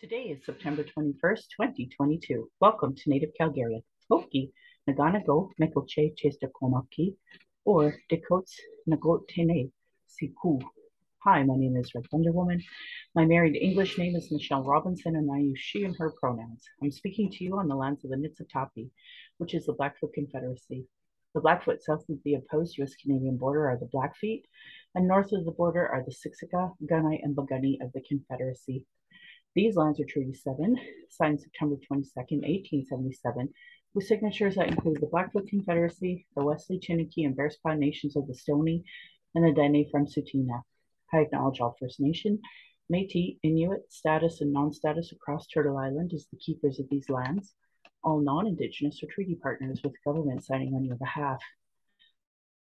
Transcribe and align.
Today 0.00 0.34
is 0.34 0.46
September 0.46 0.82
21st, 0.82 1.42
2022. 1.60 2.48
Welcome 2.58 2.94
to 2.94 3.10
Native 3.10 3.32
Calgarian. 3.38 3.82
Hoki, 4.10 4.50
Naganago, 4.88 5.50
Mekoche, 5.60 6.14
Chestakomaki, 6.16 7.16
or 7.66 7.94
Dekots 8.10 8.52
Nagotene, 8.88 9.70
Siku. 10.08 10.58
Hi, 11.18 11.42
my 11.42 11.54
name 11.54 11.76
is 11.76 11.94
Red 11.94 12.06
Thunder 12.10 12.32
Woman. 12.32 12.62
My 13.14 13.26
married 13.26 13.56
English 13.56 13.98
name 13.98 14.16
is 14.16 14.32
Michelle 14.32 14.64
Robinson, 14.64 15.16
and 15.16 15.30
I 15.30 15.40
use 15.40 15.58
she 15.58 15.84
and 15.84 15.94
her 15.98 16.14
pronouns. 16.18 16.64
I'm 16.82 16.90
speaking 16.90 17.30
to 17.32 17.44
you 17.44 17.58
on 17.58 17.68
the 17.68 17.76
lands 17.76 18.02
of 18.02 18.10
the 18.10 18.16
Niitsitapi, 18.16 18.88
which 19.36 19.52
is 19.52 19.66
the 19.66 19.74
Blackfoot 19.74 20.14
Confederacy. 20.14 20.86
The 21.34 21.42
Blackfoot 21.42 21.82
south 21.82 22.08
of 22.08 22.16
the 22.24 22.36
opposed 22.36 22.78
U.S. 22.78 22.94
Canadian 22.94 23.36
border 23.36 23.68
are 23.68 23.76
the 23.76 23.90
Blackfeet, 23.92 24.46
and 24.94 25.06
north 25.06 25.30
of 25.32 25.44
the 25.44 25.52
border 25.52 25.86
are 25.86 26.02
the 26.02 26.10
Siksika, 26.10 26.72
Kainai, 26.90 27.20
and 27.22 27.36
Piikani 27.36 27.82
of 27.82 27.92
the 27.92 28.00
Confederacy. 28.08 28.86
These 29.56 29.74
lands 29.74 29.98
are 29.98 30.04
Treaty 30.04 30.32
7, 30.32 30.78
signed 31.08 31.40
September 31.40 31.74
22, 31.88 32.12
1877, 32.14 33.52
with 33.94 34.06
signatures 34.06 34.54
that 34.54 34.68
include 34.68 35.00
the 35.00 35.08
Blackfoot 35.08 35.48
Confederacy, 35.48 36.24
the 36.36 36.44
Wesley, 36.44 36.78
Chiniki, 36.78 37.26
and 37.26 37.36
Bearspaw 37.36 37.76
nations 37.76 38.14
of 38.14 38.28
the 38.28 38.34
Stoney, 38.34 38.84
and 39.34 39.44
the 39.44 39.50
Dene 39.50 39.90
from 39.90 40.06
Tsuut'ina. 40.06 40.62
I 41.12 41.18
acknowledge 41.18 41.60
all 41.60 41.76
First 41.80 41.98
Nation, 41.98 42.40
Métis, 42.92 43.38
Inuit, 43.42 43.92
status, 43.92 44.40
and 44.40 44.52
non-status 44.52 45.10
across 45.10 45.48
Turtle 45.48 45.78
Island 45.78 46.12
as 46.14 46.28
the 46.30 46.38
keepers 46.38 46.78
of 46.78 46.88
these 46.88 47.08
lands. 47.08 47.54
All 48.04 48.20
non-Indigenous 48.20 49.02
are 49.02 49.06
treaty 49.06 49.34
partners 49.34 49.80
with 49.82 49.94
government 50.04 50.44
signing 50.44 50.76
on 50.76 50.84
your 50.84 50.96
behalf. 50.96 51.42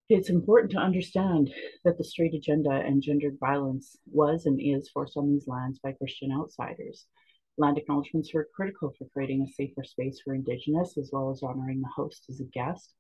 It's 0.10 0.32
important 0.32 0.72
to 0.72 0.80
understand 0.80 1.54
that 1.84 2.00
the 2.00 2.04
straight 2.04 2.34
agenda 2.34 2.72
and 2.72 3.00
gendered 3.00 3.38
violence 3.40 3.96
was 4.12 4.48
and 4.48 4.60
is 4.60 4.90
forced 4.90 5.16
on 5.16 5.32
these 5.32 5.48
lands 5.48 5.78
by 5.78 5.92
Christian 5.92 6.32
outsiders. 6.32 7.06
Land 7.60 7.78
acknowledgements 7.78 8.34
were 8.34 8.50
critical 8.56 8.92
for 8.98 9.06
creating 9.14 9.44
a 9.44 9.54
safer 9.54 9.84
space 9.84 10.20
for 10.26 10.34
Indigenous, 10.34 10.98
as 10.98 11.12
well 11.14 11.30
as 11.30 11.44
honoring 11.44 11.82
the 11.82 11.92
host 11.96 12.26
as 12.28 12.40
a 12.40 12.46
guest 12.46 12.96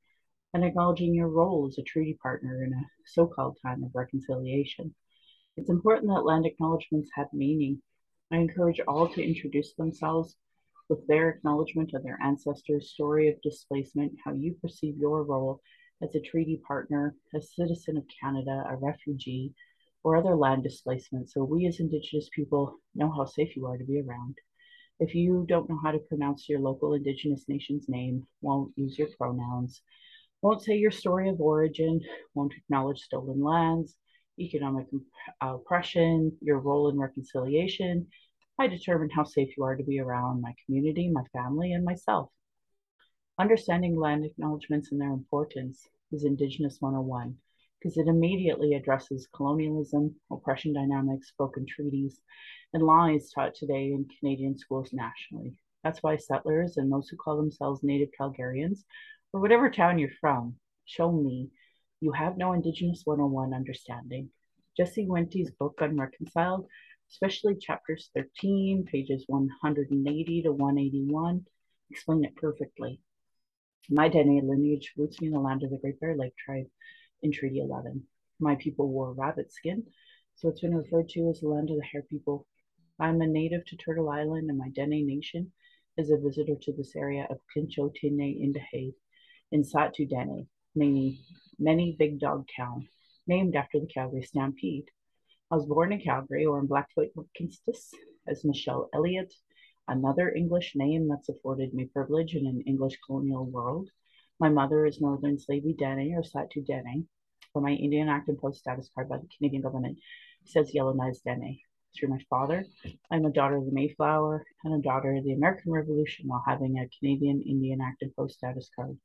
and 0.53 0.63
acknowledging 0.63 1.15
your 1.15 1.29
role 1.29 1.65
as 1.67 1.79
a 1.79 1.83
treaty 1.83 2.15
partner 2.21 2.63
in 2.63 2.73
a 2.73 2.85
so 3.07 3.25
called 3.25 3.57
time 3.59 3.83
of 3.83 3.89
reconciliation. 3.95 4.93
It's 5.57 5.71
important 5.71 6.11
that 6.11 6.25
land 6.25 6.45
acknowledgements 6.45 7.09
have 7.15 7.33
meaning. 7.33 7.81
I 8.31 8.37
encourage 8.37 8.81
all 8.87 9.07
to 9.09 9.27
introduce 9.27 9.73
themselves 9.73 10.35
with 10.89 11.07
their 11.07 11.29
acknowledgement 11.29 11.95
of 11.95 12.03
their 12.03 12.19
ancestors' 12.23 12.91
story 12.91 13.29
of 13.29 13.41
displacement, 13.41 14.13
how 14.23 14.33
you 14.33 14.55
perceive 14.61 14.95
your 14.97 15.23
role 15.23 15.59
as 16.01 16.15
a 16.15 16.21
treaty 16.21 16.61
partner, 16.67 17.15
a 17.35 17.41
citizen 17.41 17.97
of 17.97 18.03
Canada, 18.21 18.63
a 18.69 18.75
refugee, 18.75 19.53
or 20.03 20.15
other 20.15 20.35
land 20.35 20.63
displacement, 20.63 21.29
so 21.29 21.43
we 21.43 21.67
as 21.67 21.79
Indigenous 21.79 22.29
people 22.33 22.77
know 22.95 23.11
how 23.11 23.25
safe 23.25 23.55
you 23.55 23.65
are 23.65 23.77
to 23.77 23.83
be 23.83 24.01
around. 24.01 24.37
If 24.99 25.13
you 25.13 25.45
don't 25.47 25.69
know 25.69 25.79
how 25.83 25.91
to 25.91 25.99
pronounce 25.99 26.47
your 26.47 26.59
local 26.59 26.93
Indigenous 26.93 27.45
nation's 27.47 27.87
name, 27.89 28.25
won't 28.41 28.71
use 28.77 28.97
your 28.97 29.09
pronouns, 29.17 29.81
won't 30.41 30.61
say 30.61 30.77
your 30.77 30.91
story 30.91 31.29
of 31.29 31.41
origin, 31.41 32.01
won't 32.33 32.53
acknowledge 32.53 32.99
stolen 32.99 33.43
lands, 33.43 33.97
economic 34.39 34.87
uh, 35.41 35.55
oppression, 35.55 36.31
your 36.41 36.59
role 36.59 36.89
in 36.89 36.97
reconciliation, 36.97 38.07
I 38.59 38.67
determine 38.67 39.09
how 39.09 39.23
safe 39.23 39.55
you 39.55 39.63
are 39.63 39.77
to 39.77 39.83
be 39.83 39.99
around 39.99 40.41
my 40.41 40.53
community, 40.65 41.09
my 41.09 41.23
family, 41.31 41.71
and 41.71 41.85
myself. 41.85 42.29
Understanding 43.39 43.97
land 43.97 44.25
acknowledgements 44.25 44.91
and 44.91 44.99
their 44.99 45.13
importance 45.13 45.87
is 46.11 46.25
Indigenous 46.25 46.81
101 46.81 47.37
because 47.79 47.97
it 47.97 48.09
immediately 48.09 48.73
addresses 48.73 49.29
colonialism, 49.33 50.13
oppression 50.29 50.73
dynamics, 50.73 51.31
broken 51.37 51.65
treaties, 51.65 52.19
and 52.73 52.83
lies 52.83 53.31
taught 53.31 53.55
today 53.55 53.93
in 53.93 54.09
Canadian 54.19 54.57
schools 54.57 54.91
nationally. 54.91 55.53
That's 55.85 56.03
why 56.03 56.17
settlers 56.17 56.75
and 56.75 56.91
those 56.91 57.07
who 57.07 57.15
call 57.15 57.37
themselves 57.37 57.81
Native 57.81 58.09
Calgarians, 58.19 58.83
or 59.31 59.39
whatever 59.39 59.69
town 59.69 59.99
you're 59.99 60.09
from, 60.19 60.55
show 60.83 61.09
me 61.09 61.47
you 62.01 62.11
have 62.11 62.37
no 62.37 62.51
Indigenous 62.51 63.03
101 63.05 63.53
understanding. 63.53 64.29
Jesse 64.75 65.07
Wente's 65.07 65.51
book, 65.51 65.79
Unreconciled, 65.79 66.67
especially 67.09 67.55
chapters 67.55 68.09
13, 68.13 68.83
pages 68.83 69.23
180 69.27 70.41
to 70.41 70.51
181, 70.51 71.45
explain 71.89 72.25
it 72.25 72.35
perfectly. 72.35 72.99
My 73.87 74.07
Dene 74.07 74.47
lineage 74.47 74.93
roots 74.97 75.21
me 75.21 75.27
in 75.27 75.33
the 75.33 75.39
land 75.39 75.63
of 75.63 75.69
the 75.71 75.77
Great 75.77 75.99
Bear 75.99 76.15
Lake 76.15 76.35
tribe 76.37 76.67
in 77.23 77.31
Treaty 77.31 77.59
11. 77.59 78.05
My 78.39 78.55
people 78.55 78.89
wore 78.89 79.13
rabbit 79.13 79.51
skin, 79.51 79.83
so 80.35 80.49
it's 80.49 80.61
been 80.61 80.75
referred 80.75 81.09
to 81.09 81.29
as 81.29 81.39
the 81.39 81.47
land 81.47 81.69
of 81.69 81.77
the 81.77 81.85
hare 81.91 82.03
people. 82.03 82.45
I'm 82.99 83.21
a 83.21 83.27
native 83.27 83.65
to 83.65 83.77
Turtle 83.77 84.09
Island, 84.09 84.49
and 84.49 84.57
my 84.57 84.69
Dene 84.69 85.07
Nation 85.07 85.51
is 85.97 86.11
a 86.11 86.17
visitor 86.17 86.55
to 86.61 86.73
this 86.73 86.95
area 86.95 87.27
of 87.29 87.39
Kincho 87.55 87.89
Tine 87.89 88.19
Indahe 88.19 88.93
in 89.51 89.63
Sahtu 89.63 90.07
Dene, 90.07 90.47
meaning 90.75 91.17
many 91.57 91.95
big 91.97 92.19
dog 92.19 92.47
town, 92.55 92.87
named 93.27 93.55
after 93.55 93.79
the 93.79 93.87
Calgary 93.87 94.23
Stampede. 94.23 94.89
I 95.51 95.55
was 95.55 95.65
born 95.65 95.91
in 95.91 96.01
Calgary 96.01 96.45
or 96.45 96.59
in 96.59 96.67
Blackfoot, 96.67 97.09
Mohkinstsis, 97.15 97.91
as 98.27 98.45
Michelle 98.45 98.89
Elliott 98.93 99.33
another 99.89 100.29
English 100.29 100.73
name 100.75 101.07
that's 101.07 101.29
afforded 101.29 101.73
me 101.73 101.85
privilege 101.85 102.35
in 102.35 102.45
an 102.45 102.61
English 102.67 102.97
colonial 103.05 103.45
world. 103.45 103.89
My 104.39 104.49
mother 104.49 104.85
is 104.85 105.01
Northern 105.01 105.37
Slavey 105.37 105.73
Dene 105.73 106.15
or 106.15 106.21
Sahtu 106.21 106.63
Dene, 106.65 107.07
but 107.53 107.63
my 107.63 107.71
Indian 107.71 108.07
Act 108.07 108.29
and 108.29 108.37
Post 108.37 108.59
status 108.59 108.89
card 108.93 109.09
by 109.09 109.17
the 109.17 109.27
Canadian 109.35 109.63
government 109.63 109.97
says 110.45 110.73
Yellowknives 110.73 111.21
Dene. 111.21 111.59
Through 111.97 112.09
my 112.09 112.19
father, 112.29 112.65
I'm 113.11 113.25
a 113.25 113.31
daughter 113.31 113.57
of 113.57 113.65
the 113.65 113.71
Mayflower 113.71 114.45
and 114.63 114.75
a 114.75 114.87
daughter 114.87 115.15
of 115.15 115.23
the 115.23 115.33
American 115.33 115.71
Revolution 115.71 116.27
while 116.27 116.43
having 116.45 116.77
a 116.77 116.87
Canadian 116.99 117.41
Indian 117.41 117.81
Act 117.81 118.03
and 118.03 118.15
Post 118.15 118.35
status 118.35 118.69
card, 118.75 118.97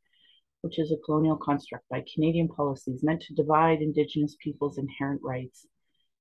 which 0.61 0.79
is 0.79 0.93
a 0.93 0.99
colonial 1.07 1.37
construct 1.37 1.89
by 1.89 2.05
Canadian 2.13 2.49
policies 2.49 3.03
meant 3.03 3.23
to 3.23 3.35
divide 3.35 3.81
Indigenous 3.81 4.37
peoples' 4.39 4.77
inherent 4.77 5.23
rights 5.23 5.67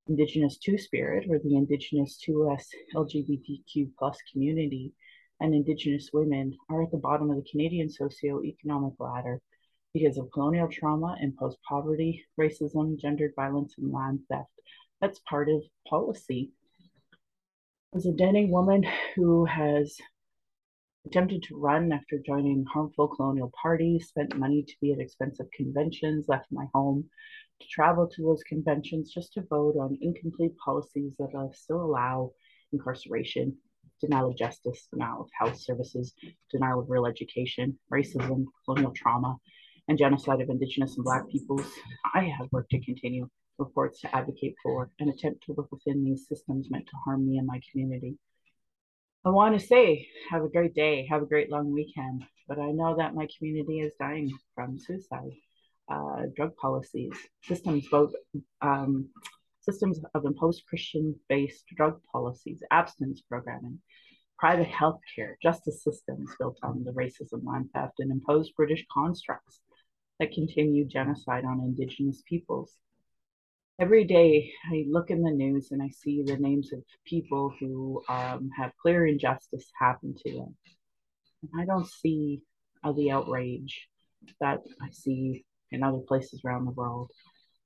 Indigenous 0.08 0.58
Two 0.58 0.78
Spirit 0.78 1.28
or 1.30 1.40
the 1.40 1.56
Indigenous 1.56 2.20
2S 2.28 2.66
LGBTQ 2.94 3.92
plus 3.98 4.18
community 4.32 4.92
and 5.40 5.54
Indigenous 5.54 6.10
women 6.12 6.58
are 6.70 6.84
at 6.84 6.92
the 6.92 6.98
bottom 6.98 7.30
of 7.30 7.38
the 7.38 7.50
Canadian 7.50 7.90
socio-economic 7.90 8.94
ladder 9.00 9.42
because 9.94 10.18
of 10.18 10.32
colonial 10.32 10.68
trauma, 10.68 11.16
imposed 11.22 11.58
poverty, 11.68 12.26
racism, 12.40 13.00
gendered 13.00 13.34
violence, 13.36 13.76
and 13.78 13.92
land 13.92 14.20
theft. 14.30 14.50
That's 15.00 15.20
part 15.20 15.50
of 15.50 15.62
policy. 15.88 16.52
As 17.96 18.06
a 18.06 18.12
Dene 18.12 18.50
woman 18.50 18.86
who 19.16 19.46
has 19.46 19.96
attempted 21.06 21.44
to 21.44 21.60
run 21.60 21.92
after 21.92 22.18
joining 22.26 22.66
harmful 22.66 23.08
colonial 23.08 23.52
parties, 23.62 24.08
spent 24.08 24.38
money 24.38 24.64
to 24.64 24.74
be 24.82 24.94
at 24.94 25.00
expensive 25.00 25.48
conventions, 25.52 26.26
left 26.28 26.48
my 26.52 26.66
home, 26.74 27.04
to 27.60 27.68
travel 27.68 28.08
to 28.08 28.24
those 28.24 28.44
conventions 28.44 29.14
just 29.14 29.34
to 29.34 29.42
vote 29.50 29.76
on 29.78 29.98
incomplete 30.02 30.54
policies 30.64 31.14
that 31.20 31.34
uh, 31.38 31.48
still 31.54 31.82
allow 31.82 32.32
incarceration, 32.72 33.56
denial 34.02 34.30
of 34.30 34.38
justice, 34.38 34.88
denial 34.92 35.22
of 35.22 35.30
health 35.38 35.60
services, 35.60 36.14
denial 36.52 36.80
of 36.80 36.90
real 36.90 37.06
education, 37.06 37.78
racism, 37.92 38.46
colonial 38.66 38.94
trauma, 38.96 39.36
and 39.88 39.98
genocide 39.98 40.42
of 40.42 40.50
Indigenous 40.50 40.96
and 40.96 41.04
Black 41.04 41.28
peoples. 41.30 41.68
I 42.14 42.24
have 42.38 42.48
worked 42.52 42.72
to 42.72 42.80
continue 42.80 43.30
reports 43.60 44.02
to 44.02 44.16
advocate 44.16 44.56
for 44.64 44.90
and 45.00 45.10
attempt 45.10 45.44
to 45.46 45.54
look 45.56 45.72
within 45.72 46.04
these 46.04 46.28
systems 46.28 46.72
meant 46.72 46.88
to 46.88 46.98
harm 47.06 47.28
me 47.28 47.38
and 47.38 47.48
my 47.48 47.60
community. 47.72 48.18
I 49.26 49.30
want 49.30 49.58
to 49.58 49.66
say, 49.66 50.10
have 50.32 50.44
a 50.44 50.50
great 50.50 50.76
day, 50.76 51.08
have 51.10 51.22
a 51.22 51.26
great 51.26 51.50
long 51.50 51.72
weekend, 51.72 52.26
but 52.46 52.60
I 52.60 52.72
know 52.72 52.98
that 52.98 53.16
my 53.16 53.26
community 53.38 53.80
is 53.80 53.94
dying 53.98 54.30
from 54.54 54.78
suicide 54.78 55.32
uh, 55.90 56.24
drug 56.36 56.56
policies, 56.58 57.14
systems 57.44 57.88
both 57.90 58.12
um, 58.62 59.08
systems 59.62 60.02
of 60.14 60.26
imposed 60.26 60.64
Christian-based 60.68 61.64
drug 61.74 62.02
policies, 62.12 62.62
abstinence 62.70 63.22
programming, 63.22 63.80
private 64.38 64.68
health 64.68 65.00
care, 65.16 65.38
justice 65.42 65.84
systems 65.86 66.30
built 66.38 66.58
on 66.62 66.84
the 66.84 66.92
racism, 66.92 67.46
land 67.46 67.70
theft, 67.74 67.94
and 68.00 68.12
imposed 68.12 68.54
British 68.58 68.86
constructs 68.94 69.62
that 70.20 70.34
continue 70.34 70.86
genocide 70.86 71.46
on 71.46 71.62
Indigenous 71.62 72.22
peoples. 72.28 72.74
Every 73.80 74.04
day 74.04 74.54
I 74.72 74.86
look 74.88 75.10
in 75.10 75.24
the 75.24 75.32
news 75.32 75.72
and 75.72 75.82
I 75.82 75.90
see 75.90 76.22
the 76.24 76.38
names 76.38 76.72
of 76.74 76.84
people 77.06 77.52
who 77.60 78.04
um, 78.08 78.52
have 78.56 78.72
clear 78.80 79.08
injustice 79.08 79.66
happen 79.80 80.14
to 80.26 80.32
them. 80.32 80.56
And 81.42 81.62
I 81.62 81.66
don't 81.66 81.88
see 81.88 82.42
the 82.84 83.12
outrage 83.12 83.88
that 84.40 84.60
I 84.80 84.90
see 84.92 85.46
in 85.72 85.82
other 85.82 86.00
places 86.00 86.42
around 86.46 86.66
the 86.66 86.72
world. 86.72 87.10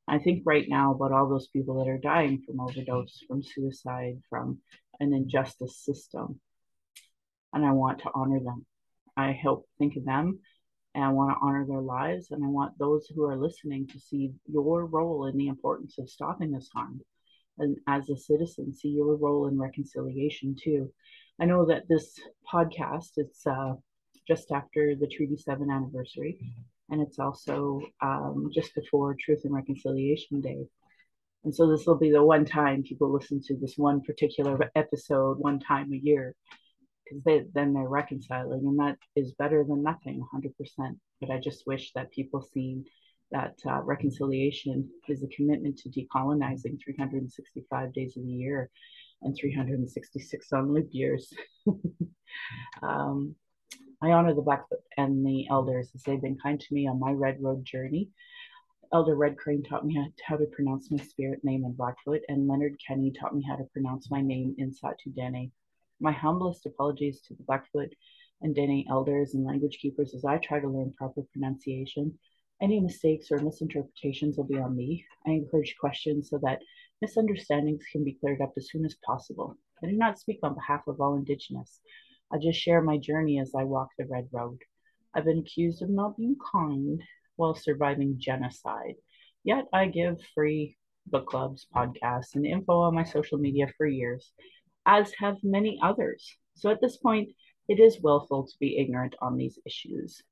I 0.07 0.19
think 0.19 0.43
right 0.45 0.65
now 0.69 0.93
about 0.93 1.11
all 1.11 1.27
those 1.27 1.49
people 1.49 1.83
that 1.83 1.91
are 1.91 1.97
dying 1.97 2.41
from 2.45 2.61
overdose, 2.61 3.19
from 3.27 3.43
suicide, 3.43 4.21
from 4.29 4.59
an 5.01 5.13
injustice 5.13 5.77
system. 5.83 6.39
And 7.51 7.65
I 7.65 7.71
want 7.71 7.99
to 7.99 8.11
honor 8.15 8.39
them. 8.39 8.65
I 9.17 9.33
help 9.33 9.65
think 9.77 9.97
of 9.97 10.05
them, 10.05 10.39
and 10.97 11.05
I 11.05 11.09
want 11.09 11.29
to 11.29 11.45
honor 11.45 11.63
their 11.63 11.79
lives. 11.79 12.31
And 12.31 12.43
I 12.43 12.47
want 12.47 12.75
those 12.79 13.05
who 13.05 13.25
are 13.25 13.37
listening 13.37 13.85
to 13.89 13.99
see 13.99 14.33
your 14.47 14.87
role 14.87 15.27
in 15.27 15.37
the 15.37 15.47
importance 15.47 15.99
of 15.99 16.09
stopping 16.09 16.51
this 16.51 16.69
harm. 16.73 17.01
And 17.59 17.77
as 17.87 18.09
a 18.09 18.17
citizen, 18.17 18.73
see 18.73 18.89
your 18.89 19.15
role 19.15 19.47
in 19.47 19.59
reconciliation 19.59 20.55
too. 20.59 20.91
I 21.39 21.45
know 21.45 21.67
that 21.67 21.87
this 21.87 22.19
podcast 22.51 23.11
it's 23.17 23.45
uh, 23.45 23.73
just 24.27 24.51
after 24.51 24.95
the 24.95 25.05
Treaty 25.05 25.37
Seven 25.37 25.69
anniversary, 25.69 26.39
and 26.89 26.99
it's 26.99 27.19
also 27.19 27.79
um, 28.01 28.49
just 28.51 28.73
before 28.73 29.15
Truth 29.23 29.41
and 29.43 29.53
Reconciliation 29.53 30.41
Day. 30.41 30.65
And 31.43 31.53
so 31.53 31.69
this 31.69 31.85
will 31.85 31.99
be 31.99 32.11
the 32.11 32.23
one 32.23 32.43
time 32.43 32.81
people 32.81 33.13
listen 33.13 33.39
to 33.43 33.55
this 33.55 33.75
one 33.77 34.01
particular 34.01 34.71
episode 34.75 35.37
one 35.37 35.59
time 35.59 35.93
a 35.93 35.97
year, 35.97 36.33
because 37.07 37.23
they, 37.23 37.43
then 37.53 37.73
they're 37.73 37.87
reconciling, 37.87 38.61
and 38.65 38.79
that 38.79 38.97
is 39.15 39.33
better 39.33 39.63
than 39.63 39.83
nothing, 39.83 40.25
100%. 40.33 40.97
But 41.21 41.31
I 41.31 41.39
just 41.39 41.65
wish 41.67 41.91
that 41.93 42.11
people 42.11 42.41
see 42.41 42.83
that 43.31 43.55
uh, 43.65 43.81
reconciliation 43.81 44.89
is 45.07 45.23
a 45.23 45.27
commitment 45.27 45.77
to 45.79 45.89
decolonizing 45.89 46.79
365 46.83 47.93
days 47.93 48.15
of 48.17 48.23
the 48.23 48.31
year 48.31 48.69
and 49.21 49.35
366 49.35 50.53
on 50.53 50.73
leap 50.73 50.87
years. 50.91 51.33
um, 52.81 53.35
I 54.01 54.11
honor 54.11 54.33
the 54.33 54.41
Blackfoot 54.41 54.79
and 54.97 55.25
the 55.25 55.47
elders 55.49 55.89
as 55.95 56.03
they've 56.03 56.21
been 56.21 56.37
kind 56.37 56.59
to 56.59 56.73
me 56.73 56.87
on 56.87 56.99
my 56.99 57.11
Red 57.11 57.41
Road 57.41 57.65
journey. 57.65 58.09
Elder 58.93 59.15
Red 59.15 59.37
Crane 59.37 59.63
taught 59.63 59.85
me 59.85 59.99
how 60.25 60.37
to 60.37 60.45
pronounce 60.45 60.89
my 60.91 61.03
spirit 61.03 61.43
name 61.43 61.65
in 61.65 61.73
Blackfoot, 61.73 62.21
and 62.29 62.47
Leonard 62.47 62.77
Kenny 62.85 63.11
taught 63.11 63.35
me 63.35 63.43
how 63.47 63.55
to 63.55 63.65
pronounce 63.73 64.09
my 64.09 64.21
name 64.21 64.55
in 64.57 64.71
Sahtu 64.71 65.13
Dene. 65.13 65.51
My 65.99 66.11
humblest 66.11 66.65
apologies 66.67 67.21
to 67.21 67.33
the 67.33 67.43
Blackfoot 67.43 67.91
and 68.41 68.53
Dene 68.53 68.85
elders 68.87 69.33
and 69.33 69.43
language 69.43 69.79
keepers 69.81 70.13
as 70.13 70.25
I 70.25 70.37
try 70.37 70.59
to 70.59 70.67
learn 70.67 70.93
proper 70.93 71.23
pronunciation. 71.33 72.19
Any 72.61 72.79
mistakes 72.79 73.31
or 73.31 73.39
misinterpretations 73.39 74.37
will 74.37 74.45
be 74.45 74.59
on 74.59 74.75
me. 74.75 75.05
I 75.25 75.31
encourage 75.31 75.75
questions 75.79 76.29
so 76.29 76.39
that 76.43 76.61
misunderstandings 77.01 77.83
can 77.91 78.03
be 78.03 78.13
cleared 78.13 78.41
up 78.41 78.53
as 78.57 78.69
soon 78.69 78.85
as 78.85 78.95
possible. 79.03 79.57
I 79.83 79.87
do 79.87 79.93
not 79.93 80.19
speak 80.19 80.39
on 80.43 80.53
behalf 80.53 80.87
of 80.87 81.01
all 81.01 81.15
Indigenous. 81.15 81.81
I 82.31 82.37
just 82.37 82.59
share 82.59 82.81
my 82.81 82.97
journey 82.97 83.39
as 83.39 83.53
I 83.55 83.63
walk 83.63 83.89
the 83.97 84.05
Red 84.05 84.27
Road. 84.31 84.59
I've 85.15 85.25
been 85.25 85.39
accused 85.39 85.81
of 85.81 85.89
not 85.89 86.17
being 86.17 86.35
kind 86.51 87.01
while 87.37 87.55
surviving 87.55 88.19
genocide. 88.19 88.95
Yet 89.43 89.65
I 89.73 89.87
give 89.87 90.21
free 90.35 90.77
book 91.07 91.25
clubs, 91.25 91.65
podcasts, 91.75 92.35
and 92.35 92.45
info 92.45 92.81
on 92.81 92.93
my 92.93 93.03
social 93.03 93.39
media 93.39 93.67
for 93.77 93.87
years 93.87 94.31
as 94.87 95.11
have 95.19 95.35
many 95.43 95.77
others. 95.83 96.35
So 96.55 96.71
at 96.71 96.81
this 96.81 96.97
point, 96.97 97.29
it 97.67 97.79
is 97.79 97.99
willful 98.01 98.47
to 98.47 98.57
be 98.59 98.77
ignorant 98.77 99.15
on 99.21 99.35
these 99.35 99.59
issues. 99.65 100.23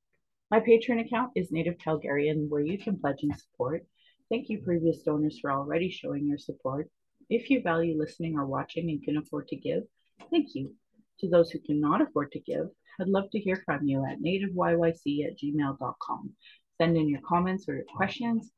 My 0.50 0.60
Patreon 0.60 1.04
account 1.04 1.32
is 1.36 1.52
Native 1.52 1.76
Calgarian, 1.76 2.48
where 2.48 2.62
you 2.62 2.78
can 2.78 2.98
pledge 2.98 3.22
and 3.22 3.38
support. 3.38 3.84
Thank 4.30 4.48
you, 4.48 4.62
previous 4.62 5.02
donors, 5.02 5.38
for 5.38 5.52
already 5.52 5.90
showing 5.90 6.26
your 6.26 6.38
support. 6.38 6.88
If 7.28 7.50
you 7.50 7.62
value 7.62 7.98
listening 7.98 8.36
or 8.36 8.46
watching 8.46 8.88
and 8.88 9.02
can 9.02 9.18
afford 9.18 9.48
to 9.48 9.56
give, 9.56 9.82
thank 10.30 10.54
you. 10.54 10.74
To 11.20 11.28
those 11.28 11.50
who 11.50 11.58
cannot 11.60 12.00
afford 12.00 12.32
to 12.32 12.40
give, 12.40 12.68
I'd 13.00 13.08
love 13.08 13.30
to 13.32 13.38
hear 13.38 13.62
from 13.64 13.86
you 13.86 14.04
at 14.04 14.20
nativeyyc 14.20 15.26
at 15.26 15.38
gmail.com. 15.38 16.32
Send 16.80 16.96
in 16.96 17.08
your 17.08 17.20
comments 17.26 17.68
or 17.68 17.74
your 17.74 17.84
questions. 17.94 18.50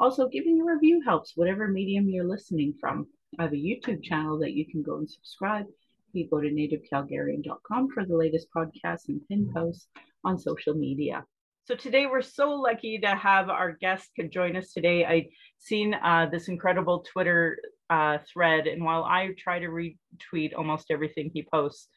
Also, 0.00 0.28
giving 0.28 0.60
a 0.60 0.64
review 0.64 1.02
helps, 1.04 1.36
whatever 1.36 1.68
medium 1.68 2.08
you're 2.08 2.26
listening 2.26 2.74
from. 2.80 3.06
I 3.38 3.42
have 3.42 3.52
a 3.52 3.56
YouTube 3.56 4.02
channel 4.02 4.38
that 4.40 4.52
you 4.52 4.66
can 4.66 4.82
go 4.82 4.98
and 4.98 5.10
subscribe. 5.10 5.66
You 6.12 6.28
go 6.28 6.40
to 6.40 6.48
nativecalgarian.com 6.48 7.88
for 7.90 8.04
the 8.04 8.16
latest 8.16 8.48
podcasts 8.56 9.08
and 9.08 9.20
pin 9.28 9.50
posts 9.54 9.88
on 10.24 10.38
social 10.38 10.74
media. 10.74 11.24
So 11.64 11.74
today 11.74 12.06
we're 12.06 12.22
so 12.22 12.50
lucky 12.50 12.98
to 12.98 13.08
have 13.08 13.48
our 13.48 13.72
guest 13.72 14.10
could 14.14 14.30
join 14.30 14.54
us 14.56 14.72
today. 14.72 15.04
I 15.04 15.28
seen 15.58 15.94
uh, 15.94 16.28
this 16.30 16.48
incredible 16.48 17.04
Twitter 17.10 17.58
uh, 17.90 18.18
thread, 18.32 18.66
and 18.66 18.84
while 18.84 19.02
I 19.04 19.30
try 19.38 19.58
to 19.58 19.68
retweet 19.68 20.52
almost 20.56 20.90
everything 20.90 21.30
he 21.32 21.42
posts, 21.50 21.88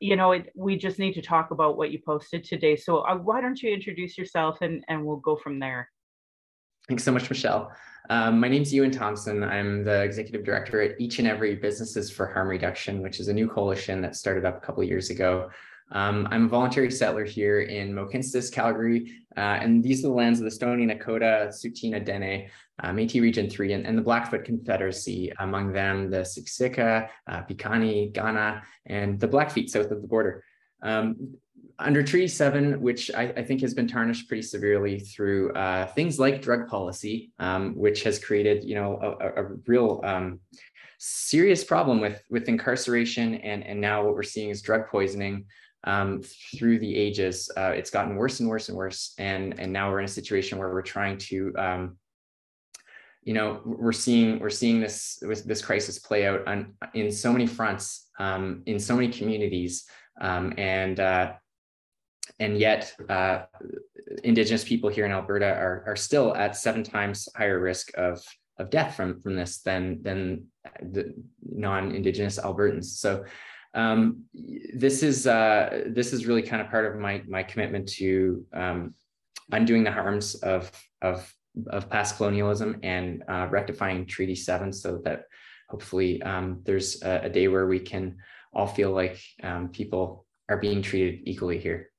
you 0.00 0.16
know, 0.16 0.32
it, 0.32 0.50
we 0.56 0.76
just 0.76 0.98
need 0.98 1.14
to 1.14 1.22
talk 1.22 1.50
about 1.50 1.76
what 1.76 1.90
you 1.90 2.00
posted 2.04 2.44
today. 2.44 2.76
So 2.76 2.98
uh, 2.98 3.16
why 3.16 3.40
don't 3.40 3.62
you 3.62 3.72
introduce 3.72 4.18
yourself 4.18 4.58
and 4.62 4.84
and 4.88 5.04
we'll 5.04 5.16
go 5.16 5.36
from 5.36 5.60
there. 5.60 5.90
Thanks 6.88 7.02
so 7.02 7.12
much, 7.12 7.30
Michelle. 7.30 7.72
Um, 8.10 8.38
my 8.38 8.48
name 8.48 8.60
is 8.60 8.72
Euan 8.74 8.92
Thompson. 8.92 9.42
I'm 9.42 9.84
the 9.84 10.02
executive 10.02 10.44
director 10.44 10.82
at 10.82 11.00
Each 11.00 11.18
and 11.18 11.26
Every 11.26 11.54
Businesses 11.54 12.10
for 12.10 12.26
Harm 12.26 12.48
Reduction, 12.48 13.00
which 13.00 13.20
is 13.20 13.28
a 13.28 13.32
new 13.32 13.48
coalition 13.48 14.02
that 14.02 14.16
started 14.16 14.44
up 14.44 14.58
a 14.58 14.60
couple 14.60 14.84
years 14.84 15.08
ago. 15.08 15.48
Um, 15.92 16.28
I'm 16.30 16.44
a 16.44 16.48
voluntary 16.48 16.90
settler 16.90 17.24
here 17.24 17.62
in 17.62 17.94
Mohkinstsis, 17.94 18.52
Calgary, 18.52 19.12
uh, 19.34 19.40
and 19.40 19.82
these 19.82 20.04
are 20.04 20.08
the 20.08 20.14
lands 20.14 20.40
of 20.40 20.44
the 20.44 20.50
Stoney 20.50 20.86
Nakoda, 20.86 21.48
Tsuut'ina 21.48 22.04
Dene, 22.04 22.50
uh, 22.82 22.90
Métis 22.90 23.22
Region 23.22 23.48
3, 23.48 23.72
and, 23.72 23.86
and, 23.86 23.96
the 23.96 24.02
Blackfoot 24.02 24.44
Confederacy, 24.44 25.32
among 25.38 25.72
them 25.72 26.10
the 26.10 26.18
Siksika, 26.18 27.08
uh, 27.26 27.42
Piikani, 27.44 28.12
Kainai, 28.12 28.62
and 28.86 29.18
the 29.18 29.28
Blackfeet 29.28 29.70
south 29.70 29.90
of 29.90 30.02
the 30.02 30.08
border. 30.08 30.44
Um, 30.82 31.36
under 31.78 32.02
Treaty 32.02 32.28
7, 32.28 32.80
which 32.80 33.10
I, 33.14 33.24
I, 33.36 33.42
think 33.42 33.60
has 33.62 33.74
been 33.74 33.88
tarnished 33.88 34.28
pretty 34.28 34.42
severely 34.42 35.00
through 35.00 35.52
uh, 35.52 35.86
things 35.86 36.18
like 36.18 36.42
drug 36.42 36.68
policy, 36.68 37.32
um, 37.38 37.74
which 37.74 38.02
has 38.04 38.18
created, 38.18 38.64
you 38.64 38.74
know, 38.74 39.16
a, 39.20 39.42
a 39.42 39.48
real 39.66 40.00
um, 40.04 40.40
serious 40.98 41.64
problem 41.64 42.00
with, 42.00 42.22
with 42.30 42.48
incarceration 42.48 43.36
and, 43.36 43.64
and 43.64 43.80
now 43.80 44.04
what 44.04 44.14
we're 44.14 44.22
seeing 44.22 44.50
is 44.50 44.62
drug 44.62 44.86
poisoning 44.88 45.46
um, 45.84 46.22
through 46.56 46.78
the 46.78 46.96
ages. 46.96 47.50
Uh, 47.56 47.72
it's 47.74 47.90
gotten 47.90 48.16
worse 48.16 48.40
and 48.40 48.48
worse 48.48 48.68
and 48.68 48.78
worse. 48.78 49.14
And, 49.18 49.58
and 49.58 49.72
now 49.72 49.90
we're 49.90 49.98
in 49.98 50.06
a 50.06 50.08
situation 50.08 50.58
where 50.58 50.72
we're 50.72 50.82
trying 50.82 51.18
to, 51.18 51.52
um, 51.58 51.98
you 53.22 53.32
know, 53.32 53.60
we're 53.64 53.92
seeing 53.92 54.38
we're 54.38 54.50
seeing 54.50 54.80
this 54.80 55.18
this 55.46 55.62
crisis 55.62 55.98
play 55.98 56.26
out 56.26 56.46
on 56.46 56.74
in 56.92 57.10
so 57.10 57.32
many 57.32 57.46
fronts, 57.46 58.10
um, 58.18 58.62
in 58.66 58.78
so 58.78 58.94
many 58.94 59.08
communities, 59.08 59.86
um, 60.20 60.52
and 60.58 61.00
uh, 61.00 61.32
and 62.38 62.58
yet 62.58 62.94
uh, 63.08 63.42
indigenous 64.22 64.64
people 64.64 64.90
here 64.90 65.06
in 65.06 65.12
Alberta 65.12 65.46
are, 65.46 65.84
are 65.86 65.96
still 65.96 66.34
at 66.34 66.56
seven 66.56 66.82
times 66.82 67.28
higher 67.36 67.60
risk 67.60 67.90
of, 67.96 68.22
of 68.58 68.70
death 68.70 68.96
from, 68.96 69.20
from 69.20 69.36
this 69.36 69.58
than, 69.58 70.02
than 70.02 70.46
the 70.80 71.14
non-indigenous 71.42 72.38
Albertans. 72.38 72.84
So 72.84 73.24
um, 73.74 74.24
this 74.32 75.02
is 75.02 75.26
uh, 75.26 75.82
this 75.88 76.12
is 76.12 76.26
really 76.26 76.42
kind 76.42 76.62
of 76.62 76.70
part 76.70 76.86
of 76.86 77.00
my 77.00 77.22
my 77.26 77.42
commitment 77.42 77.88
to 77.94 78.46
um, 78.52 78.94
undoing 79.50 79.82
the 79.82 79.90
harms 79.90 80.36
of 80.36 80.70
of 81.02 81.32
of 81.68 81.90
past 81.90 82.16
colonialism 82.16 82.78
and 82.82 83.24
uh, 83.28 83.48
rectifying 83.50 84.06
Treaty 84.06 84.36
Seven, 84.36 84.72
so 84.72 85.00
that 85.04 85.24
hopefully 85.68 86.22
um, 86.22 86.60
there's 86.62 87.02
a, 87.02 87.22
a, 87.24 87.28
day 87.28 87.48
where 87.48 87.66
we 87.66 87.80
can 87.80 88.16
all 88.52 88.66
feel 88.66 88.92
like 88.92 89.20
um, 89.42 89.68
people 89.68 90.26
are 90.48 90.58
being 90.58 90.82
treated 90.82 91.20
equally 91.24 91.58
here. 91.58 91.90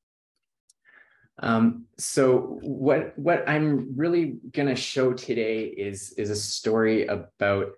Um, 1.40 1.86
so 1.98 2.60
what 2.62 3.18
what 3.18 3.48
I'm 3.48 3.96
really 3.96 4.38
going 4.52 4.70
to 4.70 4.76
show 4.76 5.14
today 5.14 5.66
is 5.66 6.14
is 6.14 6.30
a 6.30 6.36
story 6.36 7.08
about 7.08 7.72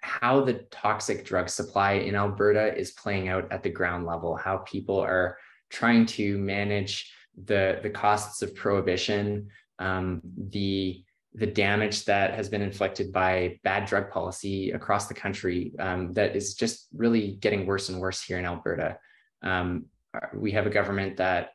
how 0.00 0.44
the 0.44 0.54
toxic 0.70 1.24
drug 1.24 1.48
supply 1.48 1.92
in 1.92 2.14
Alberta 2.14 2.76
is 2.76 2.90
playing 2.92 3.28
out 3.28 3.50
at 3.50 3.62
the 3.62 3.70
ground 3.70 4.04
level, 4.04 4.36
how 4.36 4.58
people 4.58 4.98
are 4.98 5.38
trying 5.70 6.04
to 6.06 6.36
manage 6.38 7.10
the 7.42 7.80
the 7.82 7.90
costs 7.90 8.42
of 8.42 8.54
prohibition, 8.54 9.48
um, 9.78 10.20
the 10.50 11.02
the 11.34 11.46
damage 11.46 12.04
that 12.04 12.34
has 12.34 12.48
been 12.48 12.62
inflicted 12.62 13.12
by 13.12 13.58
bad 13.64 13.86
drug 13.86 14.08
policy 14.10 14.70
across 14.70 15.08
the 15.08 15.14
country 15.14 15.72
um, 15.80 16.12
that 16.12 16.36
is 16.36 16.54
just 16.54 16.86
really 16.94 17.32
getting 17.40 17.66
worse 17.66 17.88
and 17.88 17.98
worse 17.98 18.22
here 18.22 18.38
in 18.38 18.44
Alberta. 18.44 18.98
Um, 19.42 19.86
we 20.32 20.52
have 20.52 20.66
a 20.66 20.70
government 20.70 21.16
that 21.16 21.50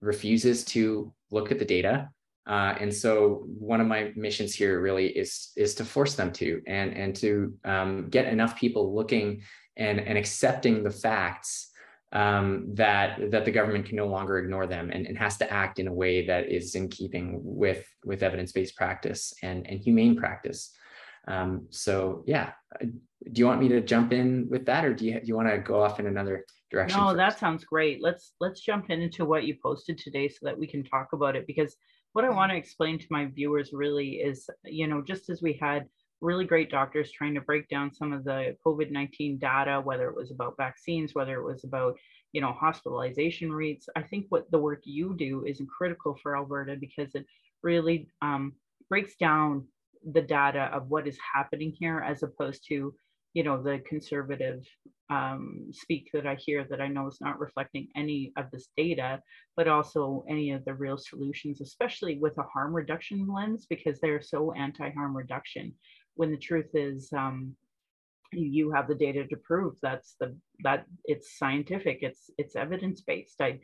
refuses 0.00 0.64
to 0.64 1.12
look 1.30 1.52
at 1.52 1.58
the 1.58 1.64
data. 1.64 2.08
Uh, 2.46 2.74
and 2.80 2.92
so 2.92 3.44
one 3.46 3.80
of 3.80 3.86
my 3.86 4.12
missions 4.16 4.54
here 4.54 4.80
really 4.80 5.08
is 5.08 5.52
is 5.56 5.74
to 5.74 5.84
force 5.84 6.14
them 6.14 6.32
to 6.32 6.60
and 6.66 6.92
and 6.94 7.14
to 7.14 7.54
um, 7.64 8.08
get 8.08 8.26
enough 8.26 8.56
people 8.56 8.94
looking 8.94 9.42
and 9.76 10.00
and 10.00 10.18
accepting 10.18 10.82
the 10.82 10.90
facts 10.90 11.70
um, 12.12 12.66
that 12.74 13.30
that 13.30 13.44
the 13.44 13.50
government 13.50 13.86
can 13.86 13.96
no 13.96 14.06
longer 14.06 14.38
ignore 14.38 14.66
them 14.66 14.90
and, 14.90 15.06
and 15.06 15.16
has 15.16 15.36
to 15.36 15.52
act 15.52 15.78
in 15.78 15.86
a 15.86 15.92
way 15.92 16.26
that 16.26 16.50
is 16.50 16.74
in 16.74 16.88
keeping 16.88 17.38
with 17.42 17.86
with 18.04 18.22
evidence-based 18.22 18.74
practice 18.74 19.34
and 19.42 19.66
and 19.68 19.80
humane 19.80 20.16
practice. 20.16 20.72
Um, 21.28 21.66
so 21.70 22.24
yeah, 22.26 22.52
uh, 22.74 22.86
do 22.86 23.38
you 23.38 23.46
want 23.46 23.60
me 23.60 23.68
to 23.68 23.80
jump 23.80 24.12
in 24.12 24.48
with 24.48 24.66
that, 24.66 24.84
or 24.84 24.94
do 24.94 25.04
you 25.04 25.20
do 25.20 25.26
you 25.26 25.36
want 25.36 25.50
to 25.50 25.58
go 25.58 25.82
off 25.82 26.00
in 26.00 26.06
another 26.06 26.44
direction? 26.70 27.00
No, 27.00 27.08
first? 27.08 27.16
that 27.18 27.38
sounds 27.38 27.64
great. 27.64 28.02
Let's 28.02 28.32
let's 28.40 28.60
jump 28.60 28.90
in 28.90 29.00
into 29.00 29.24
what 29.24 29.44
you 29.44 29.56
posted 29.62 29.98
today 29.98 30.28
so 30.28 30.38
that 30.42 30.58
we 30.58 30.66
can 30.66 30.84
talk 30.84 31.08
about 31.12 31.36
it 31.36 31.46
because 31.46 31.76
what 32.12 32.24
I 32.24 32.28
mm-hmm. 32.28 32.36
want 32.36 32.52
to 32.52 32.56
explain 32.56 32.98
to 32.98 33.06
my 33.10 33.26
viewers 33.26 33.72
really 33.72 34.14
is, 34.14 34.48
you 34.64 34.86
know, 34.86 35.02
just 35.02 35.30
as 35.30 35.42
we 35.42 35.58
had 35.60 35.86
really 36.20 36.44
great 36.44 36.70
doctors 36.70 37.10
trying 37.10 37.34
to 37.34 37.40
break 37.40 37.68
down 37.68 37.92
some 37.92 38.12
of 38.12 38.24
the 38.24 38.56
COVID 38.64 38.90
19 38.90 39.38
data, 39.38 39.80
whether 39.82 40.08
it 40.08 40.16
was 40.16 40.30
about 40.30 40.56
vaccines, 40.56 41.14
whether 41.14 41.34
it 41.34 41.44
was 41.44 41.64
about, 41.64 41.96
you 42.32 42.40
know, 42.40 42.52
hospitalization 42.52 43.52
rates. 43.52 43.88
I 43.96 44.02
think 44.02 44.26
what 44.28 44.50
the 44.50 44.58
work 44.58 44.82
you 44.84 45.14
do 45.16 45.44
is 45.46 45.62
critical 45.76 46.18
for 46.22 46.36
Alberta 46.36 46.76
because 46.78 47.14
it 47.14 47.26
really 47.62 48.08
um, 48.22 48.54
breaks 48.88 49.16
down 49.16 49.66
the 50.12 50.22
data 50.22 50.70
of 50.72 50.88
what 50.88 51.06
is 51.06 51.18
happening 51.34 51.74
here 51.78 52.00
as 52.00 52.22
opposed 52.22 52.66
to 52.68 52.94
you 53.34 53.44
know, 53.44 53.62
the 53.62 53.80
conservative 53.88 54.64
um, 55.08 55.68
speak 55.72 56.10
that 56.12 56.26
I 56.26 56.36
hear 56.36 56.64
that 56.70 56.80
I 56.80 56.88
know 56.88 57.08
is 57.08 57.20
not 57.20 57.38
reflecting 57.38 57.88
any 57.96 58.32
of 58.36 58.50
this 58.50 58.68
data, 58.76 59.20
but 59.56 59.68
also 59.68 60.24
any 60.28 60.50
of 60.52 60.64
the 60.64 60.74
real 60.74 60.98
solutions, 60.98 61.60
especially 61.60 62.18
with 62.18 62.38
a 62.38 62.42
harm 62.42 62.74
reduction 62.74 63.26
lens, 63.26 63.66
because 63.68 64.00
they're 64.00 64.22
so 64.22 64.52
anti-harm 64.52 65.16
reduction. 65.16 65.72
When 66.14 66.30
the 66.30 66.38
truth 66.38 66.70
is, 66.74 67.12
um, 67.12 67.54
you 68.32 68.70
have 68.72 68.86
the 68.86 68.94
data 68.94 69.26
to 69.26 69.36
prove 69.36 69.74
that's 69.82 70.14
the 70.20 70.36
that 70.62 70.86
it's 71.04 71.36
scientific, 71.36 71.98
it's 72.02 72.30
it's 72.38 72.54
evidence 72.54 73.00
based. 73.00 73.40
I 73.40 73.60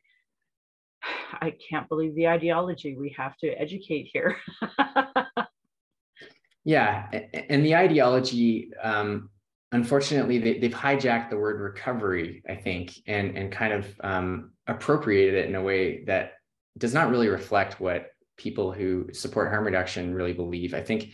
I 1.40 1.54
can't 1.70 1.88
believe 1.88 2.14
the 2.14 2.28
ideology 2.28 2.96
we 2.96 3.14
have 3.16 3.36
to 3.38 3.48
educate 3.50 4.08
here. 4.12 4.36
yeah, 6.64 7.08
and 7.48 7.64
the 7.64 7.76
ideology 7.76 8.72
um, 8.82 9.30
unfortunately 9.76 10.38
they, 10.38 10.66
have 10.66 10.78
hijacked 10.80 11.30
the 11.30 11.38
word 11.38 11.60
recovery 11.60 12.42
i 12.48 12.54
think 12.54 12.92
and 13.06 13.36
and 13.36 13.52
kind 13.52 13.72
of 13.72 14.00
um, 14.02 14.52
appropriated 14.66 15.34
it 15.34 15.46
in 15.46 15.54
a 15.54 15.62
way 15.62 16.04
that 16.04 16.32
does 16.78 16.92
not 16.92 17.10
really 17.10 17.28
reflect 17.28 17.80
what 17.80 18.10
people 18.36 18.72
who 18.72 19.08
support 19.12 19.48
harm 19.48 19.64
reduction 19.64 20.14
really 20.14 20.32
believe. 20.32 20.74
I 20.74 20.82
think 20.82 21.12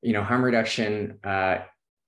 you 0.00 0.12
know 0.12 0.22
harm 0.22 0.44
reduction 0.44 1.18
uh, 1.24 1.58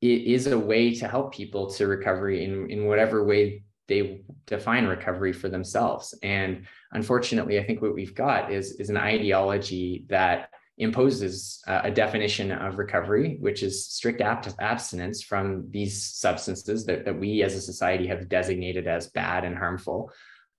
is 0.01 0.47
a 0.47 0.59
way 0.59 0.95
to 0.95 1.09
help 1.09 1.35
people 1.35 1.71
to 1.73 1.87
recovery 1.87 2.45
in 2.45 2.71
in 2.71 2.87
whatever 2.87 3.25
way 3.25 3.65
they 3.87 4.23
define 4.47 4.87
recovery 4.87 5.33
for 5.33 5.49
themselves. 5.49 6.15
And 6.23 6.67
unfortunately 6.93 7.59
i 7.59 7.65
think 7.65 7.83
what 7.83 7.95
we've 7.95 8.15
got 8.15 8.53
is 8.53 8.73
is 8.81 8.89
an 8.89 8.97
ideology 8.97 10.05
that 10.09 10.51
imposes 10.79 11.63
a 11.67 11.91
definition 11.91 12.51
of 12.51 12.79
recovery, 12.79 13.37
which 13.41 13.63
is 13.63 13.87
strict 13.87 14.21
abstinence 14.21 15.23
from 15.23 15.71
these 15.71 16.03
substances 16.05 16.85
that, 16.85 17.05
that 17.05 17.19
we 17.19 17.43
as 17.43 17.55
a 17.55 17.61
society 17.61 18.09
have 18.09 18.29
designated 18.29 18.89
as 18.89 19.09
bad 19.11 19.45
and 19.45 19.57
harmful, 19.57 20.11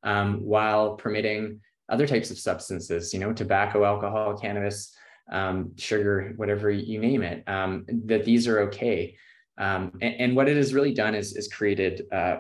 um, 0.04 0.40
while 0.40 0.96
permitting 0.96 1.60
other 1.90 2.08
types 2.08 2.32
of 2.32 2.40
substances, 2.40 3.14
you 3.14 3.20
know, 3.20 3.34
tobacco, 3.34 3.84
alcohol, 3.84 4.38
cannabis, 4.38 4.96
um, 5.32 5.72
sugar, 5.78 6.34
whatever 6.38 6.72
you 6.72 7.00
name 7.00 7.22
it, 7.22 7.44
um, 7.48 7.86
that 8.06 8.24
these 8.24 8.48
are 8.48 8.62
okay. 8.62 9.18
Um, 9.58 9.92
and, 10.02 10.16
and, 10.20 10.36
what 10.36 10.50
it 10.50 10.58
has 10.58 10.74
really 10.74 10.94
done 10.94 11.16
is, 11.16 11.36
is 11.36 11.48
created 11.48 12.04
uh, 12.12 12.38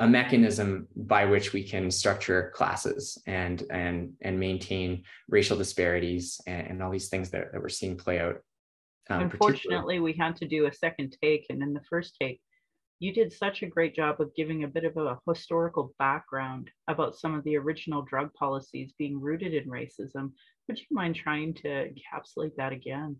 a 0.00 0.08
mechanism 0.08 0.88
by 0.96 1.26
which 1.26 1.52
we 1.52 1.62
can 1.62 1.90
structure 1.90 2.50
classes 2.54 3.22
and 3.26 3.64
and 3.70 4.14
and 4.22 4.40
maintain 4.40 5.04
racial 5.28 5.56
disparities 5.56 6.40
and, 6.46 6.66
and 6.66 6.82
all 6.82 6.90
these 6.90 7.10
things 7.10 7.30
that, 7.30 7.52
that 7.52 7.60
we're 7.60 7.68
seeing 7.68 7.96
play 7.96 8.18
out. 8.18 8.36
Um, 9.10 9.22
Unfortunately, 9.22 10.00
we 10.00 10.14
had 10.14 10.36
to 10.36 10.48
do 10.48 10.66
a 10.66 10.72
second 10.72 11.16
take, 11.22 11.46
and 11.50 11.62
in 11.62 11.74
the 11.74 11.82
first 11.88 12.16
take, 12.20 12.40
you 12.98 13.12
did 13.12 13.32
such 13.32 13.62
a 13.62 13.66
great 13.66 13.94
job 13.94 14.20
of 14.20 14.34
giving 14.34 14.64
a 14.64 14.68
bit 14.68 14.84
of 14.84 14.96
a 14.96 15.18
historical 15.28 15.94
background 15.98 16.70
about 16.88 17.16
some 17.16 17.34
of 17.34 17.44
the 17.44 17.56
original 17.56 18.02
drug 18.02 18.32
policies 18.34 18.92
being 18.98 19.20
rooted 19.20 19.52
in 19.52 19.68
racism. 19.68 20.32
Would 20.66 20.78
you 20.78 20.86
mind 20.90 21.16
trying 21.16 21.52
to 21.54 21.68
encapsulate 21.68 22.54
that 22.56 22.72
again? 22.72 23.16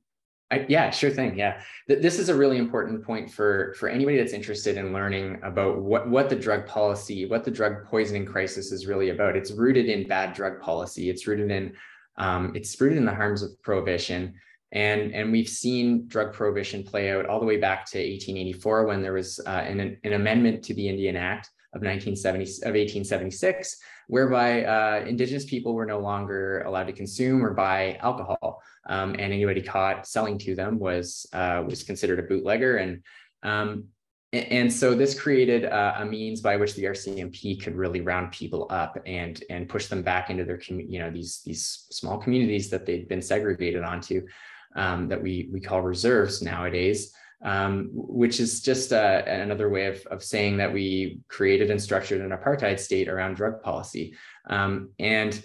I, 0.51 0.67
yeah, 0.69 0.91
sure 0.91 1.11
thing. 1.11 1.39
Yeah, 1.39 1.61
this 1.87 2.19
is 2.19 2.29
a 2.29 2.35
really 2.35 2.59
important 2.59 3.05
point 3.05 3.31
for 3.31 3.75
for 3.79 3.89
anybody 3.89 4.17
that's 4.17 4.33
interested 4.33 4.77
in 4.77 4.93
learning 4.93 5.39
about 5.45 5.79
what 5.79 6.09
what 6.09 6.29
the 6.29 6.37
drug 6.37 6.67
policy, 6.67 7.27
what 7.27 7.45
the 7.45 7.53
drug 7.53 7.85
poisoning 7.85 8.27
crisis 8.27 8.73
is 8.73 8.87
really 8.87 9.11
about. 9.11 9.37
It's 9.37 9.53
rooted 9.53 9.87
in 9.87 10.09
bad 10.09 10.35
drug 10.35 10.61
policy. 10.61 11.09
It's 11.09 11.27
rooted 11.29 11.53
in 11.53 11.75
um, 12.17 12.53
it's 12.57 12.81
rooted 12.81 12.99
in 12.99 13.05
the 13.05 13.15
harms 13.15 13.43
of 13.43 13.63
prohibition, 13.63 14.35
and 14.73 15.15
and 15.15 15.31
we've 15.31 15.49
seen 15.49 16.09
drug 16.09 16.33
prohibition 16.33 16.83
play 16.83 17.13
out 17.13 17.27
all 17.27 17.39
the 17.39 17.47
way 17.47 17.59
back 17.59 17.87
to 17.93 17.99
1884 17.99 18.87
when 18.87 19.03
there 19.03 19.13
was 19.13 19.39
uh, 19.47 19.51
an 19.51 19.99
an 20.03 20.15
amendment 20.15 20.65
to 20.65 20.75
the 20.75 20.89
Indian 20.89 21.17
Act 21.17 21.51
of 21.73 21.83
1970 21.83 22.45
of 22.63 22.75
1876 22.75 23.77
whereby 24.11 24.65
uh, 24.65 25.05
indigenous 25.07 25.45
people 25.45 25.73
were 25.73 25.87
no 25.87 26.01
longer 26.01 26.63
allowed 26.63 26.89
to 26.89 26.93
consume 26.93 27.45
or 27.45 27.55
buy 27.55 27.97
alcohol. 28.03 28.61
Um, 28.87 29.11
and 29.11 29.33
anybody 29.33 29.63
caught 29.63 30.07
selling 30.07 30.37
to 30.39 30.57
them 30.57 30.81
was 30.81 31.27
uh, 31.33 31.63
was 31.65 31.85
considered 31.85 32.19
a 32.19 32.23
bootlegger. 32.25 32.79
And 32.79 33.03
um, 33.45 33.85
and 34.33 34.73
so 34.73 34.95
this 34.95 35.19
created 35.19 35.65
uh, 35.65 35.95
a 35.99 36.05
means 36.05 36.41
by 36.41 36.57
which 36.57 36.75
the 36.75 36.85
RCMP 36.85 37.63
could 37.63 37.77
really 37.77 38.01
round 38.01 38.33
people 38.33 38.67
up 38.71 38.99
and 39.07 39.43
and 39.49 39.69
push 39.69 39.87
them 39.87 40.03
back 40.03 40.29
into 40.29 40.45
their 40.45 40.61
you 40.69 40.99
know 40.99 41.11
these 41.11 41.43
these 41.45 41.87
small 41.91 42.19
communities 42.19 42.69
that 42.71 42.87
they'd 42.87 43.09
been 43.09 43.23
segregated 43.23 43.85
onto 43.85 44.27
um, 44.75 45.09
that 45.09 45.23
we 45.23 45.49
we 45.53 45.61
call 45.61 45.83
reserves 45.83 46.43
nowadays 46.43 47.13
um, 47.43 47.89
which 47.93 48.41
is 48.41 48.61
just 48.61 48.93
uh, 48.93 49.23
another 49.27 49.69
way 49.69 49.87
of, 49.87 50.05
of 50.07 50.23
saying 50.23 50.59
that 50.59 50.73
we 50.73 51.21
created 51.29 51.71
and 51.71 51.81
structured 51.81 52.21
an 52.21 52.31
apartheid 52.31 52.79
state 52.79 53.09
around 53.09 53.35
drug 53.35 53.63
policy. 53.63 54.15
Um, 54.49 54.91
and 54.99 55.43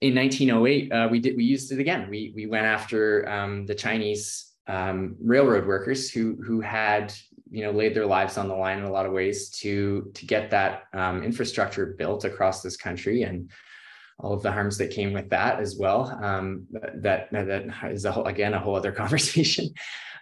in 0.00 0.14
1908, 0.14 0.92
uh, 0.92 1.08
we 1.10 1.18
did 1.20 1.36
we 1.36 1.44
used 1.44 1.72
it 1.72 1.80
again. 1.80 2.08
We 2.10 2.32
we 2.34 2.46
went 2.46 2.66
after 2.66 3.28
um, 3.28 3.66
the 3.66 3.74
Chinese 3.74 4.52
um, 4.66 5.16
railroad 5.20 5.66
workers 5.66 6.10
who 6.10 6.36
who 6.44 6.60
had 6.60 7.12
you 7.50 7.62
know 7.62 7.70
laid 7.70 7.94
their 7.94 8.06
lives 8.06 8.38
on 8.38 8.48
the 8.48 8.54
line 8.54 8.78
in 8.78 8.84
a 8.84 8.90
lot 8.90 9.06
of 9.06 9.12
ways 9.12 9.50
to 9.60 10.10
to 10.14 10.26
get 10.26 10.50
that 10.50 10.84
um, 10.92 11.22
infrastructure 11.22 11.94
built 11.98 12.24
across 12.24 12.62
this 12.62 12.76
country 12.76 13.22
and 13.22 13.50
all 14.18 14.32
of 14.32 14.42
the 14.42 14.52
harms 14.52 14.78
that 14.78 14.90
came 14.90 15.12
with 15.12 15.28
that 15.30 15.60
as 15.60 15.76
well. 15.76 16.16
Um, 16.22 16.66
that 16.70 17.28
that 17.32 17.90
is 17.90 18.04
a 18.04 18.12
whole, 18.12 18.26
again 18.26 18.54
a 18.54 18.58
whole 18.58 18.76
other 18.76 18.92
conversation. 19.02 19.70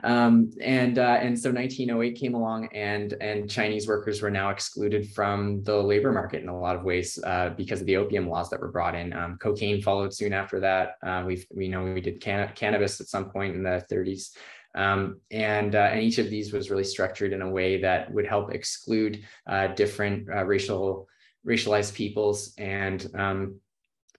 Um, 0.05 0.51
and 0.61 0.99
uh, 0.99 1.19
and 1.21 1.39
so 1.39 1.51
1908 1.51 2.19
came 2.19 2.35
along, 2.35 2.69
and 2.75 3.15
and 3.21 3.49
Chinese 3.49 3.87
workers 3.87 4.21
were 4.21 4.31
now 4.31 4.51
excluded 4.51 5.11
from 5.11 5.63
the 5.63 5.77
labor 5.77 6.13
market 6.13 6.43
in 6.43 6.49
a 6.49 6.59
lot 6.59 6.75
of 6.75 6.83
ways 6.83 7.19
uh, 7.25 7.51
because 7.57 7.81
of 7.81 7.87
the 7.87 7.97
opium 7.97 8.29
laws 8.29 8.51
that 8.51 8.61
were 8.61 8.73
brought 8.73 8.95
in. 8.95 9.13
Um, 9.13 9.39
cocaine 9.39 9.83
followed 9.83 10.13
soon 10.13 10.33
after 10.33 10.59
that. 10.61 10.97
Uh, 11.07 11.23
we 11.27 11.47
we 11.55 11.69
know 11.69 11.85
we 11.85 12.01
did 12.01 12.21
can- 12.21 12.51
cannabis 12.55 13.01
at 13.01 13.09
some 13.09 13.31
point 13.31 13.55
in 13.55 13.63
the 13.63 13.85
30s. 13.91 14.31
Um, 14.75 15.21
and, 15.31 15.75
uh, 15.75 15.91
and 15.93 16.01
each 16.01 16.17
of 16.17 16.31
these 16.31 16.51
was 16.51 16.71
really 16.71 16.85
structured 16.85 17.35
in 17.35 17.43
a 17.43 17.51
way 17.51 17.83
that 17.83 18.11
would 18.11 18.27
help 18.27 18.55
exclude 18.55 19.23
uh, 19.47 19.67
different 19.69 20.31
uh, 20.31 20.45
racial 20.45 21.09
racialized 21.47 21.95
peoples 21.95 22.55
and 22.57 23.07
um, 23.15 23.61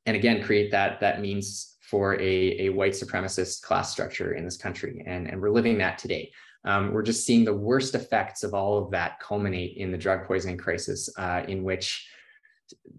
and 0.06 0.16
again 0.16 0.44
create 0.44 0.72
that 0.72 1.00
that 1.00 1.22
means 1.22 1.78
for 1.82 2.16
a, 2.16 2.58
a 2.60 2.70
white 2.70 2.94
supremacist 2.94 3.62
class 3.62 3.92
structure 3.92 4.34
in 4.34 4.44
this 4.44 4.58
country 4.58 5.04
and, 5.06 5.28
and 5.28 5.42
we're 5.42 5.50
living 5.50 5.78
that 5.78 5.98
today 5.98 6.32
um, 6.66 6.94
we're 6.94 7.04
just 7.04 7.26
seeing 7.26 7.44
the 7.44 7.54
worst 7.54 7.94
effects 7.94 8.44
of 8.44 8.54
all 8.54 8.78
of 8.78 8.92
that 8.92 9.20
culminate 9.20 9.78
in 9.78 9.92
the 9.92 9.98
drug 9.98 10.26
poisoning 10.26 10.58
crisis 10.58 11.10
uh, 11.18 11.44
in 11.48 11.64
which 11.64 12.08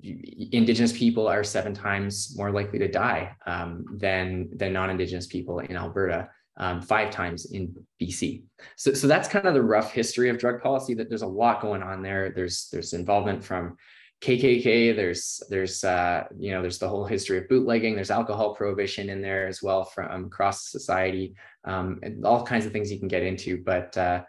indigenous 0.03 0.93
people 0.93 1.27
are 1.27 1.43
seven 1.43 1.73
times 1.73 2.35
more 2.37 2.51
likely 2.51 2.79
to 2.79 2.89
die 2.89 3.35
um, 3.47 3.85
than 3.97 4.49
than 4.55 4.73
non-indigenous 4.73 5.27
people 5.27 5.61
in 5.61 5.77
alberta 5.77 6.29
um, 6.57 6.81
five 6.81 7.11
times 7.11 7.47
in 7.47 7.75
BC. 8.01 8.45
So, 8.77 8.95
so 8.95 9.07
that's 9.07 9.29
kind 9.29 9.47
of 9.47 9.55
the 9.55 9.63
rough 9.63 9.93
history 9.93 10.29
of 10.29 10.39
drug 10.39 10.63
policy. 10.63 10.95
That 10.95 11.09
there's 11.09 11.23
a 11.23 11.27
lot 11.27 11.61
going 11.61 11.83
on 11.83 12.03
there. 12.03 12.31
There's 12.31 12.69
there's 12.71 12.93
involvement 12.93 13.43
from 13.43 13.77
KKK. 14.23 14.97
There's 14.97 15.43
there's 15.51 15.85
uh, 15.85 16.25
you 16.39 16.53
know 16.53 16.63
there's 16.63 16.79
the 16.79 16.89
whole 16.89 17.05
history 17.05 17.39
of 17.39 17.49
bootlegging. 17.49 17.95
There's 17.95 18.11
alcohol 18.11 18.55
prohibition 18.55 19.11
in 19.11 19.21
there 19.21 19.47
as 19.47 19.63
well 19.63 19.85
from 19.85 20.27
across 20.27 20.71
society, 20.71 21.35
um, 21.65 22.01
and 22.03 22.25
all 22.25 22.45
kinds 22.45 22.67
of 22.67 22.73
things 22.73 22.91
you 22.91 22.99
can 22.99 23.09
get 23.09 23.23
into. 23.23 23.63
But 23.63 23.97
uh, 23.97 24.23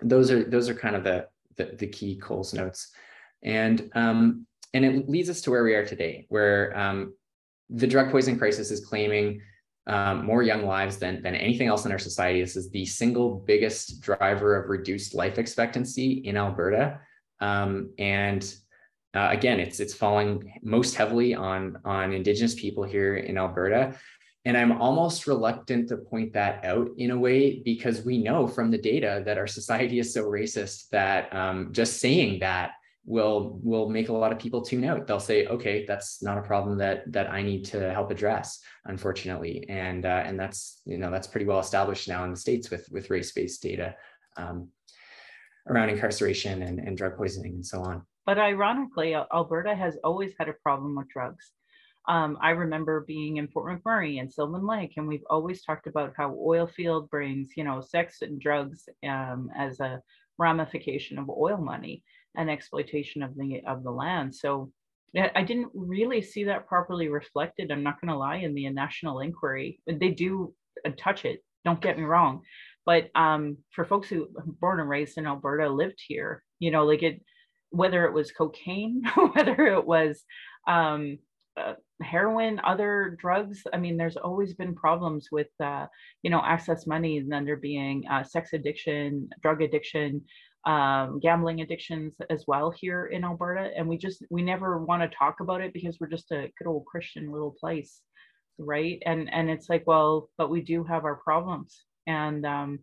those 0.00 0.30
are 0.30 0.44
those 0.44 0.68
are 0.68 0.74
kind 0.74 0.96
of 0.96 1.04
the 1.04 1.26
the, 1.56 1.76
the 1.76 1.86
key 1.86 2.16
Coles 2.16 2.54
notes, 2.54 2.92
and 3.42 3.90
um, 3.94 4.46
and 4.74 4.84
it 4.84 5.08
leads 5.08 5.30
us 5.30 5.40
to 5.42 5.50
where 5.50 5.64
we 5.64 5.74
are 5.74 5.84
today, 5.84 6.26
where 6.28 6.76
um, 6.78 7.14
the 7.70 7.86
drug 7.86 8.10
poison 8.10 8.38
crisis 8.38 8.70
is 8.70 8.84
claiming 8.84 9.40
um, 9.86 10.24
more 10.24 10.42
young 10.42 10.64
lives 10.64 10.98
than, 10.98 11.22
than 11.22 11.34
anything 11.34 11.68
else 11.68 11.84
in 11.84 11.92
our 11.92 11.98
society. 11.98 12.40
This 12.40 12.56
is 12.56 12.70
the 12.70 12.86
single 12.86 13.42
biggest 13.46 14.00
driver 14.00 14.62
of 14.62 14.70
reduced 14.70 15.14
life 15.14 15.38
expectancy 15.38 16.22
in 16.24 16.36
Alberta. 16.36 17.00
Um, 17.40 17.92
and 17.98 18.54
uh, 19.14 19.28
again, 19.30 19.60
it's 19.60 19.78
it's 19.78 19.94
falling 19.94 20.58
most 20.62 20.94
heavily 20.94 21.34
on 21.34 21.78
on 21.84 22.12
Indigenous 22.12 22.54
people 22.54 22.82
here 22.82 23.16
in 23.16 23.36
Alberta, 23.36 23.94
and 24.44 24.56
I'm 24.56 24.80
almost 24.80 25.26
reluctant 25.26 25.88
to 25.88 25.98
point 25.98 26.32
that 26.32 26.64
out 26.64 26.88
in 26.96 27.10
a 27.10 27.18
way 27.18 27.60
because 27.64 28.02
we 28.02 28.18
know 28.18 28.46
from 28.46 28.70
the 28.70 28.78
data 28.78 29.22
that 29.26 29.38
our 29.38 29.46
society 29.46 29.98
is 29.98 30.14
so 30.14 30.24
racist 30.24 30.88
that 30.90 31.34
um, 31.34 31.72
just 31.72 32.00
saying 32.00 32.40
that 32.40 32.72
will 33.04 33.60
will 33.62 33.88
make 33.88 34.08
a 34.08 34.12
lot 34.12 34.32
of 34.32 34.38
people 34.38 34.62
tune 34.62 34.84
out. 34.84 35.06
They'll 35.06 35.20
say, 35.20 35.46
"Okay, 35.46 35.84
that's 35.86 36.22
not 36.22 36.38
a 36.38 36.42
problem 36.42 36.78
that 36.78 37.10
that 37.12 37.30
I 37.30 37.42
need 37.42 37.64
to 37.66 37.92
help 37.92 38.10
address." 38.10 38.60
Unfortunately, 38.86 39.66
and 39.68 40.06
uh, 40.06 40.22
and 40.24 40.38
that's 40.40 40.80
you 40.86 40.98
know 40.98 41.10
that's 41.10 41.26
pretty 41.26 41.46
well 41.46 41.60
established 41.60 42.08
now 42.08 42.24
in 42.24 42.30
the 42.30 42.36
states 42.36 42.70
with 42.70 42.88
with 42.90 43.10
race 43.10 43.32
based 43.32 43.62
data 43.62 43.94
um, 44.38 44.68
around 45.68 45.90
incarceration 45.90 46.62
and, 46.62 46.78
and 46.78 46.96
drug 46.96 47.16
poisoning 47.16 47.54
and 47.54 47.66
so 47.66 47.82
on. 47.82 48.06
But 48.24 48.38
ironically, 48.38 49.14
Alberta 49.14 49.74
has 49.74 49.96
always 50.04 50.32
had 50.38 50.48
a 50.48 50.54
problem 50.54 50.96
with 50.96 51.08
drugs. 51.08 51.50
Um, 52.08 52.36
I 52.40 52.50
remember 52.50 53.04
being 53.06 53.36
in 53.36 53.48
Fort 53.48 53.82
McMurray 53.82 54.20
and 54.20 54.32
Sylvan 54.32 54.66
Lake, 54.66 54.94
and 54.96 55.06
we've 55.06 55.24
always 55.30 55.62
talked 55.62 55.86
about 55.86 56.14
how 56.16 56.36
oil 56.44 56.66
field 56.66 57.10
brings, 57.10 57.50
you 57.56 57.64
know, 57.64 57.80
sex 57.80 58.22
and 58.22 58.40
drugs 58.40 58.88
um, 59.08 59.50
as 59.56 59.78
a 59.80 60.02
ramification 60.38 61.18
of 61.18 61.30
oil 61.30 61.58
money 61.58 62.02
and 62.36 62.50
exploitation 62.50 63.22
of 63.22 63.36
the 63.36 63.62
of 63.66 63.84
the 63.84 63.90
land. 63.90 64.34
So 64.34 64.72
I 65.16 65.42
didn't 65.42 65.70
really 65.74 66.22
see 66.22 66.44
that 66.44 66.66
properly 66.66 67.08
reflected. 67.08 67.70
I'm 67.70 67.82
not 67.82 68.00
going 68.00 68.08
to 68.08 68.16
lie 68.16 68.36
in 68.36 68.54
the 68.54 68.68
national 68.70 69.20
inquiry. 69.20 69.78
They 69.86 70.08
do 70.08 70.54
touch 70.96 71.24
it. 71.24 71.44
Don't 71.64 71.80
get 71.80 71.98
me 71.98 72.04
wrong, 72.04 72.42
but 72.84 73.10
um, 73.14 73.58
for 73.70 73.84
folks 73.84 74.08
who 74.08 74.28
born 74.60 74.80
and 74.80 74.88
raised 74.88 75.18
in 75.18 75.26
Alberta, 75.26 75.68
lived 75.68 76.02
here, 76.04 76.42
you 76.58 76.72
know, 76.72 76.84
like 76.84 77.04
it, 77.04 77.22
whether 77.72 78.04
it 78.04 78.12
was 78.12 78.30
cocaine, 78.30 79.02
whether 79.34 79.66
it 79.66 79.84
was 79.84 80.22
um, 80.68 81.18
uh, 81.56 81.74
heroin, 82.02 82.60
other 82.64 83.16
drugs. 83.18 83.62
I 83.72 83.78
mean, 83.78 83.96
there's 83.96 84.16
always 84.16 84.54
been 84.54 84.74
problems 84.74 85.28
with, 85.32 85.48
uh, 85.60 85.86
you 86.22 86.30
know, 86.30 86.42
access 86.44 86.86
money, 86.86 87.18
and 87.18 87.32
then 87.32 87.44
there 87.44 87.56
being 87.56 88.04
uh, 88.10 88.22
sex 88.22 88.52
addiction, 88.52 89.28
drug 89.42 89.62
addiction, 89.62 90.22
um, 90.66 91.18
gambling 91.20 91.60
addictions 91.60 92.14
as 92.30 92.44
well 92.46 92.70
here 92.70 93.06
in 93.06 93.24
Alberta. 93.24 93.70
And 93.76 93.88
we 93.88 93.96
just, 93.96 94.24
we 94.30 94.42
never 94.42 94.78
want 94.78 95.02
to 95.02 95.16
talk 95.16 95.40
about 95.40 95.60
it 95.60 95.72
because 95.72 95.98
we're 95.98 96.08
just 96.08 96.30
a 96.30 96.50
good 96.58 96.68
old 96.68 96.86
Christian 96.86 97.32
little 97.32 97.54
place. 97.58 98.00
Right. 98.58 99.02
And, 99.04 99.32
and 99.32 99.50
it's 99.50 99.68
like, 99.68 99.84
well, 99.86 100.28
but 100.38 100.50
we 100.50 100.60
do 100.60 100.84
have 100.84 101.04
our 101.04 101.16
problems. 101.16 101.82
And, 102.06 102.46
um, 102.46 102.78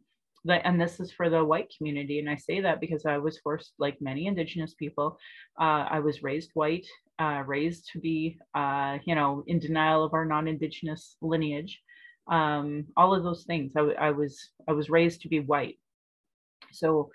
and 0.52 0.80
this 0.80 1.00
is 1.00 1.12
for 1.12 1.30
the 1.30 1.44
white 1.44 1.72
community. 1.78 2.20
And 2.20 2.30
I 2.30 2.36
say 2.36 2.62
that 2.62 2.82
because 2.82 3.06
I 3.06 3.18
was 3.18 3.40
forced, 3.40 3.74
like 3.80 3.98
many 4.02 4.28
Indigenous 4.28 4.74
people, 4.74 5.18
uh, 5.60 5.86
I 5.90 6.00
was 6.00 6.24
raised 6.24 6.52
white, 6.54 6.88
uh, 7.20 7.44
raised 7.46 7.90
to 7.94 8.00
be, 8.00 8.38
uh, 8.56 8.98
you 9.06 9.16
know, 9.16 9.44
in 9.48 9.60
denial 9.60 10.04
of 10.04 10.14
our 10.14 10.26
non-Indigenous 10.26 11.18
lineage. 11.22 11.82
Um, 12.32 12.86
all 12.96 13.16
of 13.16 13.24
those 13.24 13.44
things. 13.44 13.74
I, 13.76 13.82
I 14.00 14.12
was 14.12 14.52
I 14.68 14.74
was 14.74 14.90
raised 14.90 15.22
to 15.22 15.30
be 15.30 15.40
white. 15.40 15.80
So 16.72 17.10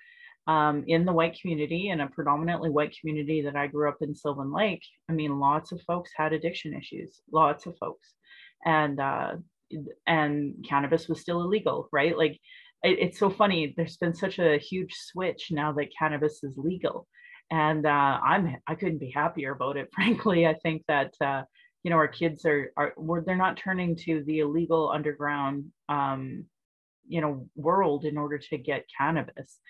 um, 0.46 0.84
in 0.86 1.04
the 1.04 1.12
white 1.12 1.38
community 1.40 1.88
in 1.88 2.00
a 2.00 2.08
predominantly 2.08 2.70
white 2.70 2.94
community 3.00 3.42
that 3.42 3.56
I 3.56 3.66
grew 3.66 3.88
up 3.88 3.98
in 4.00 4.14
Sylvan 4.14 4.52
Lake, 4.52 4.82
I 5.08 5.12
mean, 5.12 5.38
lots 5.38 5.72
of 5.72 5.80
folks 5.82 6.10
had 6.16 6.32
addiction 6.32 6.74
issues, 6.74 7.22
lots 7.32 7.66
of 7.66 7.78
folks, 7.78 8.12
and 8.66 9.00
uh, 9.00 9.36
and 10.06 10.64
cannabis 10.68 11.08
was 11.08 11.20
still 11.20 11.42
illegal, 11.42 11.88
right? 11.92 12.16
Like, 12.16 12.38
it, 12.84 12.98
it's 13.00 13.18
so 13.18 13.30
funny. 13.30 13.74
There's 13.76 13.96
been 13.96 14.14
such 14.14 14.38
a 14.38 14.58
huge 14.58 14.94
switch 14.94 15.48
now 15.50 15.72
that 15.72 15.96
cannabis 15.96 16.44
is 16.44 16.54
legal, 16.56 17.06
and 17.50 17.86
uh, 17.86 18.20
I'm 18.24 18.56
I 18.66 18.74
couldn't 18.74 19.00
be 19.00 19.10
happier 19.10 19.52
about 19.52 19.76
it. 19.76 19.88
Frankly, 19.94 20.46
I 20.46 20.54
think 20.54 20.84
that. 20.88 21.14
Uh, 21.20 21.42
you 21.82 21.90
know, 21.90 21.96
our 21.96 22.08
kids 22.08 22.46
are 22.46 22.72
are 22.78 22.94
they're 23.26 23.36
not 23.36 23.58
turning 23.58 23.94
to 23.94 24.24
the 24.26 24.38
illegal 24.38 24.90
underground 24.90 25.66
um, 25.90 26.46
you 27.06 27.20
know 27.20 27.46
world 27.56 28.06
in 28.06 28.16
order 28.16 28.38
to 28.38 28.56
get 28.56 28.86
cannabis 28.98 29.60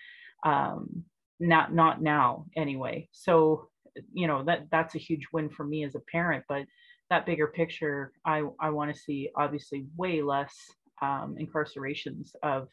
um, 0.45 1.03
not 1.39 1.73
not 1.73 2.01
now 2.01 2.45
anyway. 2.55 3.09
So 3.11 3.69
you 4.13 4.27
know 4.27 4.43
that 4.45 4.67
that's 4.71 4.95
a 4.95 4.99
huge 4.99 5.27
win 5.33 5.49
for 5.49 5.65
me 5.65 5.83
as 5.83 5.95
a 5.95 6.01
parent. 6.11 6.45
But 6.47 6.65
that 7.09 7.25
bigger 7.25 7.47
picture, 7.47 8.13
I 8.25 8.43
I 8.59 8.69
want 8.69 8.93
to 8.93 8.99
see 8.99 9.29
obviously 9.35 9.87
way 9.97 10.21
less 10.21 10.55
um, 11.01 11.35
incarcerations 11.39 12.29
of 12.41 12.69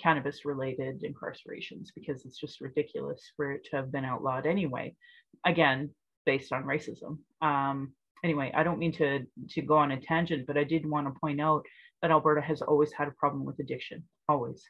cannabis 0.00 0.44
related 0.44 1.02
incarcerations 1.02 1.88
because 1.94 2.24
it's 2.24 2.38
just 2.38 2.60
ridiculous 2.60 3.20
for 3.36 3.52
it 3.52 3.64
to 3.64 3.76
have 3.76 3.92
been 3.92 4.04
outlawed 4.04 4.46
anyway. 4.46 4.94
Again, 5.46 5.90
based 6.26 6.52
on 6.52 6.64
racism. 6.64 7.18
Um, 7.42 7.92
anyway, 8.24 8.52
I 8.54 8.62
don't 8.62 8.78
mean 8.78 8.92
to 8.92 9.20
to 9.50 9.62
go 9.62 9.76
on 9.76 9.92
a 9.92 10.00
tangent, 10.00 10.46
but 10.46 10.56
I 10.56 10.64
did 10.64 10.88
want 10.88 11.06
to 11.06 11.20
point 11.20 11.40
out 11.40 11.64
that 12.02 12.10
Alberta 12.10 12.40
has 12.40 12.62
always 12.62 12.92
had 12.92 13.08
a 13.08 13.12
problem 13.12 13.44
with 13.44 13.58
addiction, 13.58 14.04
always. 14.28 14.62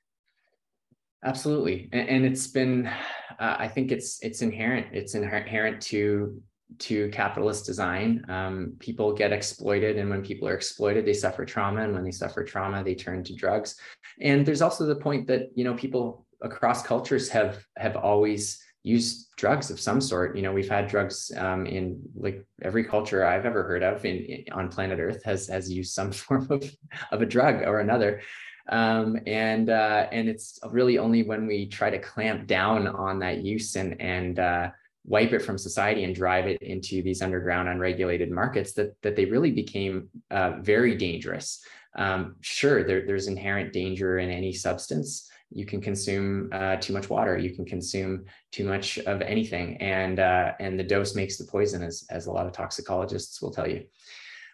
Absolutely, 1.24 1.88
and, 1.92 2.08
and 2.08 2.24
it's 2.26 2.46
been, 2.46 2.86
uh, 2.86 3.56
I 3.58 3.68
think 3.68 3.92
it's 3.92 4.22
it's 4.22 4.42
inherent. 4.42 4.88
It's 4.92 5.14
inherent 5.14 5.80
to 5.82 6.42
to 6.78 7.08
capitalist 7.10 7.66
design. 7.66 8.24
Um, 8.28 8.74
people 8.78 9.12
get 9.12 9.32
exploited, 9.32 9.98
and 9.98 10.10
when 10.10 10.22
people 10.22 10.48
are 10.48 10.54
exploited, 10.54 11.04
they 11.04 11.14
suffer 11.14 11.44
trauma, 11.44 11.82
and 11.82 11.94
when 11.94 12.04
they 12.04 12.10
suffer 12.10 12.44
trauma, 12.44 12.82
they 12.82 12.94
turn 12.94 13.22
to 13.24 13.34
drugs. 13.34 13.76
And 14.20 14.44
there's 14.44 14.62
also 14.62 14.86
the 14.86 14.96
point 14.96 15.26
that 15.28 15.50
you 15.54 15.64
know 15.64 15.74
people 15.74 16.26
across 16.42 16.82
cultures 16.82 17.28
have 17.30 17.64
have 17.76 17.96
always 17.96 18.62
used 18.82 19.34
drugs 19.36 19.70
of 19.70 19.80
some 19.80 20.00
sort. 20.00 20.36
You 20.36 20.42
know, 20.42 20.52
we've 20.52 20.68
had 20.68 20.88
drugs 20.88 21.32
um, 21.36 21.66
in 21.66 22.00
like 22.14 22.44
every 22.62 22.84
culture 22.84 23.24
I've 23.24 23.46
ever 23.46 23.62
heard 23.64 23.82
of 23.82 24.04
in, 24.04 24.16
in, 24.18 24.44
on 24.52 24.68
planet 24.68 24.98
Earth 25.00 25.24
has 25.24 25.48
has 25.48 25.70
used 25.70 25.94
some 25.94 26.12
form 26.22 26.46
of 26.50 26.64
of 27.10 27.22
a 27.22 27.26
drug 27.26 27.62
or 27.62 27.80
another. 27.80 28.20
Um, 28.68 29.18
and 29.26 29.68
uh, 29.68 30.06
and 30.10 30.28
it's 30.28 30.58
really 30.70 30.98
only 30.98 31.22
when 31.22 31.46
we 31.46 31.66
try 31.66 31.90
to 31.90 31.98
clamp 31.98 32.46
down 32.46 32.86
on 32.86 33.18
that 33.18 33.42
use 33.42 33.76
and 33.76 34.00
and 34.00 34.38
uh, 34.38 34.70
wipe 35.06 35.32
it 35.32 35.40
from 35.42 35.58
society 35.58 36.04
and 36.04 36.14
drive 36.14 36.46
it 36.46 36.60
into 36.62 37.02
these 37.02 37.22
underground 37.22 37.68
unregulated 37.68 38.30
markets 38.30 38.72
that 38.72 39.00
that 39.02 39.16
they 39.16 39.26
really 39.26 39.50
became 39.50 40.08
uh, 40.30 40.52
very 40.60 40.96
dangerous. 40.96 41.64
Um, 41.96 42.36
sure, 42.40 42.82
there, 42.82 43.06
there's 43.06 43.28
inherent 43.28 43.72
danger 43.72 44.18
in 44.18 44.30
any 44.30 44.52
substance. 44.52 45.30
You 45.50 45.66
can 45.66 45.80
consume 45.80 46.48
uh, 46.52 46.76
too 46.76 46.92
much 46.92 47.08
water. 47.08 47.38
You 47.38 47.54
can 47.54 47.64
consume 47.64 48.24
too 48.50 48.64
much 48.64 48.98
of 48.98 49.20
anything, 49.20 49.76
and 49.76 50.18
uh, 50.18 50.52
and 50.58 50.78
the 50.78 50.84
dose 50.84 51.14
makes 51.14 51.36
the 51.36 51.44
poison, 51.44 51.82
as 51.82 52.04
as 52.10 52.26
a 52.26 52.32
lot 52.32 52.46
of 52.46 52.52
toxicologists 52.52 53.40
will 53.40 53.52
tell 53.52 53.68
you. 53.68 53.84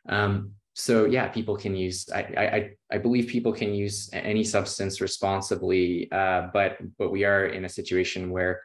Um, 0.08 0.52
so 0.74 1.04
yeah, 1.04 1.28
people 1.28 1.56
can 1.56 1.74
use. 1.76 2.08
I, 2.12 2.20
I 2.20 2.70
I 2.92 2.98
believe 2.98 3.28
people 3.28 3.52
can 3.52 3.72
use 3.72 4.10
any 4.12 4.44
substance 4.44 5.00
responsibly, 5.00 6.10
uh, 6.12 6.48
but 6.52 6.78
but 6.98 7.10
we 7.10 7.24
are 7.24 7.46
in 7.46 7.64
a 7.64 7.68
situation 7.68 8.30
where 8.30 8.62